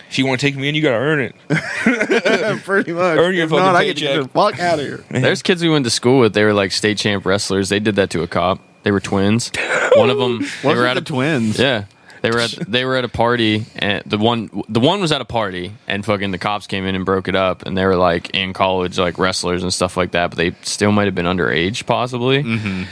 [0.09, 1.35] If you want to take me in, you gotta earn it.
[2.65, 3.19] Pretty much.
[3.19, 4.23] Earn your If fucking not, I get you paycheck.
[4.23, 5.05] the fuck out of here.
[5.11, 6.33] There's kids we went to school with.
[6.33, 7.69] They were like state champ wrestlers.
[7.69, 8.61] They did that to a cop.
[8.85, 9.51] They were twins.
[9.97, 10.47] One of them.
[10.63, 11.59] They were at the a twins?
[11.59, 11.85] Yeah.
[12.27, 15.21] They were at they were at a party and the one the one was at
[15.21, 17.97] a party and fucking the cops came in and broke it up and they were
[17.97, 21.27] like in college like wrestlers and stuff like that but they still might have been
[21.27, 22.39] underage possibly.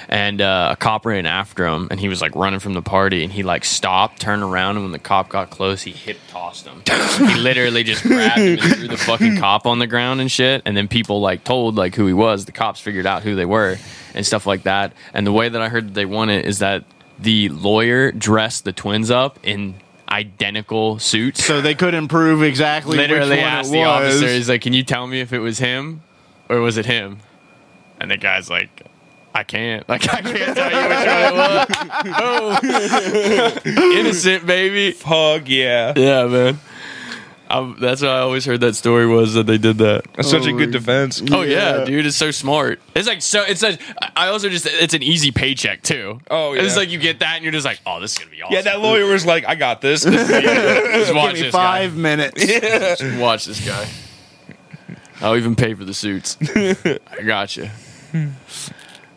[0.08, 3.24] And uh, a cop ran after him and he was like running from the party
[3.24, 6.66] and he like stopped turned around and when the cop got close he hip tossed
[6.66, 6.82] him
[7.16, 10.62] he literally just grabbed him and threw the fucking cop on the ground and shit.
[10.64, 12.44] And then people like told like who he was.
[12.44, 13.78] The cops figured out who they were
[14.14, 14.92] and stuff like that.
[15.12, 16.84] And the way that I heard that they won it is that
[17.18, 19.74] the lawyer dressed the twins up in
[20.08, 21.44] identical suits.
[21.44, 23.86] So they couldn't prove exactly Literally which one asked it the was.
[23.86, 26.02] officer, he's like, Can you tell me if it was him
[26.48, 27.18] or was it him?
[28.00, 28.86] And the guy's like,
[29.34, 29.88] I can't.
[29.88, 33.60] Like, I can't tell you which one it was.
[33.74, 33.98] oh.
[33.98, 34.92] Innocent, baby.
[34.92, 35.92] Fuck yeah.
[35.96, 36.58] Yeah, man.
[37.60, 40.04] I, that's why I always heard that story was that they did that.
[40.14, 41.22] That's such a Oh, good defense.
[41.30, 41.84] Oh yeah, Yeah.
[41.84, 42.80] dude, it's so smart.
[42.94, 43.42] It's like so.
[43.42, 43.80] It's like
[44.16, 44.66] I also just.
[44.66, 46.20] It's an easy paycheck too.
[46.30, 46.62] Oh, yeah.
[46.62, 48.54] It's like you get that and you're just like, oh, this is gonna be awesome.
[48.54, 50.04] Yeah, that lawyer was like, I got this.
[50.04, 52.44] Just watch Give me this five minutes.
[52.44, 52.94] guy.
[52.96, 53.86] Just watch this guy.
[55.20, 56.36] I'll even pay for the suits.
[56.56, 57.70] I got you.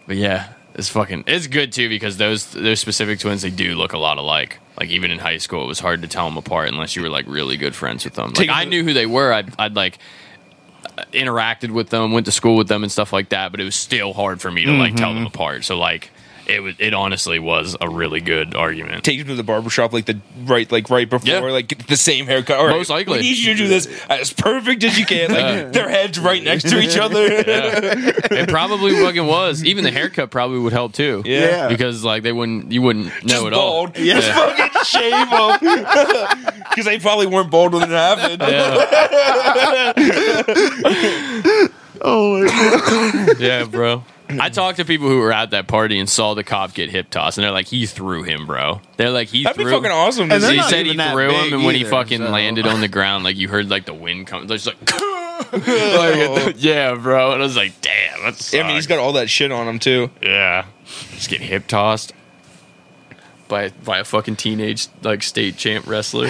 [0.06, 1.24] But yeah, it's fucking.
[1.26, 4.60] It's good too because those those specific twins they do look a lot alike.
[4.80, 7.10] Like even in high school, it was hard to tell them apart unless you were
[7.10, 8.32] like really good friends with them.
[8.38, 9.34] Like I knew who they were.
[9.34, 9.98] I'd, I'd like
[11.14, 13.52] interacted with them, went to school with them and stuff like that.
[13.52, 14.80] But it was still hard for me to mm-hmm.
[14.80, 15.66] like tell them apart.
[15.66, 16.12] So like
[16.48, 16.76] it was.
[16.80, 19.04] It honestly was a really good argument.
[19.04, 21.40] Take him to the barbershop like the right like right before, Yeah.
[21.42, 22.58] like get the same haircut.
[22.58, 23.18] All right, Most likely.
[23.20, 25.30] We need you to do this as perfect as you can.
[25.32, 25.64] Like Yeah.
[25.70, 27.26] their heads right next to each other.
[27.30, 29.64] It probably fucking was.
[29.64, 31.22] Even the haircut probably would help too.
[31.26, 31.68] Yeah.
[31.68, 33.88] because like they wouldn't, you wouldn't know Just at all.
[33.88, 33.96] bald.
[33.96, 35.60] Just fucking shave them.
[36.70, 38.42] Because they probably weren't bald when it happened.
[38.42, 38.84] Yeah,
[42.00, 43.40] Oh, my God.
[43.40, 44.04] yeah, bro.
[44.30, 47.10] I talked to people who were at that party and saw the cop get hip
[47.10, 49.54] tossed, and they're like, "He threw him, bro." They're like, "He threw.
[49.54, 50.30] That'd be fucking awesome.
[50.30, 50.56] to And they're see.
[50.56, 52.30] He not said he even that threw him, big and when he either, fucking so-
[52.30, 54.78] landed on the ground, like you heard like the wind coming, just like,
[55.54, 57.32] like, yeah, bro.
[57.34, 59.80] And I was like, "Damn, that's." I mean, he's got all that shit on him
[59.80, 60.10] too.
[60.22, 60.66] yeah,
[61.14, 62.14] just getting hip tossed
[63.48, 66.28] by by a fucking teenage like state champ wrestler.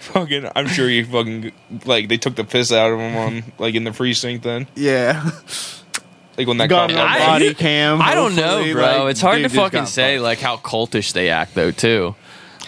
[0.00, 1.50] Fucking, I'm sure he fucking
[1.86, 4.44] like they took the piss out of him on like in the precinct.
[4.44, 5.30] Then Yeah.
[6.36, 8.02] Like when that Got cop him on body cam.
[8.02, 8.82] I don't know, hopefully, bro.
[8.82, 10.24] like, it's hard dude to just fucking got say fucked.
[10.24, 12.14] like how cultish they act though too.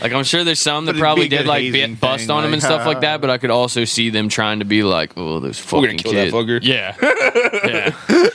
[0.01, 2.27] Like I'm sure there's some that it'd probably a did good like be, hazing bust
[2.27, 4.29] thing, on him and like, stuff like uh, that, but I could also see them
[4.29, 6.35] trying to be like, oh, those fucking We're gonna kill that kids.
[6.35, 6.61] fucker.
[6.63, 6.95] Yeah,
[8.23, 8.29] yeah.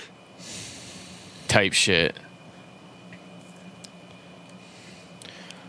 [1.47, 2.15] Type shit.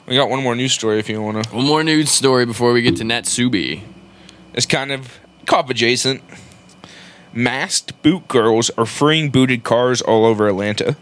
[0.07, 1.43] we got one more news story if you wanna.
[1.51, 3.83] One more news story before we get to Nasubi.
[4.55, 6.23] It's kind of cop adjacent.
[7.33, 10.97] Masked boot girls are freeing booted cars all over Atlanta.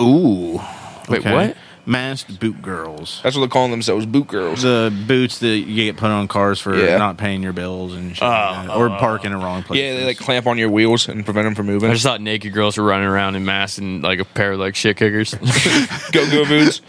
[0.00, 0.60] Ooh.
[1.08, 1.56] Wait, what?
[1.86, 3.20] Masked boot girls.
[3.22, 4.62] That's what they're calling themselves, boot girls.
[4.62, 6.98] The boots that you get put on cars for Yeah.
[6.98, 8.76] not paying your bills and shit, Oh, like that.
[8.76, 8.96] or oh.
[8.98, 9.80] parking in the wrong place.
[9.80, 11.90] Yeah, they like clamp on your wheels and prevent them from moving.
[11.90, 14.60] I just thought naked girls were running around in masks and like a pair of
[14.60, 15.34] like shit kickers.
[16.12, 16.80] Go go boots.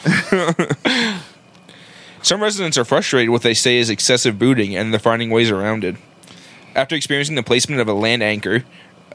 [2.23, 5.49] Some residents are frustrated with what they say is excessive booting, and they're finding ways
[5.49, 5.95] around it.
[6.75, 8.63] After experiencing the placement of a land anchor,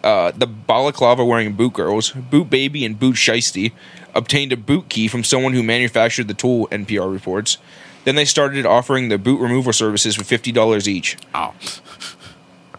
[0.02, 3.72] uh, the balaclava wearing boot girls, Boot Baby and Boot Shiesty,
[4.14, 7.58] obtained a boot key from someone who manufactured the tool, NPR reports.
[8.04, 11.16] Then they started offering the boot removal services for $50 each.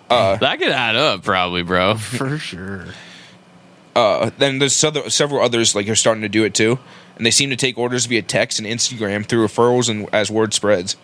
[0.09, 1.95] Oh, that could add up, probably, bro.
[1.95, 2.85] for sure.
[3.93, 6.79] Uh, then there's other, several others like are starting to do it too,
[7.17, 10.53] and they seem to take orders via text and Instagram through referrals and as word
[10.53, 10.95] spreads.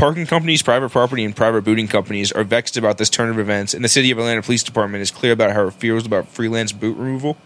[0.00, 3.74] Parking companies, private property, and private booting companies are vexed about this turn of events,
[3.74, 6.72] and the City of Atlanta Police Department is clear about how it feels about freelance
[6.72, 7.36] boot removal.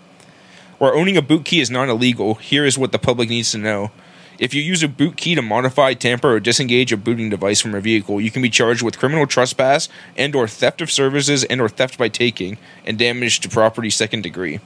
[0.79, 3.59] While owning a boot key is not illegal, here is what the public needs to
[3.59, 3.91] know.
[4.39, 7.75] If you use a boot key to modify, tamper, or disengage a booting device from
[7.75, 11.61] a vehicle, you can be charged with criminal trespass and or theft of services and
[11.61, 12.57] or theft by taking
[12.87, 14.61] and damage to property second degree.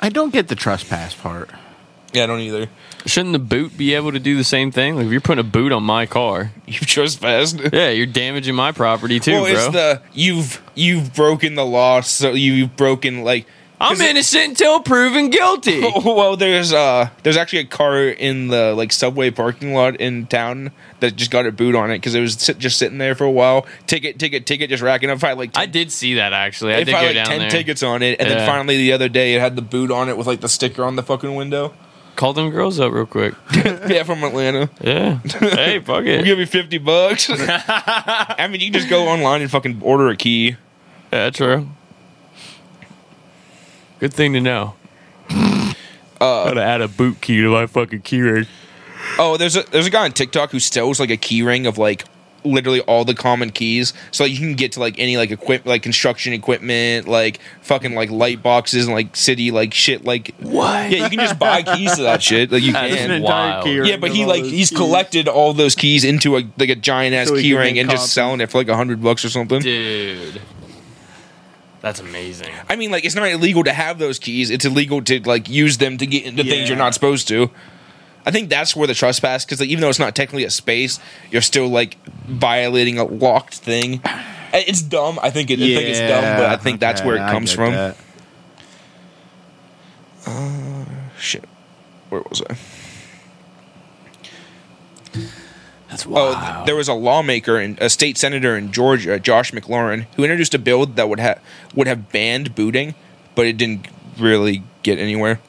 [0.00, 1.50] I don't get the trespass part.
[2.16, 2.68] Yeah, I don't either.
[3.06, 4.96] Shouldn't the boot be able to do the same thing?
[4.96, 7.60] Like if you're putting a boot on my car, You've trespassed.
[7.72, 9.52] yeah, you're damaging my property too, well, bro.
[9.52, 13.46] it's the you've you've broken the law, so you've broken like.
[13.78, 15.82] I'm 'cause it- innocent until proven guilty.
[16.04, 20.70] well, there's uh, there's actually a car in the like subway parking lot in town
[21.00, 23.24] that just got a boot on it because it was sit, just sitting there for
[23.24, 23.66] a while.
[23.86, 25.22] Ticket, ticket, ticket, just racking up.
[25.22, 26.72] I had like 10, I did see that actually.
[26.72, 27.50] I did go had, like down ten there.
[27.50, 30.16] tickets on it, and then finally the other day it had the boot on it
[30.16, 31.74] with like the sticker on the fucking window.
[32.16, 33.34] Call them girls up real quick.
[33.54, 34.70] yeah, from Atlanta.
[34.80, 35.18] Yeah.
[35.18, 36.04] hey, fuck it.
[36.04, 36.24] We'll it.
[36.24, 37.28] give you fifty bucks.
[37.30, 40.56] I mean, you can just go online and fucking order a key.
[41.12, 41.68] Yeah, true.
[44.00, 44.74] Good thing to know.
[46.18, 48.46] Uh, How to add a boot key to my fucking key ring.
[49.18, 51.76] Oh, there's a there's a guy on TikTok who sells like a key ring of
[51.76, 52.06] like
[52.46, 55.66] literally all the common keys, so like, you can get to like any like equip
[55.66, 60.04] like construction equipment, like fucking like light boxes and like city like shit.
[60.04, 60.90] Like What?
[60.90, 62.50] yeah, you can just buy keys to that shit.
[62.52, 63.10] Like you That's can.
[63.10, 63.64] an Wild.
[63.64, 64.78] key Yeah, but he like he's keys.
[64.78, 67.80] collected all those keys into a like a giant ass So he key ring make
[67.82, 69.60] and just selling it for like a hundred bucks or something.
[69.60, 70.40] Dude.
[71.82, 72.52] That's amazing.
[72.68, 74.50] I mean, like it's not illegal to have those keys.
[74.50, 77.50] It's illegal to like use them to get into things you're not supposed to.
[78.26, 80.98] I think that's where the trespass, because like, even though it's not technically a space,
[81.30, 81.96] you're still like
[82.26, 84.00] violating a locked thing.
[84.04, 84.22] Uh,
[84.52, 85.18] It's dumb.
[85.22, 87.52] I think it, I think it's dumb, but I think that's okay, where it comes
[87.52, 87.72] from.
[87.72, 87.96] that.
[91.18, 91.44] Shit,
[92.10, 92.56] where was I?
[95.88, 100.06] That's Oh, th- there was a lawmaker and a state senator in Georgia, Josh McLaurin,
[100.16, 101.40] who introduced a bill that would have
[101.74, 102.94] would have banned booting,
[103.34, 103.86] but it didn't
[104.18, 105.40] really get anywhere.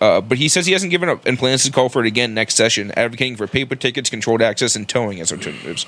[0.00, 2.34] Uh, but he says he hasn't given up and plans to call for it again
[2.34, 5.86] next session, advocating for paper tickets, controlled access, and towing as alternatives.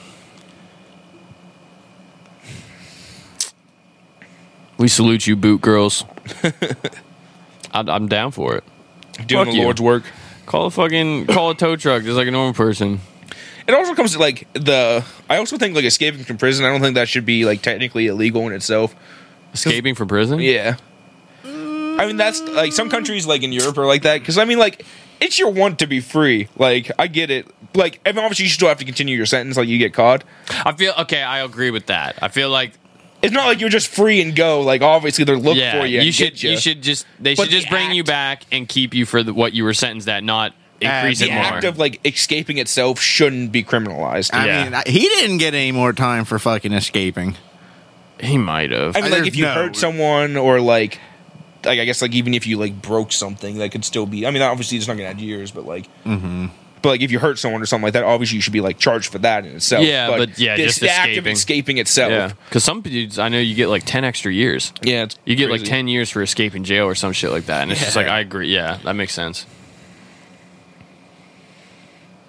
[4.78, 6.04] we salute you, boot girls.
[7.72, 8.64] I'm, I'm down for it.
[9.26, 9.64] Doing Fuck the you.
[9.64, 10.04] Lord's work.
[10.44, 13.00] Call a fucking call a tow truck just like a normal person.
[13.66, 15.04] It also comes to like the.
[15.28, 16.64] I also think like escaping from prison.
[16.64, 18.94] I don't think that should be like technically illegal in itself.
[19.52, 20.38] Escaping from prison?
[20.38, 20.76] Yeah.
[21.98, 24.18] I mean, that's like some countries, like in Europe, are like that.
[24.20, 24.84] Because I mean, like,
[25.20, 26.48] it's your want to be free.
[26.56, 27.46] Like, I get it.
[27.74, 29.56] Like, I mean, obviously, you still have to continue your sentence.
[29.56, 30.24] Like, you get caught.
[30.50, 31.22] I feel okay.
[31.22, 32.18] I agree with that.
[32.22, 32.72] I feel like
[33.22, 34.60] It's not like you're just free and go.
[34.60, 36.00] Like, obviously, they're looking yeah, for you.
[36.00, 36.50] you should you.
[36.50, 39.22] you should just they But should just the bring you back and keep you for
[39.22, 41.42] the, what you were sentenced at, not uh, increase The it more.
[41.42, 44.34] act of like escaping itself shouldn't be criminalized.
[44.34, 44.64] I Yeah.
[44.64, 47.36] mean, I- he didn't get any more time for fucking escaping.
[48.20, 48.96] he might have.
[48.96, 50.98] I mean, like There's if you no- hurt someone or like,
[51.66, 54.26] like I guess like even if you like broke something, that could still be.
[54.26, 56.46] I mean, obviously it's not gonna add years, but like, Mm-hmm.
[56.82, 58.78] but like if you hurt someone or something like that, obviously you should be like
[58.78, 59.84] charged for that in itself.
[59.84, 61.32] Yeah, but yeah, the, just the act of escaping.
[61.32, 62.10] escaping itself.
[62.10, 64.72] yeah, because some dudes I know you get like ten extra years.
[64.82, 67.62] Yeah, it's You get like ten years for escaping jail or some shit like that,
[67.62, 68.54] and it's just like I agree.
[68.54, 69.44] Yeah, that makes sense.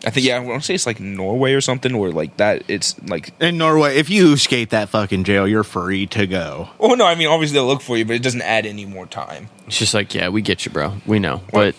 [0.07, 2.63] I think yeah, I want to say it's like Norway or something where like that.
[2.67, 6.69] It's like In Norway, if you escape that fucking jail, you're free to go.
[6.79, 9.05] oh no, I mean obviously they'll look for you, but it doesn't add any more
[9.05, 9.49] time.
[9.67, 10.93] It's just like yeah, we get you, bro.
[11.05, 11.75] We know, but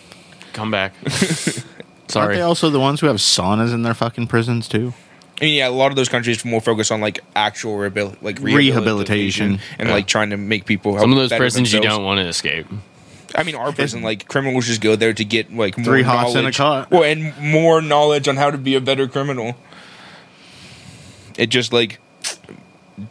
[0.53, 0.93] come back.
[1.05, 2.37] Aren't Sorry.
[2.37, 4.95] they also the ones who have saunas in their fucking prisons too?
[5.41, 8.41] I mean, yeah, a lot of those countries more focused on like actual rehabil- like
[8.41, 9.61] Rehabilitation.
[9.79, 9.95] and Yeah.
[9.95, 10.99] like trying to make people.
[10.99, 12.67] Some of those better prisons you don't want to escape.
[13.35, 16.35] I mean, our prison, like criminals just go there to get like more Three hots
[16.35, 16.37] knowledge.
[16.37, 16.91] in a cot.
[16.91, 19.55] Well, and more knowledge on how to be a better criminal.
[21.37, 22.01] It just like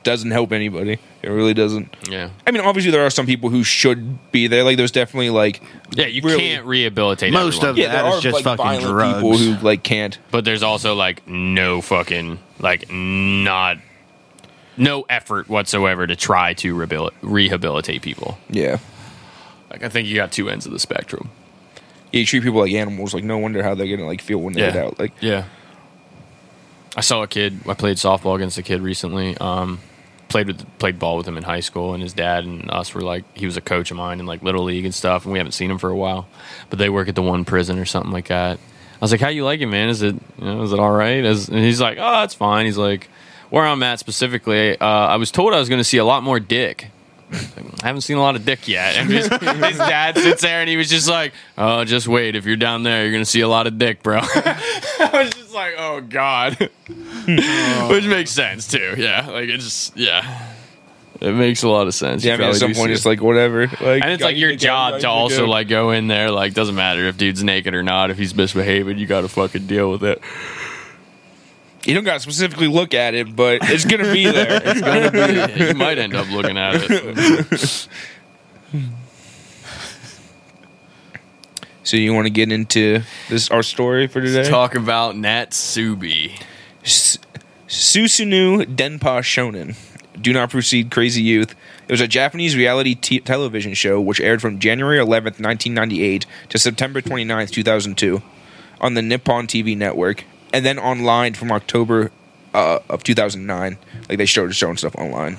[0.03, 0.98] doesn't help anybody.
[1.22, 1.95] It really doesn't.
[2.10, 2.30] Yeah.
[2.45, 4.64] I mean, obviously there are some people who should be there.
[4.64, 5.61] Like, there's definitely like
[5.94, 7.69] Yeah, you Really- can't rehabilitate Most everyone.
[7.69, 9.15] of- yeah, there That is are just like fucking violent drugs.
[9.15, 10.18] people who like can't.
[10.31, 13.77] but there's also like no fucking like not
[14.76, 18.38] no effort whatsoever to try to rehabil- rehabilitate people.
[18.49, 18.77] Yeah,
[19.69, 21.30] Like I think you got two ends of the spectrum.
[22.14, 23.14] you treat people like animals.
[23.14, 24.72] Like, no wonder how they're gonna like feel when they Yeah.
[24.72, 24.99] get out.
[24.99, 25.44] Like, Yeah.
[26.95, 27.60] I saw a kid.
[27.68, 29.38] I played softball against a kid recently.
[29.38, 29.80] Um,
[30.30, 33.02] played with played ball with him in high school, and his dad and us were
[33.02, 35.38] like, he was a coach of mine in like little league and stuff, and we
[35.39, 36.27] haven't seen him for a while.
[36.69, 38.57] But they work at the one prison or something like that.
[38.57, 39.89] I was like, "How you like it, man?
[39.89, 42.65] Is it you know, is it all right?" As, and he's like, "Oh, it's fine."
[42.65, 43.10] He's like,
[43.52, 46.23] "Where I'm at specifically, uh, I was told I was going to see a lot
[46.23, 46.88] more dick."
[47.30, 48.95] I haven't seen a lot of dick yet.
[48.95, 52.36] And his, his dad sits there and he was just like, "Oh, just wait.
[52.36, 55.34] If you're down there, you're going to see a lot of dick, bro." I was
[55.34, 57.88] just like, oh god, oh.
[57.90, 58.95] which makes sense too.
[58.98, 60.54] Yeah, like it just yeah,
[61.20, 62.24] it makes a lot of sense.
[62.24, 63.68] Yeah, I mean, at some point it's like whatever.
[63.68, 66.32] Like, and it's like your job to also like go in there.
[66.32, 68.10] Like doesn't matter if dude's naked or not.
[68.10, 70.22] If he's misbehaving, you got to fucking deal with it.
[71.88, 74.62] You don't got to specifically look at it, but it's gonna be there.
[74.64, 75.10] It's gonna
[75.58, 75.64] be.
[75.68, 77.88] you might end up looking at it.
[81.84, 84.50] so you want to get into this our story for today?
[84.50, 86.42] Talk about Nasubi.
[86.84, 87.18] S-
[87.68, 89.76] Susunu Denpa Shonen.
[90.20, 91.56] Do not proceed, crazy youth.
[91.88, 96.58] It was a Japanese reality t- television show which aired from January 11th, 1998 to
[96.58, 98.22] September 29th, 2002
[98.82, 102.11] on the Nippon TV network and then online from October
[102.53, 103.78] uh, of 2009.
[104.10, 105.38] Like they started showing stuff online.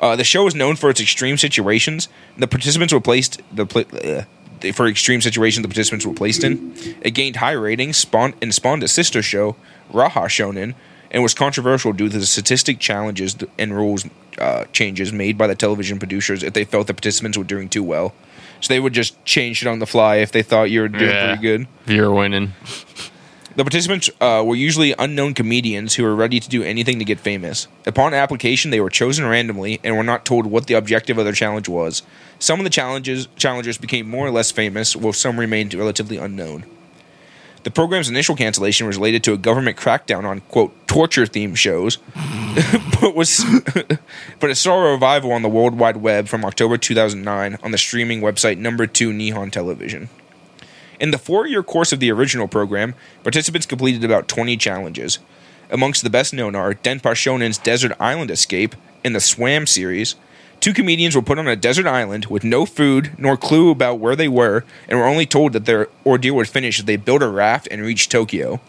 [0.00, 2.08] Uh, the show is known for its extreme situations.
[2.36, 4.26] The participants were placed the
[4.66, 6.72] uh, for extreme situations the participants were placed in.
[7.02, 9.56] It gained high ratings, spawned and spawned a sister show,
[9.92, 10.74] Raha Shonen,
[11.10, 14.04] and was controversial due to the statistic challenges and rules
[14.38, 17.82] uh, changes made by the television producers if they felt the participants were doing too
[17.82, 18.14] well.
[18.60, 21.10] So they would just change it on the fly if they thought you were doing
[21.10, 21.26] Yeah.
[21.36, 21.66] pretty good.
[21.86, 22.52] You're winning.
[23.54, 27.20] The participants uh, were usually unknown comedians who were ready to do anything to get
[27.20, 27.68] famous.
[27.86, 31.34] Upon application, they were chosen randomly and were not told what the objective of their
[31.34, 32.02] challenge was.
[32.38, 36.64] Some of the challenges challengers became more or less famous, while some remained relatively unknown.
[37.64, 41.98] The program's initial cancellation was related to a government crackdown on quote torture themed shows,
[43.00, 43.44] but was
[44.40, 47.78] but it saw a revival on the World Wide Web from October 2009 on the
[47.78, 50.08] streaming website Number Two Nihon Television.
[51.02, 55.18] In the four year course of the original program, participants completed about 20 challenges.
[55.68, 60.14] Amongst the best known are Denpa Shonen's Desert Island Escape and the Swan series.
[60.60, 64.14] Two comedians were put on a desert island with no food nor clue about where
[64.14, 67.28] they were and were only told that their ordeal would finish if they built a
[67.28, 68.60] raft and reached Tokyo.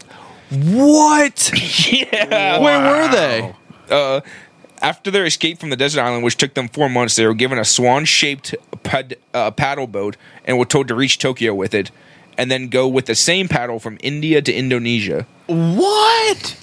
[0.49, 1.51] What?
[1.91, 2.59] Yeah.
[2.59, 3.55] Where were they?
[3.89, 4.21] Uh,
[4.81, 7.59] after their escape from the desert island, which took them four months, they were given
[7.59, 11.91] a swan shaped pad- uh, paddle boat and were told to reach Tokyo with it
[12.37, 15.25] and then go with the same paddle from India to Indonesia.
[15.47, 16.57] What?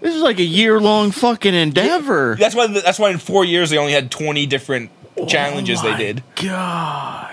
[0.00, 2.36] This is like a year long fucking endeavor.
[2.38, 2.66] That's why.
[2.66, 4.90] That's why in four years they only had twenty different
[5.28, 6.22] challenges they oh my did.
[6.36, 7.30] God.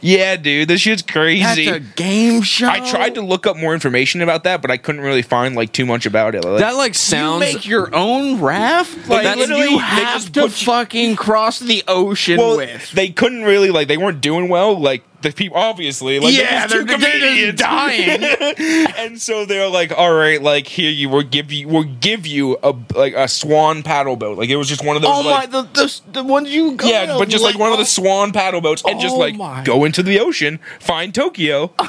[0.00, 1.66] Yeah, dude, this shit's That's crazy.
[1.66, 2.68] a game show.
[2.68, 5.72] I tried to look up more information about that, but I couldn't really find like
[5.72, 6.44] too much about it.
[6.44, 7.46] Like, That like sounds.
[7.46, 9.08] You make your own raft?
[9.08, 9.90] Like, That's- literally, they you just
[10.24, 12.90] have to put you- fucking cross the ocean well, with.
[12.92, 14.78] they couldn't really like they weren't doing well.
[14.78, 18.22] Like the people, obviously, like yeah, they're, they're, just they're just dying.
[18.96, 22.56] and so they're like, "All right, like here you will give you we'll give you
[22.62, 25.10] a like a swan paddle boat." Like it was just one of those.
[25.12, 27.78] oh like, my, the, the the ones you go Yeah, but just like one of
[27.78, 29.64] the swan paddle boats, and just Oh like my.
[29.64, 31.72] go into the ocean, find Tokyo.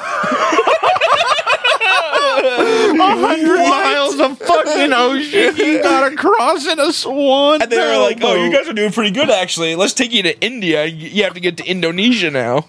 [3.26, 5.56] hundred miles of fucking ocean.
[5.57, 7.62] You gotta cross in a swan.
[7.62, 9.76] And they were like, "Oh, you guys are doing pretty good, actually.
[9.76, 10.86] Let's take you to India.
[10.86, 12.66] You you have to get to Indonesia now."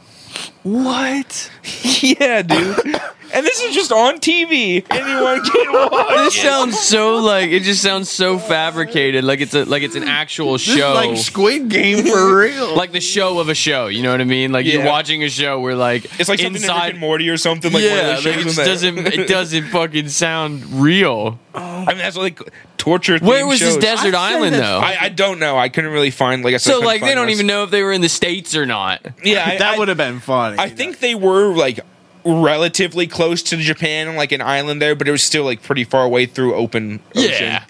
[0.66, 1.51] What?
[2.02, 3.01] yeah, dude.
[3.36, 4.84] and this is just on TV.
[4.90, 6.08] Anyone can watch.
[6.24, 9.24] This sounds so like it just sounds so fabricated.
[9.24, 10.94] Like it's a like it's an actual This is show.
[10.94, 12.74] like Squid Game for real.
[12.76, 13.86] like the show of a show.
[13.86, 14.52] You know what I mean?
[14.52, 14.90] Like you're Yeah.
[14.90, 16.90] watching a show where like It's like something in Rick inside.
[16.90, 17.72] and Morty or something.
[17.72, 18.66] Like one of yeah, those like it in just there.
[18.66, 21.38] doesn't it doesn't fucking sound real.
[21.54, 22.40] I mean, that's like
[22.76, 23.18] torture.
[23.18, 24.78] Where themed was this desert I said island that- though?
[24.78, 25.56] I, I don't know.
[25.58, 26.70] I couldn't really find like I said.
[26.70, 27.34] I so couldn't like they find don't much.
[27.34, 29.04] even know if they were in the states or not.
[29.24, 30.58] Yeah, I, that I- would have been funny.
[30.58, 31.80] I think they were like
[32.27, 36.05] relatively close to Japan, like an island there, but it was still like pretty far
[36.05, 37.31] away through open ocean.
[37.31, 37.65] Yeah.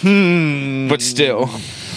[0.00, 0.88] Hmm.
[0.88, 1.48] But still,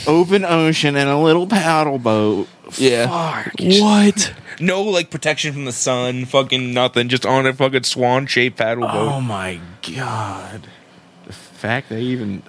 [0.07, 2.47] Open ocean and a little paddle boat.
[2.77, 3.07] yeah.
[3.43, 3.53] Fuck.
[3.59, 4.33] What?
[4.59, 7.09] No like protection from the sun, fucking nothing.
[7.09, 9.11] Just on a fucking swan shaped paddle boat.
[9.15, 10.67] Oh my god.
[11.25, 12.43] The fact they even.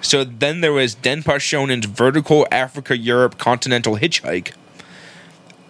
[0.00, 4.54] So then there was Denpa Shonen's Vertical Africa Europe Continental Hitchhike.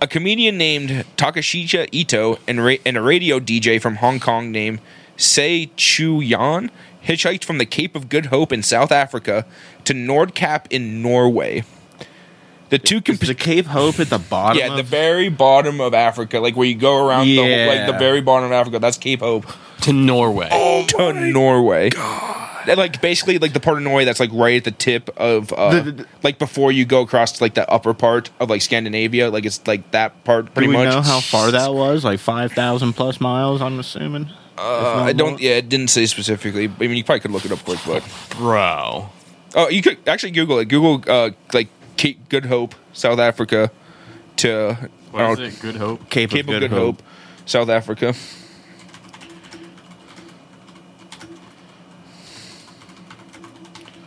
[0.03, 4.81] A comedian named Takashicha Ito and, ra- and a radio DJ from Hong Kong named
[5.17, 6.73] Sei Chu Yan
[7.07, 9.47] hitchhiked from the Cape of Good Hope in South Africa
[9.85, 11.63] to Nordkap in Norway.
[12.71, 14.59] The two Is comp- the Cape Hope at the bottom?
[14.59, 17.97] yeah, the very bottom of Africa, like where you go around the whole, like the
[17.97, 18.81] very bottom of Africa.
[18.81, 19.47] That's Cape Hope
[19.83, 20.49] To Norway.
[20.49, 21.91] to oh Norway.
[22.67, 25.53] And, Like basically, like the part of Norway that's like right at the tip of,
[25.53, 28.63] uh, The- the- like before you go across to, like the upper part of like
[28.63, 29.31] Scandinavia.
[29.31, 30.93] Like it's like that part Do pretty we much.
[30.95, 32.05] know how far that was?
[32.05, 34.29] Like 5,000 plus miles, I'm assuming?
[34.59, 35.41] Uh, I don't.
[35.41, 36.65] Yeah, it didn't say specifically.
[36.67, 38.05] I mean, you probably could look it up quick, but
[38.37, 39.09] Bro.
[39.55, 40.67] oh, you could actually Google it.
[40.67, 43.71] Google uh, like Cape Good Hope, South Africa,
[44.37, 44.77] to
[45.15, 46.09] I don't Good Hope.
[46.11, 47.03] Cape, Cape of Good, Hope.
[47.47, 48.15] South Africa.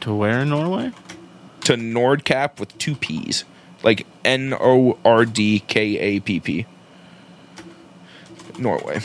[0.05, 0.91] To where in Norway?
[1.65, 3.43] to Nordkap with two P's,
[3.81, 6.65] like N O R D K A P P.
[8.57, 9.01] Norway.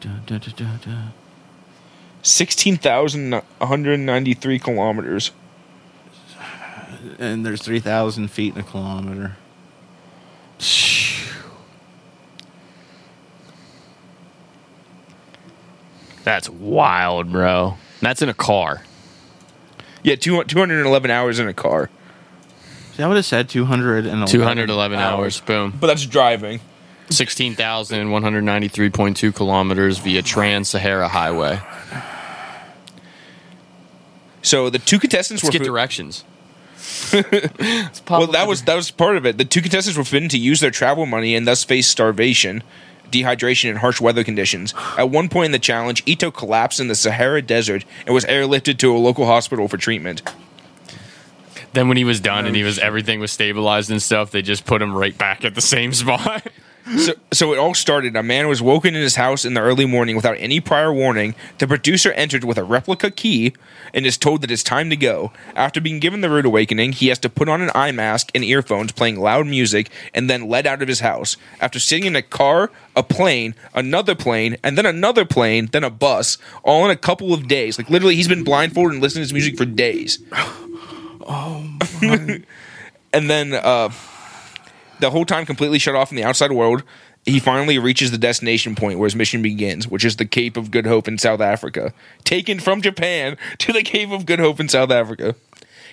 [0.00, 0.98] Da, da, da, da, da.
[2.22, 5.32] Sixteen thousand one hundred ninety-three kilometers.
[7.18, 9.36] And there's 3,000 feet in a kilometer.
[16.24, 17.76] That's wild, bro.
[18.00, 18.82] That's in a car.
[20.02, 21.90] Yeah, two, 211 hours in a car.
[22.94, 24.26] See, I would have said 211.
[24.26, 25.40] 211 hours.
[25.40, 25.74] Boom.
[25.78, 26.60] But that's driving.
[27.10, 31.60] 16,193.2 kilometers via Trans Sahara Highway.
[34.42, 36.24] So the two contestants Let's were get fo- directions.
[37.12, 39.36] well, that was that was part of it.
[39.36, 42.62] The two contestants were forbidden to use their travel money and thus face starvation,
[43.10, 44.74] dehydration, and harsh weather conditions.
[44.96, 48.78] At one point in the challenge, Ito collapsed in the Sahara Desert and was airlifted
[48.78, 50.22] to a local hospital for treatment.
[51.72, 54.42] Then when he was done and he um, was everything was stabilized and stuff, they
[54.42, 56.46] just put him right back at the same spot.
[56.98, 58.16] So, so it all started.
[58.16, 61.34] A man was woken in his house in the early morning without any prior warning.
[61.58, 63.54] The producer entered with a replica key
[63.94, 65.32] and is told that it's time to go.
[65.54, 68.42] After being given the rude awakening, he has to put on an eye mask and
[68.42, 71.36] earphones, playing loud music, and then led out of his house.
[71.60, 75.90] After sitting in a car, a plane, another plane, and then another plane, then a
[75.90, 77.78] bus, all in a couple of days.
[77.78, 80.18] Like literally, he's been blindfolded and listening to his music for days.
[81.32, 83.90] Oh, and then uh,
[85.00, 86.82] the whole time completely shut off from the outside world.
[87.26, 90.70] He finally reaches the destination point where his mission begins, which is the Cape of
[90.70, 91.92] Good Hope in South Africa.
[92.24, 95.34] Taken from Japan to the Cape of Good Hope in South Africa.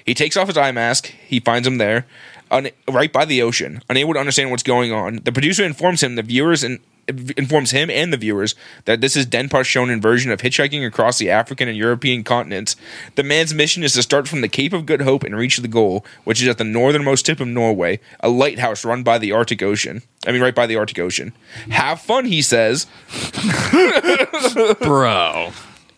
[0.05, 1.07] He takes off his eye mask.
[1.27, 2.05] He finds him there,
[2.49, 5.17] un- right by the ocean, unable to understand what's going on.
[5.25, 8.55] The producer informs him, the viewers, and informs him and the viewers
[8.85, 12.75] that this is Denpas's shonen version of hitchhiking across the African and European continents.
[13.15, 15.67] The man's mission is to start from the Cape of Good Hope and reach the
[15.67, 19.61] goal, which is at the northernmost tip of Norway, a lighthouse run by the Arctic
[19.61, 20.01] Ocean.
[20.25, 21.33] I mean, right by the Arctic Ocean.
[21.69, 22.87] Have fun, he says.
[24.81, 25.51] Bro.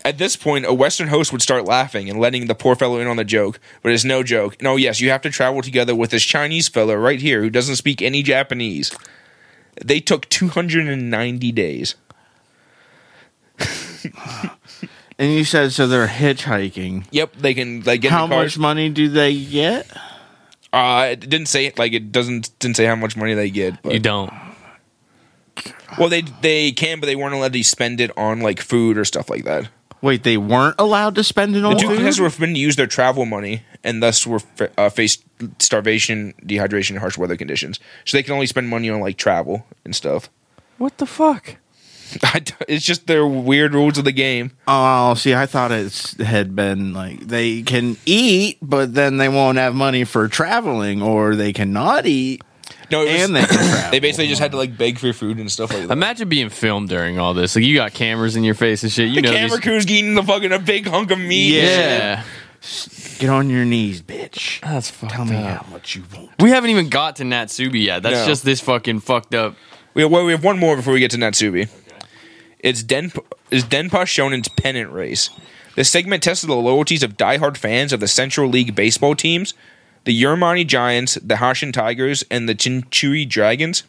[0.05, 3.07] At this point, a Western host would start laughing and letting the poor fellow in
[3.07, 4.61] on the joke, but it's no joke.
[4.61, 7.75] No, yes, you have to travel together with this Chinese fellow right here who doesn't
[7.75, 8.95] speak any Japanese.
[9.83, 11.95] They took 290 days.
[15.17, 17.03] And you said so they're hitchhiking.
[17.11, 18.43] Yep, they can like get How in the car.
[18.45, 19.85] much money do they get?
[20.71, 23.81] Uh, it didn't say it like it doesn't didn't say how much money they get.
[23.83, 24.31] But, You don't.
[25.97, 29.03] well, they they can, but they weren't allowed to spend it on like food or
[29.03, 29.67] stuff like that.
[30.01, 31.95] Wait, they weren't allowed to spend it The on two food?
[31.97, 35.23] contestants were forbidden to use their travel money, and thus were fa- uh, faced
[35.59, 37.79] starvation, dehydration, and harsh weather conditions.
[38.05, 40.29] So they can only spend money on like travel and stuff.
[40.77, 41.55] What the fuck?
[42.33, 44.51] I d- it's just their weird rules of the game.
[44.67, 49.57] Oh, see, I thought it had been like they can eat, but then they won't
[49.59, 52.41] have money for traveling, or they cannot eat
[52.89, 53.45] No, was- and they
[53.91, 55.91] they basically just had to like beg for food and stuff like that.
[55.93, 57.55] Imagine being filmed during all this.
[57.55, 59.09] Like you got cameras in your face and shit.
[59.09, 61.59] You the know camera these- crew's eating the fucking a big hunk of meat.
[61.59, 62.23] and Yeah.
[63.19, 63.27] Shit.
[63.27, 64.61] Get on your knees, bitch.
[64.61, 65.65] That's fucked Tell me up.
[65.65, 66.29] how much you want.
[66.39, 68.01] We haven't even got to Natsubi yet.
[68.03, 68.25] That's No.
[68.25, 69.55] just this fucking fucked up.
[69.93, 71.67] We well, we have one more before we get to Natsubi.
[72.59, 73.11] It's Den
[73.51, 75.29] is Denpa Shonen's pennant race.
[75.75, 79.53] This segment tested the loyalties of diehard fans of the Central League baseball teams,
[80.03, 83.83] the Yomiuri Giants, the Hanshin Tigers, and the Chunichi Dragons.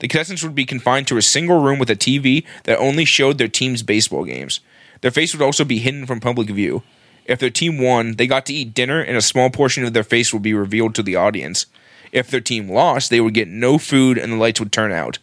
[0.00, 3.38] The contestants would be confined to a single room with a TV that only showed
[3.38, 4.58] their team's baseball games.
[5.00, 6.82] Their face would also be hidden from public view.
[7.24, 10.04] If their team won, they got to eat dinner and a small portion of their
[10.04, 11.66] face would be revealed to the audience.
[12.10, 15.18] If their team lost, they would get no food and the lights would turn out,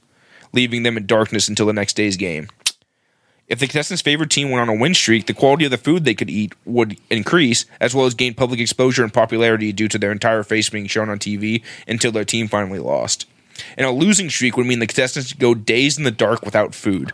[0.54, 2.48] leaving them in darkness until the next day's game.
[3.48, 6.06] If the contestants' favorite team went on a win streak, the quality of the food
[6.06, 9.98] they could eat would increase, as well as gain public exposure and popularity due to
[9.98, 13.26] their entire face being shown on TV until their team finally lost.
[13.76, 17.12] And a losing streak would mean the contestants go days in the dark without food.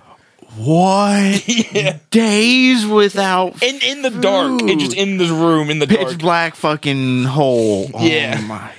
[0.57, 1.45] What?
[2.11, 4.69] Days without In in the dark, Food.
[4.69, 6.17] and just in this room in the pitch dark.
[6.19, 7.89] black fucking hole.
[7.93, 8.39] Oh Yeah.
[8.41, 8.71] my.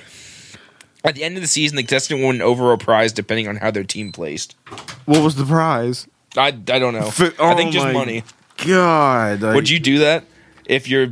[1.03, 3.71] At the end of the season, the contestant won over a prize depending on how
[3.71, 4.55] their team placed.
[5.05, 6.07] What was the prize?
[6.35, 7.09] I, I don't know.
[7.17, 8.23] I oh think just money.
[8.65, 9.41] God.
[9.41, 10.23] like- Would you do that
[10.65, 11.09] if you're?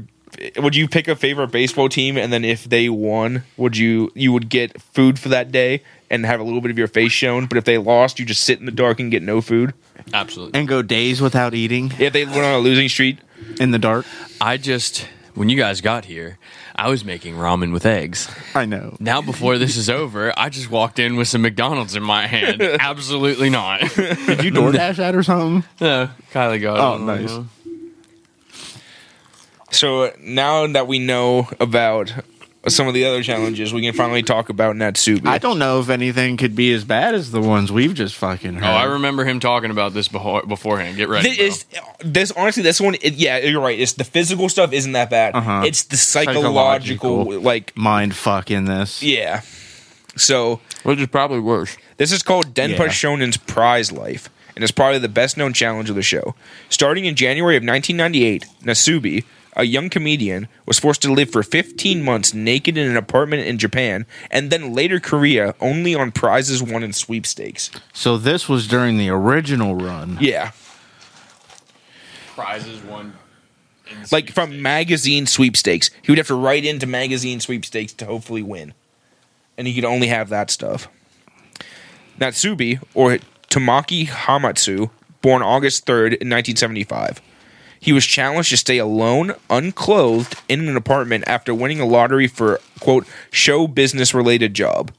[0.57, 4.33] Would you pick a favorite baseball team and then if they won, would you you
[4.33, 7.45] would get food for that day and have a little bit of your face shown?
[7.45, 9.73] But if they lost, you just sit in the dark and get no food.
[10.13, 10.59] Absolutely.
[10.59, 13.17] and go days without eating If they went on a losing streak,
[13.59, 14.05] in the dark?
[14.39, 16.37] I just when you guys got here,
[16.75, 18.29] I was making ramen with eggs.
[18.53, 18.95] I know.
[18.99, 22.61] Now before this is over, I just walked in with some McDonald's in my hand.
[22.79, 23.81] Absolutely not.
[23.81, 25.69] Did you DoorDash that or something?
[25.81, 26.79] no, Kylie got oh, it.
[26.79, 27.31] Oh, I don't nice.
[27.31, 27.43] Uh-huh.
[29.71, 32.13] So uh, now that we know about
[32.67, 35.27] some of the other challenges, we can finally talk about Natsubi.
[35.27, 38.55] I don't know if anything could be as bad as the ones we've just fucking
[38.55, 38.63] heard.
[38.63, 40.97] Oh, I remember him talking about this before, beforehand.
[40.97, 41.35] Get ready.
[41.35, 41.79] This, bro.
[42.01, 43.79] is, this honestly, this one, it, yeah, you're right.
[43.79, 45.35] It's the physical stuff isn't that bad.
[45.35, 45.63] Uh-huh.
[45.65, 47.41] It's the psychological, Psychological.
[47.41, 49.01] like, mind fuck in this.
[49.03, 49.41] yeah.
[50.17, 51.75] So Which is probably worse.
[51.97, 52.87] This is called Denpa Yeah.
[52.87, 56.35] Shonen's Prize Life, and is probably the best known challenge of the show.
[56.69, 59.25] Starting in January of 1998, Nasubi,
[59.55, 63.57] a young comedian, was forced to live for 15 months naked in an apartment in
[63.57, 67.71] Japan, and then later Korea, only on prizes won in sweepstakes.
[67.93, 70.17] So this was during the original run.
[70.19, 70.51] Yeah.
[72.35, 73.13] Prizes won.
[74.11, 75.89] Like from magazine sweepstakes.
[76.01, 78.73] He would have to write into magazine sweepstakes to hopefully win.
[79.57, 80.89] And he could only have that stuff.
[82.19, 83.19] Natsubi, or
[83.49, 84.89] Tomoaki Hamatsu,
[85.21, 87.21] born August 3rd in 1975.
[87.85, 92.59] He was challenged to stay alone, unclothed, in an apartment after winning a lottery for,
[92.79, 94.91] quote, show business related job.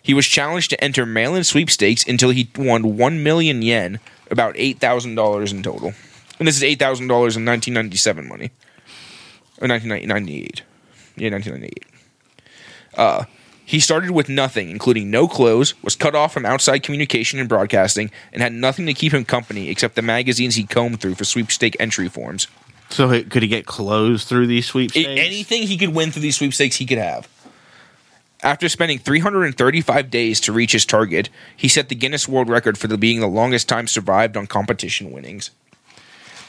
[0.00, 4.54] He was challenged to enter mail in sweepstakes until he won 1 million yen, about
[4.54, 5.92] $8,000 in total.
[6.38, 8.50] And this is $8,000 in 1997 money.
[9.60, 10.62] Or 1998.
[11.16, 11.84] Yeah, 1998.
[12.96, 13.24] Uh,
[13.64, 18.10] he started with nothing, including no clothes, was cut off from outside communication and broadcasting,
[18.32, 21.76] and had nothing to keep him company except the magazines he combed through for sweepstake
[21.80, 22.46] entry forms.
[22.90, 25.08] So he- could he get clothes through these sweepstakes?
[25.08, 27.26] anything he could win through these sweepstakes, he could have.
[28.42, 32.88] After spending 335 days to reach his target, he set the Guinness World Record for
[32.88, 35.50] the, being the longest time survived on competition winnings.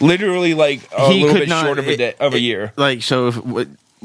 [0.02, 2.40] Literally, like a He little could bit not- short of a, it- day, of a
[2.40, 2.74] year.
[2.76, 3.38] Like, so if,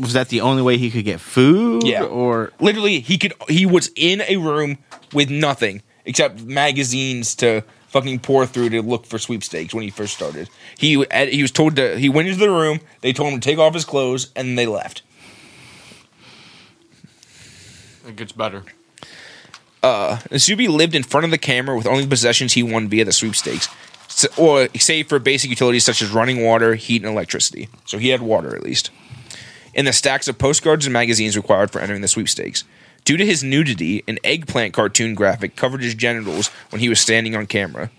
[0.01, 1.85] was that the only way he could get food?
[1.85, 2.05] Yeah.
[2.05, 3.35] Or Literally, he could.
[3.49, 4.79] He was in a room
[5.13, 10.15] with nothing except magazines to fucking pour through to look for sweepstakes when he first
[10.15, 10.49] started.
[10.79, 11.99] He he was told to.
[11.99, 12.81] He went into the room.
[13.01, 15.03] They told him to take off his clothes, and they left.
[18.07, 18.65] It gets better.
[19.83, 23.13] Uh, Nasubi lived in front of the camera with only possessions he won via the
[23.13, 23.69] sweepstakes,
[24.07, 27.69] S- or save for basic utilities such as running water, heat, and electricity.
[27.87, 28.91] So he had water at least.
[29.81, 32.65] In the stacks of postcards and magazines required for entering the sweepstakes.
[33.07, 37.35] Due to his nudity, an eggplant cartoon graphic covered his genitals when he was standing
[37.35, 37.91] on camera.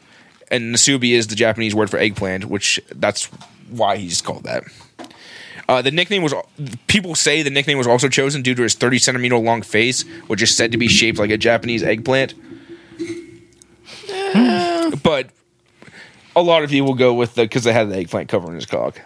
[0.52, 3.26] And Nasubi is the Japanese word for eggplant, which that's
[3.72, 4.64] why he's called that.
[5.68, 6.36] Uh, the nickname was
[6.86, 10.44] people say the nickname was also chosen due to his 30 centimeter long face, which
[10.44, 12.36] is said to be shaped like a Japanese eggplant.
[15.02, 15.32] but
[16.36, 18.68] a lot of people will go with the because they had the eggplant covering his
[18.68, 19.02] cock.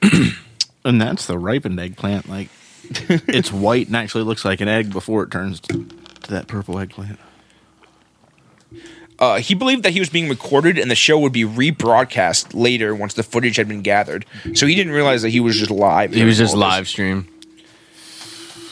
[0.84, 2.28] and that's the ripened eggplant.
[2.28, 2.48] Like
[3.28, 5.84] it's white and actually looks like an egg before it turns to,
[6.22, 7.18] to that purple eggplant.
[9.18, 12.94] Uh, he believed that he was being recorded and the show would be rebroadcast later
[12.94, 14.24] once the footage had been gathered.
[14.54, 16.14] So he didn't realize that he was just live.
[16.14, 17.28] He was just all live stream.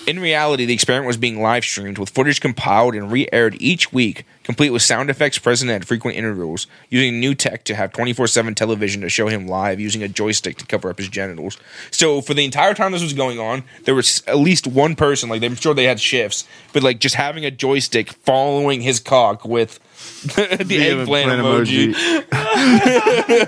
[0.06, 3.92] In reality, the experiment was being live streamed with footage compiled and re aired each
[3.92, 8.28] week, complete with sound effects present at frequent intervals, using new tech to have 24
[8.28, 11.58] 7 television to show him live using a joystick to cover up his genitals.
[11.90, 15.28] So, for the entire time this was going on, there was at least one person,
[15.28, 19.44] like, I'm sure they had shifts, but like just having a joystick following his cock
[19.44, 19.80] with
[20.22, 21.94] the eggplant emoji.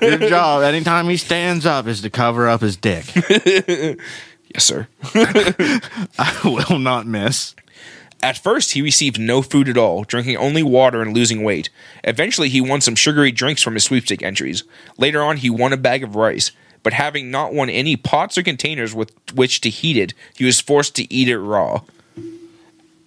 [0.02, 3.04] Your job, anytime he stands up, is to cover up his dick.
[4.54, 4.88] Yes, sir.
[5.14, 7.54] I will not miss.
[8.20, 11.70] At first, he received no food at all, drinking only water and losing weight.
[12.02, 14.64] Eventually, he won some sugary drinks from his sweepstake entries.
[14.96, 16.50] Later on, he won a bag of rice,
[16.82, 20.60] but having not won any pots or containers with which to heat it, he was
[20.60, 21.82] forced to eat it raw.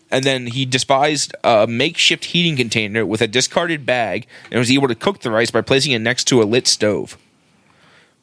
[0.10, 4.90] And then he despised a makeshift heating container with a discarded bag and was able
[4.90, 7.18] to cook the rice by placing it next to a lit stove.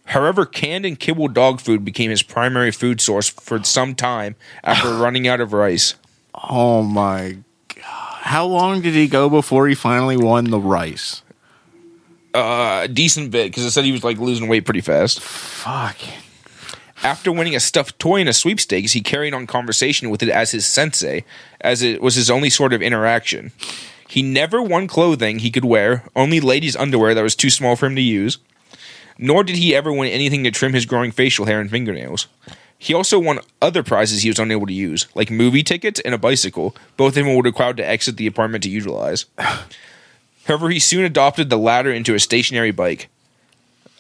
[0.08, 4.88] However, canned and kibble dog food became his primary food source for some time after
[4.94, 5.94] running out of rice.
[6.34, 7.38] Oh my
[7.74, 8.18] god!
[8.22, 11.22] How long did he go before he finally won the rice?
[12.34, 15.20] Uh, a decent bit because it said he was like losing weight pretty fast.
[15.20, 15.96] Fuck.
[17.02, 20.52] After winning a stuffed toy in a sweepstakes, he carried on conversation with it as
[20.52, 21.24] his sensei,
[21.60, 23.52] as it was his only sort of interaction.
[24.08, 27.86] He never won clothing he could wear, only ladies' underwear that was too small for
[27.86, 28.38] him to use.
[29.18, 32.28] Nor did he ever win anything to trim his growing facial hair and fingernails.
[32.78, 36.18] He also won other prizes he was unable to use, like movie tickets and a
[36.18, 39.26] bicycle, both of them were required to exit the apartment to utilize.
[40.44, 43.08] However, he soon adopted the latter into a stationary bike.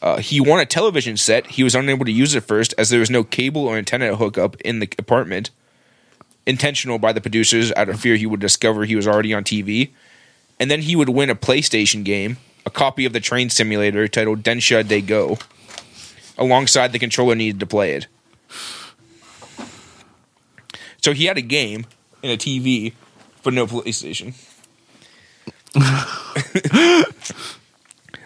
[0.00, 1.48] Uh, he won a television set.
[1.48, 4.58] He was unable to use it first as there was no cable or antenna hookup
[4.60, 5.50] in the apartment.
[6.46, 9.90] Intentional by the producers out of fear he would discover he was already on TV.
[10.60, 12.38] And then he would win a PlayStation game,
[12.68, 15.38] a copy of the train simulator titled Densha De Go,
[16.36, 18.06] alongside the controller needed to play it.
[21.02, 21.86] So he had a game
[22.22, 22.92] and a TV,
[23.42, 24.34] but no PlayStation.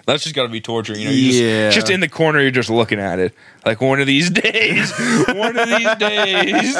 [0.05, 1.11] That's just got to be torture, you know.
[1.13, 1.71] You're just, Yeah.
[1.71, 3.33] just in the corner, you're just looking at it.
[3.65, 4.93] Like one of these days,
[5.29, 6.77] one of these days.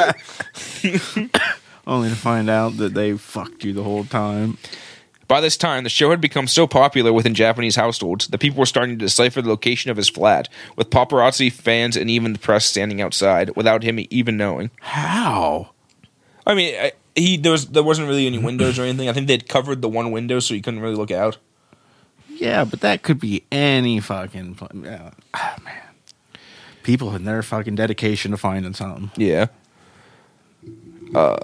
[1.87, 4.59] Only to find out that they fucked you the whole time.
[5.33, 8.67] By this time, the show had become so popular within Japanese households that people were
[8.67, 10.47] starting to decipher the location of his flat,
[10.77, 14.71] with paparazzi, fans, and even the press standing outside without him even knowing.
[14.83, 15.71] How?
[16.47, 19.09] I mean, I, he there was there wasn't really any windows or anything.
[19.09, 21.39] I think they'd covered the one window, so he couldn't really look out.
[22.29, 24.59] Yeah, but that could be any fucking.
[24.85, 25.13] Yeah.
[25.33, 25.81] Ah, man.
[26.83, 29.11] People and their fucking dedication to finding something.
[29.17, 29.47] Yeah.
[31.15, 31.39] Uh,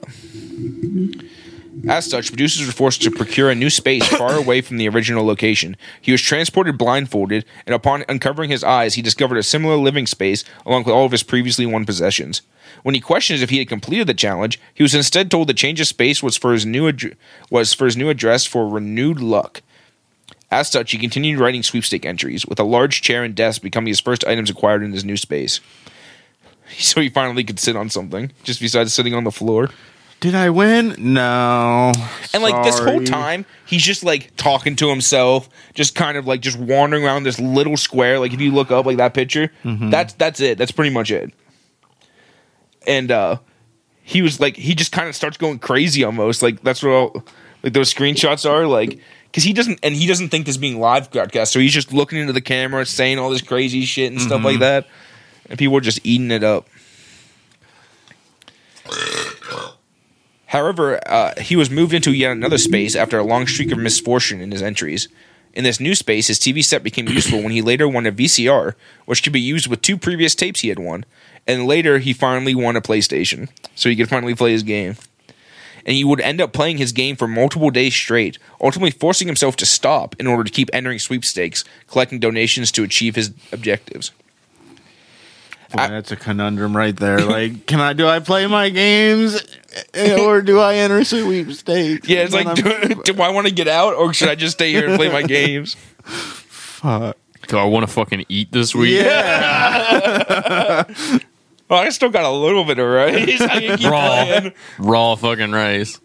[1.86, 5.24] as such, producers were forced to procure a new space far away from the original
[5.24, 5.76] location.
[6.00, 10.44] He was transported blindfolded, and upon uncovering his eyes, he discovered a similar living space
[10.64, 12.42] along with all of his previously won possessions.
[12.82, 15.80] When he questioned if he had completed the challenge, he was instead told the change
[15.80, 17.16] of space was for his new ad-
[17.50, 19.62] was for his new address for renewed luck.
[20.50, 24.00] As such, he continued writing sweepstake entries, with a large chair and desk becoming his
[24.00, 25.60] first items acquired in his new space.
[26.78, 29.70] So he finally could sit on something, just besides sitting on the floor.
[30.20, 30.96] Did I win?
[30.98, 31.92] No.
[32.34, 36.40] And like this whole time, he's just like talking to himself, just kind of like
[36.40, 38.18] just wandering around this little square.
[38.18, 40.58] Like if you look up like that picture, that's that's it.
[40.58, 41.32] That's pretty much it.
[42.86, 43.38] And uh
[44.02, 46.42] he was like he just kind of starts going crazy almost.
[46.42, 47.24] Like that's what all,
[47.62, 51.12] like those screenshots are like because he doesn't and he doesn't think this being live
[51.12, 54.42] broadcast, so he's just looking into the camera, saying all this crazy shit and stuff
[54.42, 54.88] like that,
[55.48, 56.66] and people are just eating it up.
[60.48, 64.40] However, uh, he was moved into yet another space after a long streak of misfortune
[64.40, 65.08] in his entries.
[65.52, 68.74] In this new space, his TV set became useful when he later won a VCR,
[69.04, 71.04] which could be used with two previous tapes he had won.
[71.46, 74.96] And later, he finally won a PlayStation, so he could finally play his game.
[75.86, 79.56] And he would end up playing his game for multiple days straight, ultimately forcing himself
[79.56, 84.12] to stop in order to keep entering sweepstakes, collecting donations to achieve his objectives.
[85.72, 87.18] Boy, I- that's a conundrum right there.
[87.20, 89.42] Like, can I do I play my games
[90.20, 92.08] or do I enter sweepstakes?
[92.08, 92.54] Yeah, it's like,
[93.04, 95.10] do, do I want to get out or should I just stay here and play
[95.10, 95.76] my games?
[96.04, 97.16] fuck.
[97.48, 99.00] Do I want to fucking eat this week?
[99.00, 100.84] Yeah.
[101.68, 103.40] Well, I still got a little bit of rice.
[103.42, 104.52] I can keep Raw, playing.
[104.78, 106.00] raw fucking rice.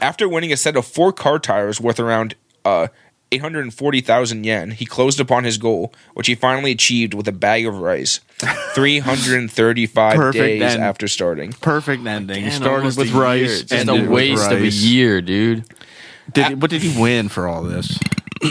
[0.00, 2.34] After winning a set of four car tires worth around
[2.64, 2.88] uh,
[3.36, 7.78] 840,000 yen, he closed upon his goal, which he finally achieved with a bag of
[7.78, 8.20] rice.
[9.20, 10.82] 335 Perfect days end.
[10.82, 11.52] after starting.
[11.52, 12.42] Perfect ending.
[12.42, 13.20] Man, Started with a year.
[13.22, 13.60] rice.
[13.62, 15.64] Just ended a waste of a year, dude.
[16.32, 17.98] Did, what did he win for all this?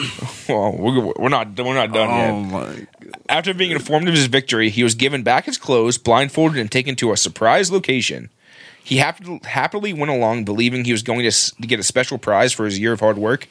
[0.49, 2.51] Well, we're, we're not we're not done Oh yet.
[2.51, 2.87] my!
[3.29, 6.95] After being informed of his victory, he was given back his clothes, blindfolded, and taken
[6.97, 8.29] to a surprise location.
[8.83, 12.19] He happily, happily went along, believing he was going to, s- to get a special
[12.19, 13.47] prize for his year of hard work.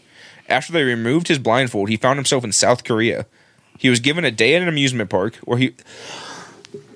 [0.48, 3.26] After they removed his blindfold, he found himself in South Korea.
[3.78, 5.74] He was given a day at an amusement park where he.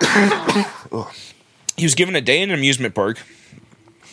[1.76, 3.18] he was given a day in an amusement park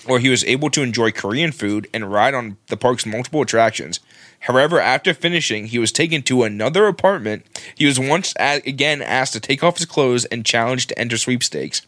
[0.06, 4.00] where he was able to enjoy Korean food and ride on the park's multiple attractions.
[4.42, 7.46] However, after finishing, he was taken to another apartment.
[7.76, 11.82] He was once again asked to take off his clothes and challenged to enter sweepstakes.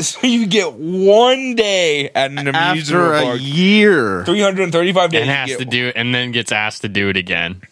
[0.20, 3.38] So you get one day at an amusement After a park.
[3.42, 5.20] year, 335 days.
[5.22, 7.62] And has get- to do it, and then gets asked to do it again.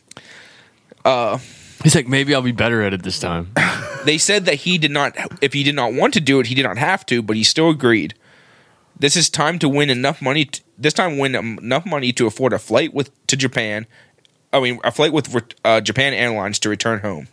[1.05, 1.39] Uh,
[1.83, 3.51] he's like, maybe I'll be better at it this time.
[4.05, 6.55] They said that he did not, if he did not want to do it, he
[6.55, 8.15] did not have to, but he still agreed.
[8.99, 10.45] This is time to win enough money.
[10.47, 13.87] t this time, win enough money to afford a flight with to Japan.
[14.53, 15.35] I mean, a flight with
[15.65, 17.27] uh, Japan Airlines to return home.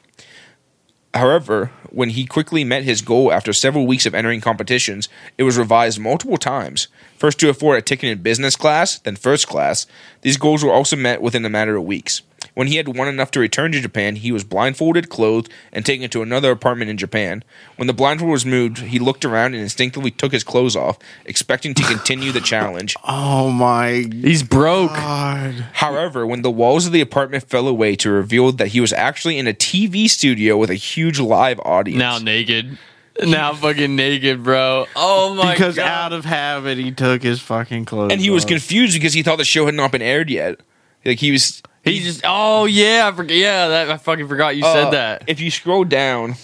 [1.16, 5.58] However, when he quickly met his goal after several weeks of entering competitions, it was
[5.58, 6.90] revised multiple times.
[7.18, 9.88] First to afford a ticket in business class, then first class.
[10.24, 12.22] These goals were also met within a matter of weeks.
[12.56, 16.10] When he had won enough to return to Japan, he was blindfolded, clothed, and taken
[16.10, 17.44] to another apartment in Japan.
[17.76, 21.74] When the blindfold was moved, he looked around and instinctively took his clothes off, expecting
[21.74, 22.96] to continue the challenge.
[23.08, 24.92] oh my He's broke.
[24.92, 25.54] god!
[25.74, 29.38] However, when the walls of the apartment fell away to reveal that he was actually
[29.38, 32.00] in a TV studio with a huge live audience.
[32.00, 32.78] Now naked.
[33.22, 34.88] Now fucking naked, bro.
[34.96, 35.88] Oh my Because god.
[35.88, 38.12] out of habit, he took his fucking clothes.
[38.12, 38.50] and he was off.
[38.50, 40.60] confused because he thought the show had not been aired yet.
[41.06, 41.62] Like he was.
[41.86, 45.24] He just oh yeah, I forget yeah, that I fucking forgot you uh, said that.
[45.28, 46.36] If you scroll down,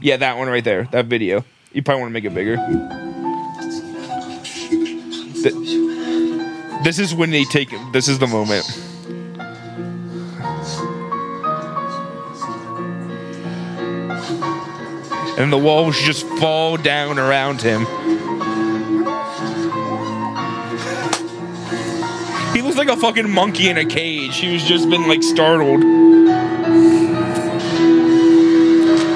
[0.00, 1.44] yeah, that one right there, that video.
[1.72, 2.56] You probably want to make it bigger.
[5.42, 7.70] Th- This is when they take.
[7.92, 8.64] This is the moment.
[15.38, 17.86] and the walls just fall down around him.
[22.62, 24.36] He looks like a fucking monkey in a cage.
[24.36, 25.82] He was just been like startled.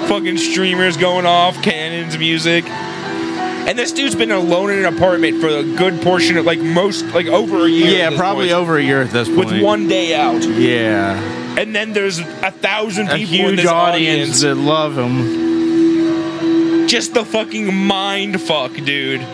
[0.09, 2.65] Fucking streamers going off, cannons, music.
[2.69, 7.05] And this dude's been alone in an apartment for a good portion of like most
[7.15, 7.97] like over a year.
[7.97, 9.53] Yeah, probably point, over a year at this point.
[9.53, 10.43] with one day out.
[10.43, 11.17] Yeah,
[11.57, 14.41] And then there's a thousand a people in this audience audience.
[14.41, 16.89] that love him.
[16.89, 19.25] Just the fucking mind fuck, dude.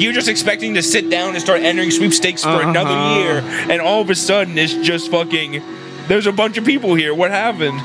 [0.00, 2.70] You're just expecting to sit down and start entering sweepstakes for Uh-huh.
[2.70, 5.62] another year, and all of a sudden it's just fucking.
[6.08, 7.14] There's a bunch of people here.
[7.14, 7.78] What happened?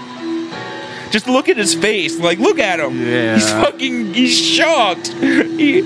[1.11, 2.17] Just look at his face.
[2.19, 2.99] Like, look at him.
[3.05, 3.35] Yeah.
[3.35, 4.13] He's fucking.
[4.13, 5.07] He's shocked.
[5.09, 5.81] He,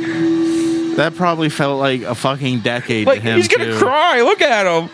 [0.95, 3.77] That probably felt like a fucking decade like, to him he's gonna too.
[3.77, 4.21] cry.
[4.21, 4.89] Look at him.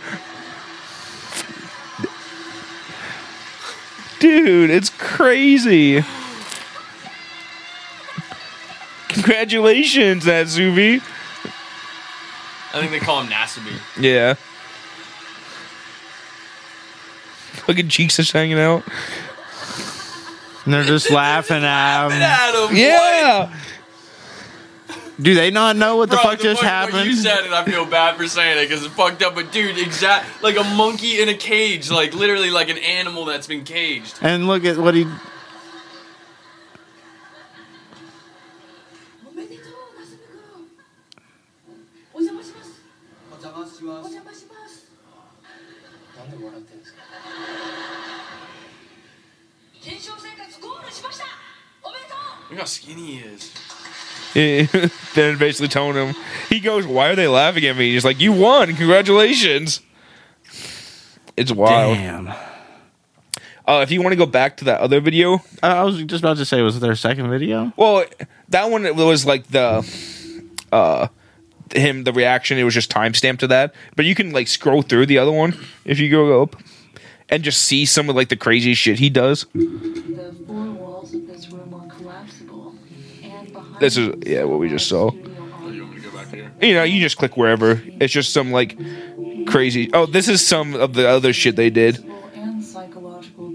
[4.19, 6.03] Dude, it's crazy.
[9.09, 11.01] Congratulations, Natsubi.
[12.75, 13.79] I think they call him Nasubi.
[13.99, 14.33] Yeah.
[17.65, 18.83] Fucking cheeks just hanging out.
[20.65, 22.11] And they're just laughing at him.
[22.21, 23.55] Adam, Yeah.
[25.21, 27.05] Do they not know what the Bro, fuck just What happened?
[27.05, 29.35] you said, it, I feel bad for saying it because it's fucked up.
[29.35, 33.47] But dude, exact like a monkey in a cage, like literally like an animal that's
[33.47, 34.19] been caged.
[34.21, 35.05] And look at what he.
[52.55, 53.51] Look how skinny he is.
[55.13, 56.15] then basically telling him,
[56.47, 57.91] he goes, Why are they laughing at me?
[57.91, 58.73] He's like, You won.
[58.73, 59.81] Congratulations.
[61.35, 61.97] It's wild.
[61.97, 62.29] Damn.
[63.67, 66.23] Uh, if you want to go back to that other video, I I was just
[66.23, 67.73] about to say, was it their second video?
[67.75, 68.05] well,
[68.47, 69.85] that one was like the
[70.71, 71.09] uh
[71.75, 72.57] him the reaction.
[72.57, 75.59] It was just timestamped to that, but you can like scroll through the other one
[75.83, 76.55] if you go up
[77.27, 79.45] and just see some of like the crazy shit he does.
[83.79, 85.11] This is- yeah, what we just saw.
[86.61, 87.81] You know, you just click wherever.
[87.99, 88.77] It's just some like
[89.47, 89.89] crazy.
[89.93, 92.03] Oh, this is some of the other shit they did.
[92.33, 93.53] and psychological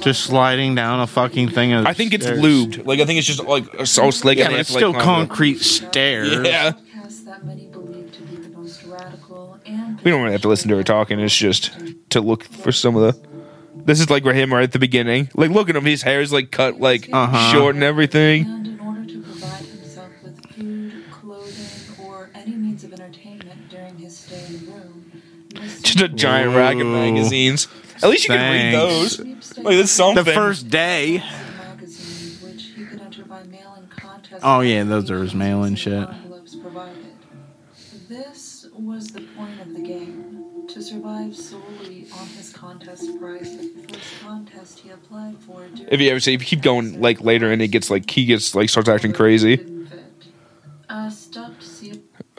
[0.00, 1.72] Just sliding down a fucking thing.
[1.72, 2.40] Of I think it's stairs.
[2.40, 2.86] lubed.
[2.86, 4.38] Like I think it's just like so slick.
[4.38, 6.32] Yeah, and but it's still like, climb concrete stairs.
[6.46, 9.58] Yeah, podcasts that many believe to be the most radical
[10.04, 11.18] we don't really have to listen to her talking.
[11.20, 11.70] It's just
[12.10, 13.28] to look for some of the.
[13.84, 15.30] This is like for him right at the beginning.
[15.34, 15.84] Like look at him.
[15.84, 17.52] His hair is like cut like Uh-huh.
[17.52, 18.77] short and everything.
[25.98, 26.00] Mr.
[26.00, 27.68] Just a giant rack of magazines.
[28.02, 29.18] At least you can read those.
[29.58, 30.24] Like that's something.
[30.24, 31.22] The first day.
[31.58, 34.40] magazine, which he could enter by mail-in contest.
[34.42, 36.08] Oh, yeah, those are his mail-in shit.
[38.08, 43.56] This was the point of the game: to survive solely on his contest prize.
[43.56, 45.66] The first contest he applied for.
[45.88, 48.24] If you ever see, if you keep going like later and it gets like he
[48.24, 49.56] gets like starts acting crazy.
[49.56, 49.88] Didn't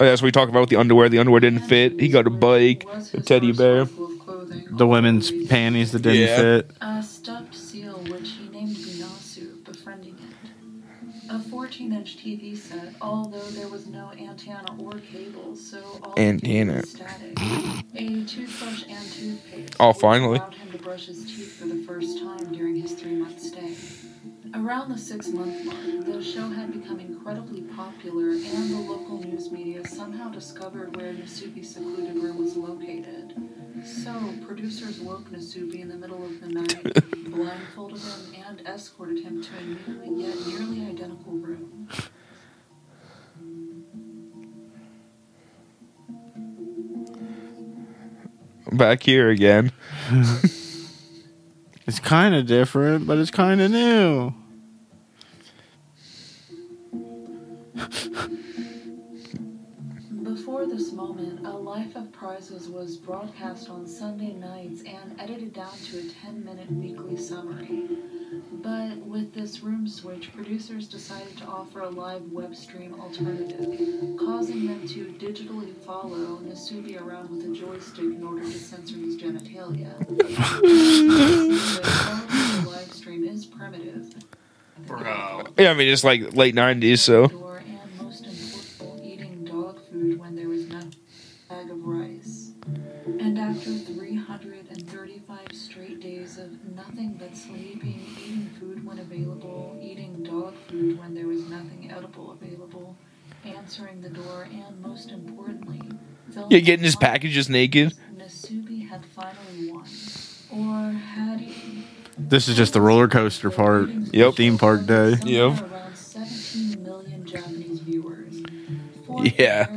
[0.06, 1.10] that's what we talked about with the underwear.
[1.10, 2.00] The underwear didn't fit.
[2.00, 3.86] He got a bike, a teddy bear.
[3.86, 4.64] clothing.
[4.70, 6.36] The women's panties that didn't Yeah.
[6.38, 6.72] fit.
[6.82, 11.30] A stuffed seal, which he named Binasu, befriending it.
[11.32, 16.22] A 14 inch TV set, although there was no antenna or cable, so all the
[16.22, 16.74] Antenna.
[16.78, 17.38] was static.
[17.96, 19.76] A toothbrush and toothpaste.
[19.80, 20.38] Oh, which finally.
[20.40, 23.76] allowed him to brush his teeth for the first time during his three month stay.
[24.56, 29.52] Around the six month mark, the show had become incredibly popular, and the local news
[29.52, 33.36] media somehow discovered where Nasubi's secluded room was located.
[33.86, 39.44] So, producers woke Nasubi in the middle of the night, blindfolded him, and escorted him
[39.44, 41.88] to a new yet nearly identical room.
[48.72, 49.72] Back here again.
[51.90, 54.32] It's kind of different, but it's kind of new.
[60.22, 61.09] Before moment, A
[61.80, 66.70] Life of Prizes was broadcast on Sunday nights and edited down to a 10 minute
[66.70, 67.88] weekly summary.
[68.52, 74.68] But with this room switch, producers decided to offer a live web stream alternative, causing
[74.68, 79.98] them to digitally follow Nasubi around with a joystick in order to censor his genitalia.
[80.10, 84.16] the quality live stream is primitive.
[84.86, 85.44] Bro.
[85.58, 87.49] Yeah, I mean it's like late nineties, so
[93.50, 101.00] After 335 straight days of nothing but sleeping, eating food when available, eating dog food
[101.00, 102.96] when there was nothing edible available,
[103.46, 105.82] answering the door, and most importantly,
[106.50, 107.94] yeah, getting his packages naked.
[108.16, 109.86] Nasubi had finally won.
[110.50, 111.88] Or had he?
[112.18, 113.92] This is just the roller coaster part.
[114.14, 114.36] Yep.
[114.36, 115.16] Theme park day.
[115.24, 115.60] Yep.
[119.08, 119.68] Yeah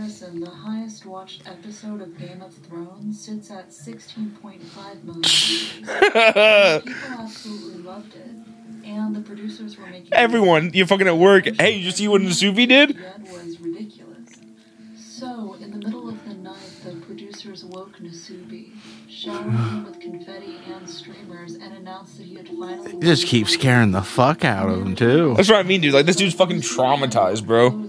[1.03, 6.83] comparison, the highest watched episode of Game of Thrones sits at 16.5 million viewers.
[6.83, 8.31] People absolutely loved it,
[8.85, 11.47] and the producers were making Everyone, you're fucking at work.
[11.59, 12.97] Hey, you just see what Nasubi did?
[12.97, 14.09] Yet was ridiculous.
[14.97, 18.73] So, in the middle of the night, the producers woke Nasubi,
[19.09, 22.93] showered him with confetti and streamers, and announced that he had finally.
[22.93, 25.35] He just keeps scaring the fuck out of him too.
[25.37, 25.95] That's what I mean, dude.
[25.95, 27.89] Like this dude's fucking traumatized, bro.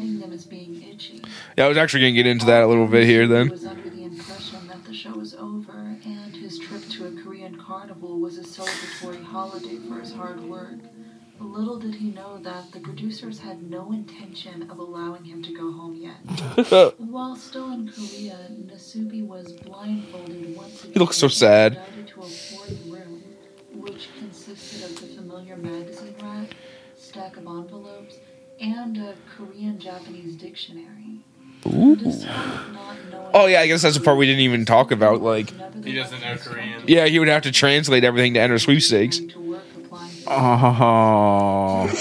[0.00, 1.22] Citing them as being itchy.
[1.56, 3.46] Yeah, I was actually gonna get into that a little bit here then.
[3.46, 7.22] He was under the impression that the show was over and his trip to a
[7.22, 10.78] Korean carnival was a celebratory holiday for his hard work.
[11.38, 15.72] Little did he know that the producers had no intention of allowing him to go
[15.72, 16.94] home yet.
[16.98, 18.36] While still in Korea,
[18.66, 20.92] Nasubi was blindfolded once again.
[20.92, 21.80] He looks so sad.
[22.08, 23.22] To a fourth room,
[23.72, 26.54] which consisted of the familiar magazine rack,
[26.94, 28.18] stack of envelopes,
[28.60, 30.86] and a Korean-Japanese dictionary.
[31.62, 35.20] Despite not knowing Oh yeah, I guess that's the part we didn't even talk about.
[35.22, 35.50] Like,
[35.84, 36.82] He doesn't know Korean.
[36.86, 39.18] yeah, he would have to translate everything to enter sweepstakes.
[39.18, 41.96] To work applying for Oh, the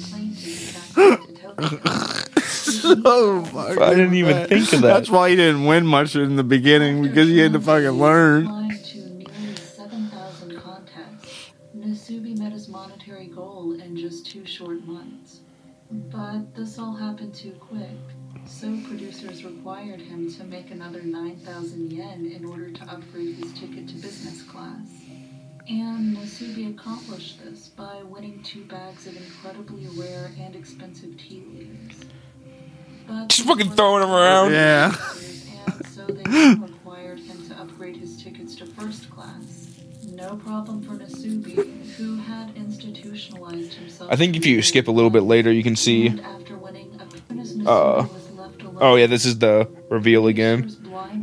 [0.00, 1.80] plane ticket to Tokyo.
[3.04, 4.94] oh my I didn't even think of that.
[4.94, 8.44] That's why he didn't win much in the beginning because he had to fucking learn.
[8.46, 15.40] Applying to nearly 7,000 contests, Nasubi met his monetary goal in just two short months.
[16.38, 17.98] But this all happened too quick,
[18.46, 23.88] so producers required him to make another 9,000 yen in order to upgrade his ticket
[23.88, 24.86] to business class.
[25.68, 32.04] And Nasubi accomplished this by winning two bags of incredibly rare and expensive tea leaves.
[33.08, 34.52] But Just fucking throwing them around.
[34.52, 34.94] Yeah.
[35.66, 36.22] and so they
[36.54, 39.67] required him to upgrade his tickets to first class.
[40.18, 41.54] No problem for Nasubi,
[41.96, 44.10] who had institutionalized himself.
[44.10, 46.08] I think if you skip a little bit later, you can see.
[46.08, 47.04] And after winning a
[47.34, 48.78] Nasubi Uh, was left alone.
[48.80, 50.74] Oh yeah, this is the reveal again.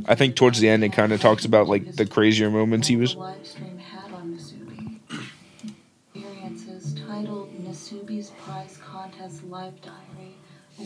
[0.08, 2.96] I think towards the end it kind of talks about like the crazier moments he
[2.96, 3.14] was.
[3.14, 5.00] The live stream had on Nasubi.
[6.14, 10.36] Experiences titled Nasubi's Prize Contest Live Diary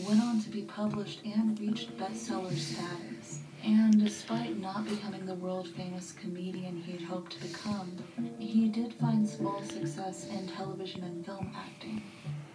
[0.08, 3.19] went on to be published and reached bestseller status.
[3.64, 7.96] And despite not becoming the world famous comedian he'd hoped to become,
[8.38, 12.02] he did find small success in television and film acting.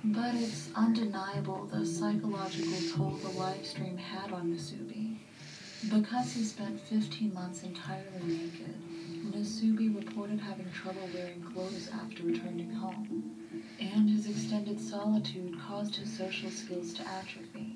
[0.03, 5.15] But it's undeniable the psychological toll the live stream had on Nasubi.
[5.87, 8.75] Because he spent 15 months entirely naked,
[9.25, 13.35] Nasubi reported having trouble wearing clothes after returning home,
[13.79, 17.74] and his extended solitude caused his social skills to atrophy.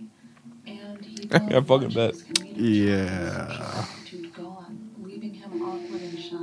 [0.70, 2.12] And he I fucking bet.
[2.12, 3.48] of his comedic Yeah.
[3.48, 6.38] social aptitude gone, leaving him awkward and shy.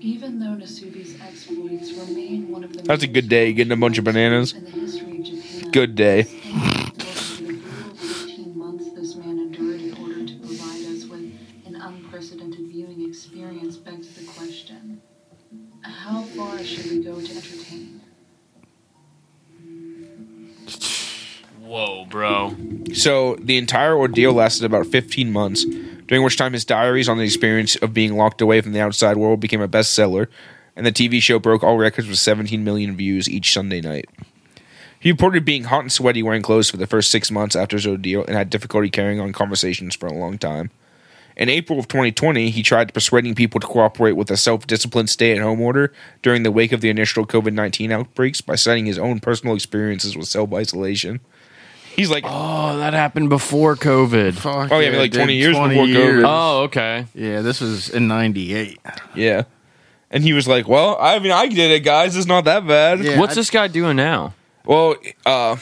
[0.00, 3.98] Even though Nasubi's exploits remain one of the That's a good day, getting a bunch
[3.98, 4.54] of bananas.
[4.54, 6.26] in the history of Japan, Good day.
[6.52, 11.20] and the brutal 15 months this man endured in order to provide us with
[11.66, 15.00] an unprecedented viewing experience begs the question
[15.82, 18.00] how far should we go to entertain?
[21.60, 22.54] Whoa, bro.
[22.94, 27.24] So the entire ordeal lasted about 15 months, during which time his diaries on the
[27.24, 30.26] experience of being locked away from the outside world became a bestseller,
[30.76, 34.08] and the TV show broke all records with 17 million views each Sunday night.
[34.98, 37.86] He reported being hot and sweaty wearing clothes for the first six months after his
[37.86, 40.70] ordeal and had difficulty carrying on conversations for a long time.
[41.36, 45.32] In April of 2020, he tried persuading people to cooperate with a self disciplined stay
[45.32, 45.90] at home order
[46.22, 50.18] during the wake of the initial COVID 19 outbreaks by citing his own personal experiences
[50.18, 51.20] with self isolation.
[52.00, 54.34] He's like, Oh, that happened before COVID.
[54.34, 56.24] Fuck Oh, yeah, like 20 dude, years before COVID.
[56.26, 57.04] Oh, okay.
[57.14, 58.78] Yeah, this was in '98.
[59.14, 59.42] Yeah.
[60.10, 62.16] And he was like, Well, I mean, I did it, guys.
[62.16, 63.00] It's not that bad.
[63.04, 63.18] Yeah.
[63.18, 64.32] What's I- this guy doing now?
[64.64, 64.96] Well,
[65.26, 65.56] uh,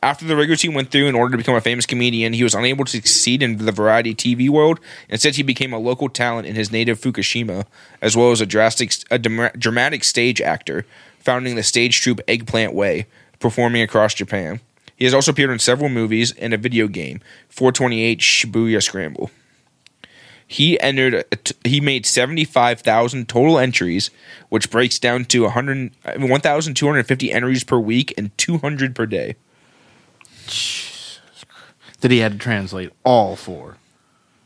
[0.00, 2.54] after the rigorous team went through in order to become a famous comedian, he was
[2.54, 4.78] unable to succeed in the variety TV world.
[5.08, 7.64] Instead, he became a local talent in his native Fukushima,
[8.00, 10.86] as well as a drastic, a dra- dramatic stage actor,
[11.18, 13.06] founding the stage troupe Eggplant Way,
[13.40, 14.60] performing across Japan.
[14.98, 19.30] He has also appeared in several movies and a video game, 428 Shibuya Scramble.
[20.50, 21.24] He entered.
[21.62, 24.10] He made seventy five thousand total entries,
[24.48, 29.36] which breaks down to 100 1,250 entries per week and two hundred per day.
[32.00, 33.76] that he had to translate all four.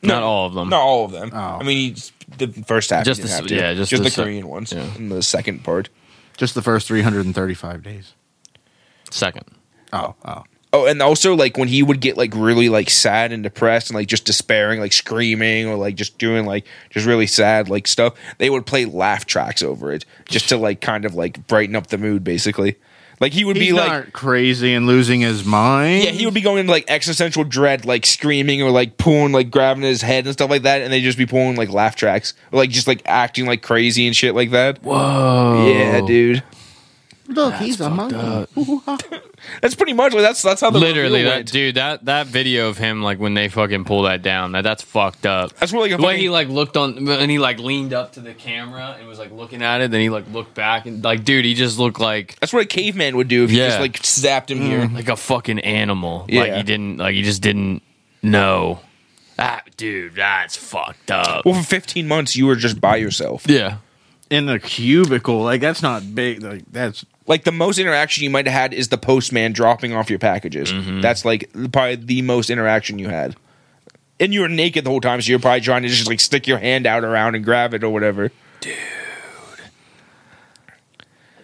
[0.03, 0.69] Not all of them.
[0.71, 1.31] Not all of them.
[1.33, 1.59] Oh.
[1.61, 1.95] I mean,
[2.37, 3.05] the first half.
[3.05, 3.55] Just he didn't the- have to.
[3.55, 4.73] yeah, just just the the, se- ones.
[4.73, 4.83] yeah.
[4.97, 5.89] And the second part.
[6.37, 8.15] Just the first 335 days.
[9.11, 9.45] Second.
[9.93, 10.45] Oh, oh, oh.
[10.75, 13.95] Oh, and also like when he would get like really like sad and depressed and
[13.95, 18.15] like just despairing, like screaming or like just doing like just really sad like stuff,
[18.39, 21.89] they would play laugh tracks over it just to like kind of like brighten up
[21.89, 22.77] the mood, basically.
[23.21, 26.05] Like he would He's be like, crazy and losing his mind.
[26.05, 29.51] yeah, he would be going into like existential dread, like screaming or like pulling, like
[29.51, 32.33] grabbing his head and stuff like that, and they just be pulling like laugh tracks,
[32.51, 34.83] or, like just like acting like crazy and shit like that.
[34.83, 35.67] Whoa.
[35.69, 36.43] Yeah, dude.
[37.35, 38.47] Look, he's a monkey.
[39.61, 41.53] That's pretty much like that's that's how the Literally, that went.
[41.53, 44.83] dude, that that video of him like when they fucking pull that down, that that's
[44.83, 45.53] fucked up.
[45.55, 48.13] That's what like a the way he like looked on and he like leaned up
[48.13, 51.03] to the camera and was like looking at it, then he like looked back and
[51.03, 53.69] like, dude, he just looked like That's what a caveman would do if you Yeah.
[53.69, 54.89] just like zapped him here.
[54.93, 56.21] like a fucking animal.
[56.21, 56.57] Like Yeah.
[56.59, 57.83] he didn't like he just didn't
[58.23, 58.79] know.
[59.39, 61.45] Ah, dude, that's fucked up.
[61.45, 63.45] Well, for 15 months, you were just by yourself.
[63.49, 63.79] Yeah.
[64.33, 65.43] In a cubicle.
[65.43, 66.43] Like, that's not big.
[66.43, 67.05] Like, that's.
[67.27, 70.73] Like the most interaction you might have had is the postman dropping off your packages.
[70.73, 71.01] Mm-hmm.
[71.01, 73.37] That's like probably the most interaction you had.
[74.19, 76.49] And you were naked the whole time, so you're probably trying to just like stick
[76.49, 78.33] your hand out around and grab it or whatever.
[78.61, 78.75] Dude.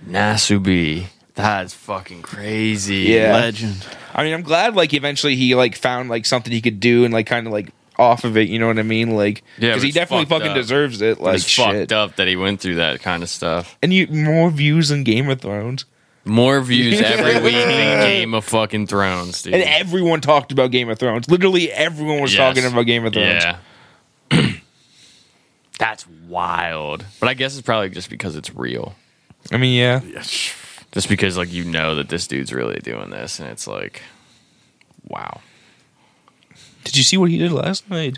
[0.05, 1.07] Nasubi.
[1.35, 3.05] That's fucking crazy.
[3.11, 3.33] Yeah.
[3.35, 3.87] Legend.
[4.15, 7.15] I mean, I'm glad like eventually he like found like something he could do and
[7.15, 8.49] like kind of like off of it.
[8.49, 9.11] You know what I mean?
[9.17, 10.55] Like, Yeah, because he definitely fucking up.
[10.57, 11.21] deserves it.
[11.21, 11.65] Like, it's shit.
[11.65, 13.77] fucked up that he went through that kind of stuff.
[13.83, 15.85] And you more views than Game of Thrones.
[16.25, 19.55] More views every week than Game of fucking Thrones, dude.
[19.55, 21.29] And everyone talked about Game of Thrones.
[21.31, 22.39] Literally everyone was Yes.
[22.57, 23.45] talking about Game of Thrones.
[23.45, 23.59] Yeah.
[25.79, 27.05] That's wild.
[27.21, 28.95] But I guess it's probably just because it's real.
[29.53, 30.01] I mean, yeah.
[30.93, 34.03] Just because like you know that this dude's really doing this and it's like
[35.07, 35.41] wow.
[36.89, 38.17] Did you see what he did last night?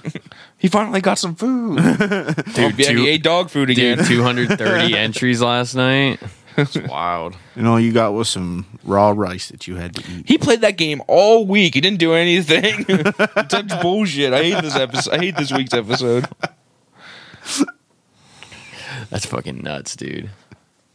[0.58, 1.76] he finally got some food.
[1.98, 3.98] Dude, oh, yeah, two- he ate dog food again.
[3.98, 6.20] Dude, 230 entries last night.
[6.56, 7.36] It's wild.
[7.56, 10.28] And all you got was some raw rice that you had to eat.
[10.28, 11.74] He played that game all week.
[11.74, 12.84] He didn't do anything.
[12.86, 14.32] That's bullshit.
[14.32, 15.14] I hate this episode.
[15.14, 16.28] I hate this week's episode.
[19.10, 20.30] That's fucking nuts, dude.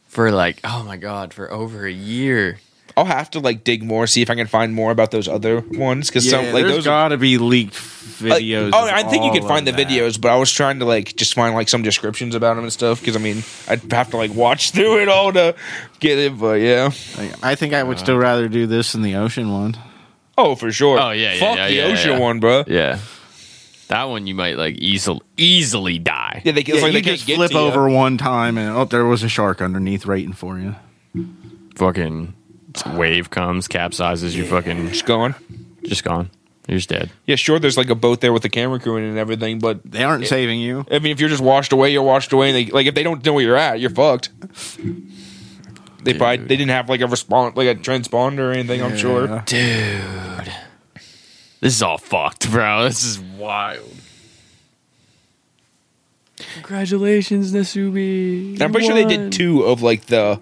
[0.07, 2.59] For like, oh my god, for over a year.
[2.99, 5.61] I'll have to like dig more, see if I can find more about those other
[5.61, 6.87] ones because Yeah, some like there's those.
[6.87, 7.75] are- got to be leaked
[8.21, 8.71] like- videos.
[8.73, 9.87] oh, I think you could all find the that.
[9.87, 12.73] videos, but I was trying to like just find like some descriptions about them and
[12.73, 15.55] stuff because I mean I'd have to like watch through it all to
[15.99, 16.37] get it.
[16.37, 16.87] But yeah,
[17.41, 19.77] I think I would uh, still rather do this than the ocean one.
[20.37, 20.99] oh for sure.
[20.99, 22.19] Oh, yeah, yeah, fuck yeah, the yeah, ocean yeah.
[22.19, 22.63] one, bro.
[22.67, 22.99] Yeah.
[23.87, 26.41] That one you might like easily easily die.
[26.45, 27.63] Yeah, they, Yeah, like they you can't just get flip to you.
[27.63, 30.75] over one time and oh, there was a shark underneath waiting for you.
[31.75, 32.33] Fucking
[32.95, 35.35] wave comes, capsizes, you fucking Just gone.
[35.83, 36.29] just gone.
[36.67, 37.09] You're just dead.
[37.25, 37.57] Yeah, sure.
[37.57, 40.03] There's like a boat there with the camera crew in it and everything, but They
[40.03, 40.85] aren't saving you.
[40.91, 42.49] I mean, if you're just washed away, you're washed away.
[42.49, 44.29] And they, like if they don't know where you're at, you're fucked.
[46.03, 48.83] They probably they didn't have like a response, like a transponder or anything.
[48.83, 49.41] I'm sure.
[49.45, 50.53] Dude.
[51.59, 52.83] This is all fucked, bro.
[52.83, 53.89] This is wild.
[56.53, 58.61] Congratulations, Nasubi.
[58.61, 60.39] I'm pretty sure they did two of like the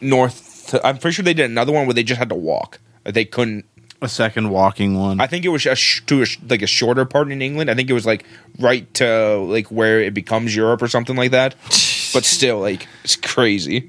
[0.00, 0.47] north.
[0.84, 2.78] I'm pretty sure they did another one where they just had to walk.
[3.04, 3.64] They couldn't.
[4.00, 5.20] A second walking one.
[5.20, 7.68] I think it was a sh- to a sh- like a shorter part in England.
[7.68, 8.24] I think it was like
[8.60, 11.54] right to like where it becomes Europe or something like that.
[12.14, 13.86] But still, like it's crazy.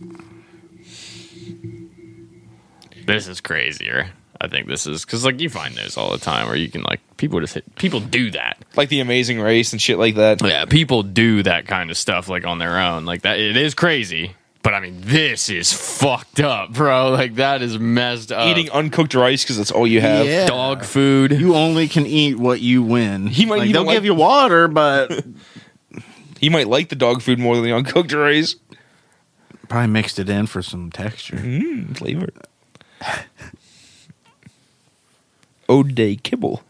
[3.06, 4.12] This is crazier.
[4.42, 6.84] I think this is because like you find those all the time where you can
[6.84, 8.58] like people just hit people do that.
[8.76, 10.42] Like the Amazing Race and shit like that.
[10.42, 13.06] Yeah, people do that kind of stuff like on their own.
[13.06, 14.36] Like that, it is crazy.
[14.70, 17.10] But I mean, this is fucked up, bro.
[17.10, 18.46] Like that is messed up.
[18.48, 20.28] Eating uncooked rice because that's all you have.
[20.28, 20.46] Yeah.
[20.46, 21.32] dog food.
[21.32, 23.26] you only can eat what you win.
[23.26, 25.26] He might like, even they'll like- give you water, but
[26.40, 28.58] He might like the dog food more than the uncooked rice.
[29.68, 31.38] probably mixed it in for some texture.
[31.38, 32.30] Mmm, flavor.
[35.68, 36.62] Ode day kibble.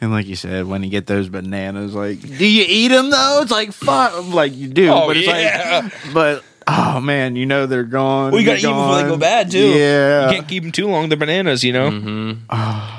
[0.00, 3.38] And like you said, when you get those bananas, like, do you eat them though?
[3.42, 5.82] It's like fuck, like you do, Oh, but it's yeah.
[5.84, 8.32] like, but oh man, you know they're gone.
[8.32, 9.68] Well, you gotta eat them before they go bad too.
[9.70, 11.08] Yeah, you can't keep them too long.
[11.08, 11.90] They're bananas, you know.
[11.90, 12.98] Mm-hmm.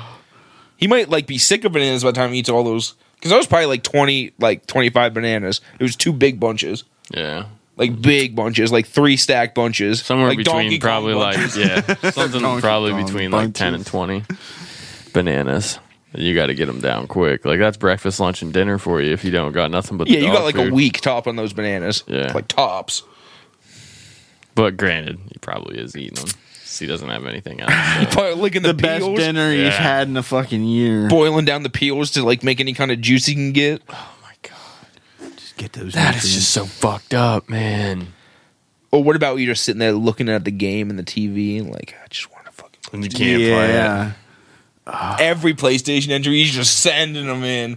[0.76, 2.94] He might like be sick of bananas by the time he eats all those.
[3.14, 5.60] Because I was probably like twenty, like twenty five bananas.
[5.78, 7.46] It was two big bunches, Yeah,
[7.76, 11.56] like big bunches, like three stack bunches, somewhere like Donkey between Kong probably bunches.
[11.56, 14.24] like yeah, something Donkey probably Kong between like ten and twenty
[15.12, 15.78] bananas.
[16.16, 17.44] You got to get them down quick.
[17.44, 20.14] Like that's breakfast, lunch, and dinner for you if you don't got nothing but the
[20.14, 20.70] yeah, you got like food.
[20.70, 22.04] a week top on those bananas.
[22.06, 22.32] Yeah.
[22.32, 23.02] like tops.
[24.54, 26.24] But granted, he probably is eating them.
[26.26, 27.72] 'cause he doesn't have anything else.
[28.00, 28.06] so.
[28.12, 29.70] Probably licking the, The best peels, dinner he's Yeah.
[29.70, 31.08] had in a fucking year.
[31.08, 33.82] boiling down the peels to like make any kind of juice he can get.
[33.88, 35.92] Oh my god, Just get those.
[35.94, 36.34] that is nutrients.
[36.34, 38.08] just so fucked up, man.
[38.90, 41.70] Or what about you just sitting there looking at the game and the TV and
[41.70, 43.74] like I just want to fucking And you can't play it.
[43.74, 45.16] yeah.
[45.18, 47.76] every PlayStation entry he's just sending them in.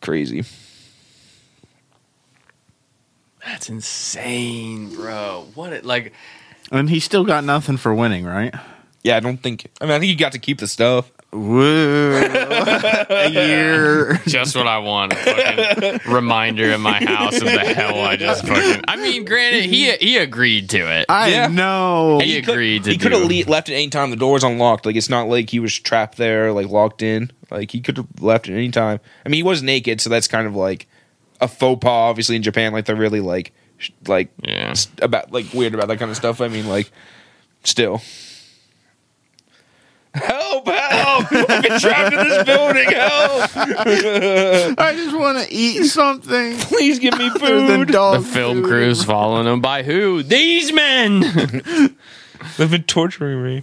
[0.00, 0.44] Crazy.
[3.46, 5.46] That's insane, bro.
[5.54, 6.12] What it like?
[6.70, 8.54] And he still got nothing for winning, right?
[9.02, 9.66] Yeah, I don't think.
[9.80, 11.10] I mean, I think he got to keep the stuff.
[11.32, 12.14] Woo!
[12.22, 14.20] a year.
[14.26, 15.12] Just what I want.
[15.14, 18.84] A fucking reminder in my house of the hell I just fucking.
[18.86, 21.06] I mean, granted, he he agreed to it.
[21.08, 21.46] I Yeah.
[21.48, 22.20] know.
[22.22, 24.10] He could- agreed to He could have le- left at any time.
[24.10, 24.86] The door door's unlocked.
[24.86, 27.30] Like it's not like he was trapped there, like locked in.
[27.50, 29.00] Like he could have left at any time.
[29.26, 30.86] I mean, he was naked, so that's kind of like
[31.42, 31.90] a faux pas.
[32.10, 33.52] Obviously, in Japan, like they're really like,
[34.06, 34.70] like Yeah.
[34.70, 36.40] s- about like weird about that kind of stuff.
[36.40, 36.90] I mean, like
[37.64, 38.00] still.
[40.14, 40.66] Help!
[40.68, 41.32] Help!
[41.32, 42.84] I've been trapped in this building.
[42.84, 43.50] Help!
[44.78, 46.58] I just want to eat something.
[46.58, 47.88] Please give me Other than food.
[47.92, 48.66] dog The film food.
[48.68, 50.22] crew's following them by who?
[50.22, 51.20] These men,
[52.58, 53.62] They've been torturing me.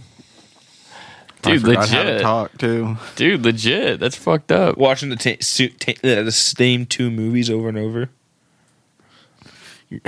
[1.44, 1.76] I dude.
[1.76, 2.98] how to Legit, talk too.
[3.16, 3.44] dude.
[3.46, 4.00] Legit.
[4.00, 4.78] That's fucked up.
[4.78, 8.10] Watching the ta- su- ta- uh, the same two movies over and over.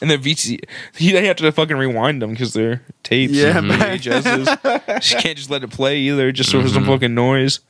[0.00, 0.60] and the VC,
[0.96, 3.32] he- they have to fucking rewind them because they're tapes.
[3.32, 3.80] Yeah, and man.
[3.98, 5.10] VHSs.
[5.14, 6.30] you can't just let it play either.
[6.32, 7.60] Just so some fucking noise.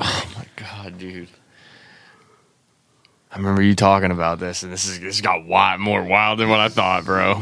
[0.00, 1.28] Oh my god, dude.
[3.38, 6.48] I remember you talking about this, and this is this got wild, more wild than
[6.48, 7.34] what I thought, bro.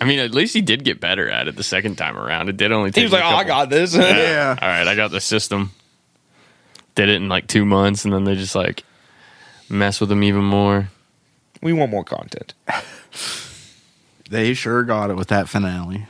[0.00, 2.48] I mean, at least he did get better at it the second time around.
[2.48, 4.56] It did only take He was like, a "Oh, I got this." Yeah.
[4.62, 5.72] All right, I got the system.
[6.94, 8.84] Did it in like two months, and then they just like
[9.68, 10.88] mess with him even more.
[11.60, 12.54] we want more content.
[14.30, 16.06] They sure got it with that finale.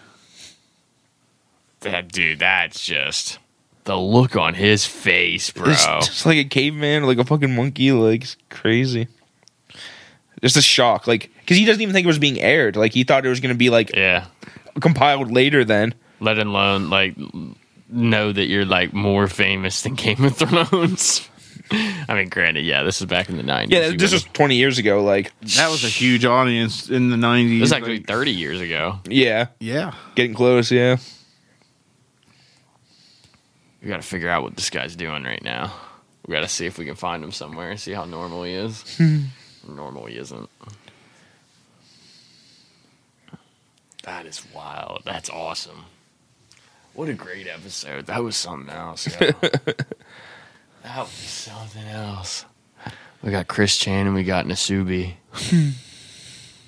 [1.81, 3.41] That dude, that's just
[3.85, 5.71] the look on his face, bro.
[5.71, 9.09] It's just like a caveman, like a fucking monkey, like it's crazy.
[10.41, 12.77] Just a shock, like because he doesn't even think it was being aired.
[12.77, 14.27] Like he thought it was going to be like yeah.
[14.81, 15.65] compiled later.
[15.65, 17.15] Then let alone like
[17.89, 21.29] know that you're like more famous than Game of Thrones.
[21.71, 23.79] I mean, granted, yeah, this is back in the nineties.
[23.79, 25.03] yeah, this was twenty years ago.
[25.03, 27.61] Like That was a huge audience in the nineties.
[27.61, 28.99] this is actually thirty years ago.
[29.07, 29.95] yeah, yeah.
[30.15, 30.71] getting close.
[30.71, 30.97] Yeah,
[33.83, 35.73] We got to figure out what this guy's doing right now.
[36.27, 38.53] We got to see if we can find him somewhere and see how normal he
[38.53, 38.97] is.
[38.97, 39.23] Hmm.
[39.69, 40.49] normal he isn't.
[44.05, 45.03] That is wild.
[45.05, 45.85] That's awesome.
[46.95, 48.07] What a great episode.
[48.07, 49.05] That was something else.
[49.17, 49.77] that
[50.97, 52.45] was something else.
[53.23, 55.15] We got Chris Chan and we got Nasubi.
[55.33, 55.71] Hmm.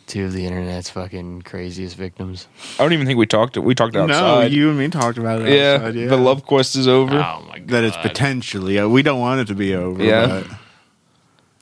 [0.07, 2.47] Two of the internet's fucking craziest victims.
[2.79, 3.57] I don't even think we talked.
[3.57, 3.61] It.
[3.61, 4.11] We talked outside.
[4.11, 5.49] No, you and me talked about it.
[5.49, 6.07] yeah, outside, yeah.
[6.09, 7.15] the love quest is over.
[7.17, 7.69] Oh my god.
[7.69, 8.79] that it's potentially.
[8.79, 10.03] Uh, we don't want it to be over.
[10.05, 10.27] Yeah.
[10.27, 10.47] but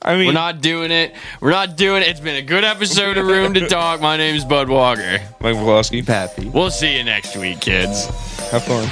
[0.01, 1.15] I mean, We're not doing it.
[1.39, 2.09] We're not doing it.
[2.09, 4.01] It's been a good episode of Room to Talk.
[4.01, 5.19] My name is Bud Walker.
[5.39, 6.05] Mike Vlosky.
[6.05, 6.49] Pappy.
[6.49, 8.07] We'll see you next week, kids.
[8.51, 8.89] Have fun.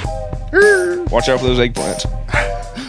[1.10, 2.88] Watch out for those eggplants.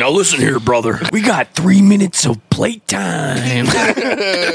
[0.00, 0.98] Now listen here, brother.
[1.12, 3.66] We got three minutes of playtime.